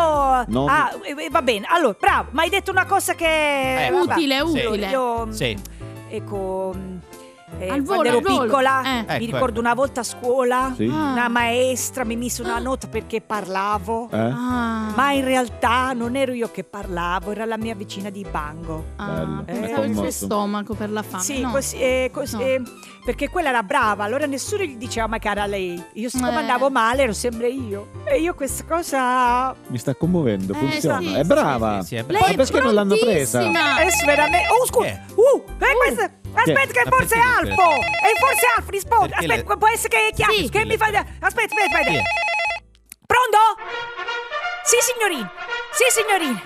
No. 0.48 0.66
ah, 0.68 0.92
va 1.32 1.42
bene 1.42 1.66
allora 1.70 1.96
bravo 2.00 2.30
mi 2.34 2.42
hai 2.42 2.50
detto 2.50 2.72
una 2.72 2.86
cosa 2.86 3.16
che 3.16 3.86
Eh, 3.88 3.92
utile, 3.92 4.36
Allora, 4.36 4.70
utile. 4.70 4.88
io 4.90 5.32
Sì. 5.32 5.58
ecco 6.10 6.74
mm, 6.76 6.95
eh, 7.60 7.70
Al 7.70 7.82
volo, 7.82 8.02
quando 8.02 8.04
ero 8.08 8.18
al 8.18 8.24
volo. 8.24 8.44
piccola 8.44 8.84
Eh. 8.84 8.98
Ecco, 9.00 9.12
mi 9.20 9.26
ricordo 9.26 9.50
ecco. 9.52 9.60
una 9.60 9.74
volta 9.74 10.00
a 10.02 10.04
scuola 10.04 10.74
Sì? 10.76 10.86
Ah. 10.92 11.12
una 11.12 11.28
maestra 11.28 12.04
mi 12.06 12.16
mise 12.16 12.42
una 12.42 12.60
nota 12.60 12.88
perché 12.88 13.22
parlavo 13.22 14.10
Eh? 14.12 14.18
Ah. 14.18 14.92
Ma 14.96 15.12
in 15.12 15.24
realtà 15.24 15.94
non 15.94 16.16
ero 16.16 16.32
io 16.34 16.50
che 16.52 16.64
parlavo, 16.64 17.32
era 17.32 17.46
la 17.46 17.58
mia 17.58 17.76
vicina 17.76 18.10
di 18.10 18.26
banco. 18.30 18.86
Ah, 18.96 19.42
pensavo 19.46 19.82
Eh, 19.84 19.88
il 19.88 19.96
suo 19.96 20.12
stomaco 20.12 20.74
per 20.74 20.90
la 20.90 21.02
fame. 21.02 21.24
Sì, 21.24 21.42
no. 21.42 21.52
così, 21.52 21.78
eh, 21.78 22.10
così, 22.14 22.36
No. 22.38 22.42
eh, 22.42 22.62
perché 23.04 23.30
quella 23.30 23.50
era 23.50 23.62
brava, 23.64 24.04
allora 24.06 24.26
nessuno 24.26 24.64
gli 24.64 24.78
diceva 24.78 25.08
ma 25.08 25.18
cara 25.20 25.46
lei. 25.46 25.82
Io 25.94 26.10
siccome 26.10 26.32
Eh. 26.32 26.36
andavo 26.38 26.70
male 26.70 27.04
ero 27.04 27.14
sempre 27.14 27.50
io. 27.50 27.90
E 28.06 28.20
io 28.20 28.34
questa 28.36 28.64
cosa... 28.66 29.54
Mi 29.68 29.78
sta 29.78 29.94
commuovendo, 29.96 30.54
Eh, 30.54 30.58
funziona. 30.58 31.00
sì, 31.00 31.14
è 31.14 31.24
brava. 31.24 31.82
sì, 31.82 31.88
sì, 31.88 31.96
è 31.96 32.04
Lei 32.08 32.22
Ma 32.22 32.28
è 32.28 32.36
perché 32.36 32.60
non 32.62 32.74
l'hanno 32.74 32.96
presa? 32.96 33.40
Adesso 33.40 34.06
veramente... 34.06 34.48
Oh 34.50 34.66
scusa! 34.66 35.02
Uh, 35.16 35.44
eh, 35.60 35.66
questa- 35.78 36.12
Aspetta 36.36 36.84
che 36.84 36.90
forse 36.90 37.16
è 37.16 37.20
Alfo! 37.20 37.76
E 37.80 38.14
forse 38.20 38.46
Alfo 38.58 38.72
risponde! 38.72 39.16
Aspetta, 39.16 39.58
può 39.58 39.68
essere 39.68 39.90
che 39.90 40.08
è 40.08 40.14
chiaro. 40.14 40.34
Sì. 40.34 40.50
Che 40.50 40.66
mi 40.66 40.78
fa... 40.78 40.86
Aspetta, 40.86 41.28
aspetta, 41.28 41.64
aspetta. 41.64 42.02
Pronto? 43.06 43.38
Sì, 44.64 44.78
signorina. 44.82 45.32
Sì, 45.72 45.84
signorina. 45.90 46.42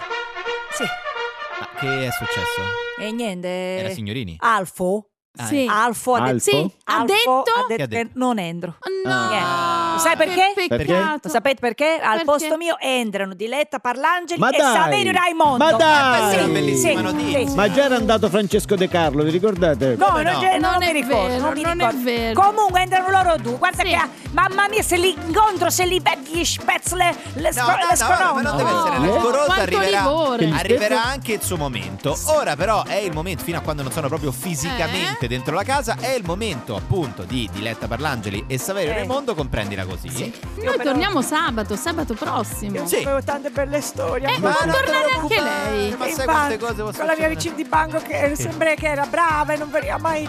Sì. 0.72 0.84
Ma 0.84 1.70
che 1.80 2.08
è 2.08 2.12
successo? 2.12 2.62
E 3.00 3.12
niente. 3.12 3.48
Era 3.48 3.90
signorini? 3.90 4.36
Alfo? 4.40 5.09
Sì. 5.46 5.66
Alfo 5.70 6.14
ha 6.16 6.32
detto... 6.32 6.34
Alfo? 6.34 6.50
Sì, 6.50 6.72
ha 6.86 6.94
Alfo 6.96 7.06
detto... 7.06 7.32
ha 7.40 7.44
Che 7.44 7.76
detto 7.76 7.84
ha 7.84 7.88
detto? 7.88 8.08
che 8.08 8.10
non 8.20 8.40
entro. 8.40 8.76
No. 9.06 9.28
Niente. 9.30 10.00
Sai 10.00 10.16
perché? 10.18 10.54
Perché? 10.68 10.94
Lo 11.22 11.30
sapete 11.30 11.60
perché? 11.60 12.00
Al 12.02 12.10
Perché? 12.18 12.26
posto 12.26 12.58
mio 12.58 12.78
entrano 12.80 13.34
Diletta 13.34 13.80
Parlangeli 13.80 14.40
Ma 14.40 14.50
e 14.50 14.58
dai! 14.58 14.74
Saverio 14.76 15.12
Raimondo. 15.12 15.64
Ma 15.64 15.72
dai! 15.74 16.38
Sì, 16.46 16.50
bellissima 16.52 17.10
sì. 17.18 17.54
Ma 17.56 17.72
già 17.72 17.84
era 17.84 17.96
andato 17.96 18.30
Francesco 18.30 18.76
De 18.76 18.88
Carlo, 18.88 19.24
vi 19.24 19.32
ricordate? 19.32 19.96
No, 19.98 20.08
non, 20.12 20.22
no? 20.24 20.40
c'è- 20.40 20.58
non 20.60 20.72
Non 20.72 20.78
mi 20.86 20.92
ricordo, 20.94 21.28
vero, 21.28 21.42
non 21.42 21.54
mi 21.54 21.62
non 21.62 21.72
è 21.82 21.88
ricordo. 21.90 22.04
vero. 22.04 22.42
Comunque 22.42 22.82
entrano 22.82 23.10
loro 23.10 23.36
due. 23.38 23.58
Guarda 23.58 23.84
Sì. 23.84 23.90
che 23.90 24.00
mamma 24.32 24.68
mia, 24.70 24.82
se 24.84 24.98
li 24.98 25.16
incontro, 25.26 25.70
se 25.70 25.86
li 25.86 26.00
becchi 26.00 26.46
spezz 26.46 26.94
le, 26.94 27.16
le, 27.34 27.52
No, 27.56 27.66
no, 27.66 27.96
scoronzo. 27.96 28.34
ma 28.34 28.42
non 28.42 28.56
deve 28.58 28.70
essere 28.70 28.96
Oh, 28.98 29.02
rancorosa, 29.14 29.46
quanto 29.46 29.62
arriverà, 29.78 30.58
arriverà 30.58 31.04
anche 31.04 31.34
il 31.34 31.42
suo 31.42 31.58
momento. 31.58 32.18
Ora 32.28 32.56
però 32.56 32.84
è 32.86 32.96
il 32.96 33.12
momento, 33.14 33.44
fino 33.44 33.58
a 33.58 33.62
quando 33.62 33.82
non 33.84 33.92
sono 33.92 34.08
proprio 34.08 34.32
fisicamente 34.32 35.26
Eh? 35.26 35.28
Dentro 35.30 35.54
la 35.54 35.64
casa, 35.64 35.96
è 36.00 36.10
il 36.16 36.24
momento 36.26 36.76
appunto 36.76 37.22
di 37.24 37.48
Diletta 37.54 37.88
Parlangeli 37.88 38.46
e 38.48 38.58
Saverio 38.58 38.92
Eh. 38.92 38.96
Raimondo, 38.96 39.36
comprendila 39.36 39.86
così. 39.86 40.10
Sì. 40.10 40.34
Noi 40.56 40.76
però- 40.78 40.84
torniamo 40.84 41.22
sabato, 41.22 41.76
sabato 41.76 42.16
prossimo. 42.16 42.78
Io 42.78 42.88
Sì. 42.88 42.96
avevo 42.96 43.22
tante 43.24 43.52
belle 43.52 43.80
storie. 43.82 44.28
Eh, 44.28 44.40
Ma 44.40 44.50
può 44.50 44.66
non 44.66 44.74
tornare 44.76 45.12
anche 45.20 45.40
lei. 45.42 45.96
Ma 45.96 46.08
sai 46.10 46.26
quante 46.26 46.58
cose 46.58 46.74
possono 46.82 46.92
con 46.98 47.06
la 47.06 47.16
mia 47.16 47.30
succedere? 47.30 47.36
vicina 47.36 47.56
di 47.56 47.66
banco 47.66 47.98
che 48.00 48.34
sembra 48.36 48.74
che 48.74 48.88
era 48.88 49.06
brava 49.06 49.54
e 49.54 49.58
non 49.58 49.70
veniva 49.70 49.98
mai, 50.00 50.28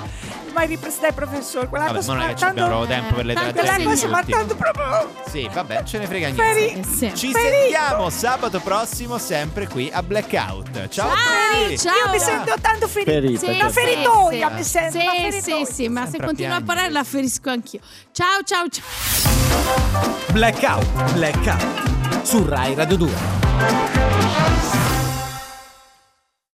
mai 0.53 0.67
ripresa 0.67 1.01
dai 1.01 1.13
professori. 1.13 1.67
Quella 1.67 1.87
Vabbè, 1.87 2.05
non 2.05 2.21
è 2.21 2.27
che 2.29 2.37
ci 2.37 2.45
abbiamo 2.45 2.85
tempo 2.87 3.15
per 3.15 3.25
le. 3.25 3.33
Quella 3.33 3.79
cosa 3.83 4.07
ma 4.09 4.23
tanto 4.23 4.55
proprio 4.55 5.13
Sì, 5.31 5.49
vabbè, 5.51 5.83
ce 5.85 5.99
ne 5.99 6.07
frega 6.07 6.29
niente. 6.29 6.43
feri- 6.43 6.85
sì. 6.85 7.15
Ci 7.15 7.33
Ferito. 7.33 7.39
sentiamo 7.57 8.11
sabato 8.11 8.61
prossimo 8.61 9.17
sempre 9.17 9.67
qui 9.67 9.91
a 9.93 10.03
Blackout. 10.03 10.89
Ciao, 10.89 11.09
Ciao, 11.09 11.77
ciao. 11.77 11.97
Io 12.05 12.11
mi 12.11 12.19
sento 12.19 12.55
tanto 12.61 12.87
ferita. 12.87 13.39
Sì. 13.47 13.51
Una 13.61 13.71
feritoia, 13.71 14.49
sì, 14.49 14.55
mi 14.55 14.63
sento 14.65 14.90
Sì, 14.91 15.41
sì, 15.41 15.65
sì, 15.71 15.89
ma 15.89 16.07
se 16.07 16.19
continua 16.19 16.57
a 16.57 16.63
parlare 16.63 16.91
la 16.91 17.05
ferisco 17.05 17.51
anch'io. 17.51 17.81
Ciao, 18.13 18.43
ciao, 18.45 18.67
ciao. 18.69 18.85
Blackout, 20.33 21.13
blackout. 21.13 22.23
Su 22.23 22.45
Rai 22.45 22.75
Radio 22.75 22.97
2. 22.97 24.90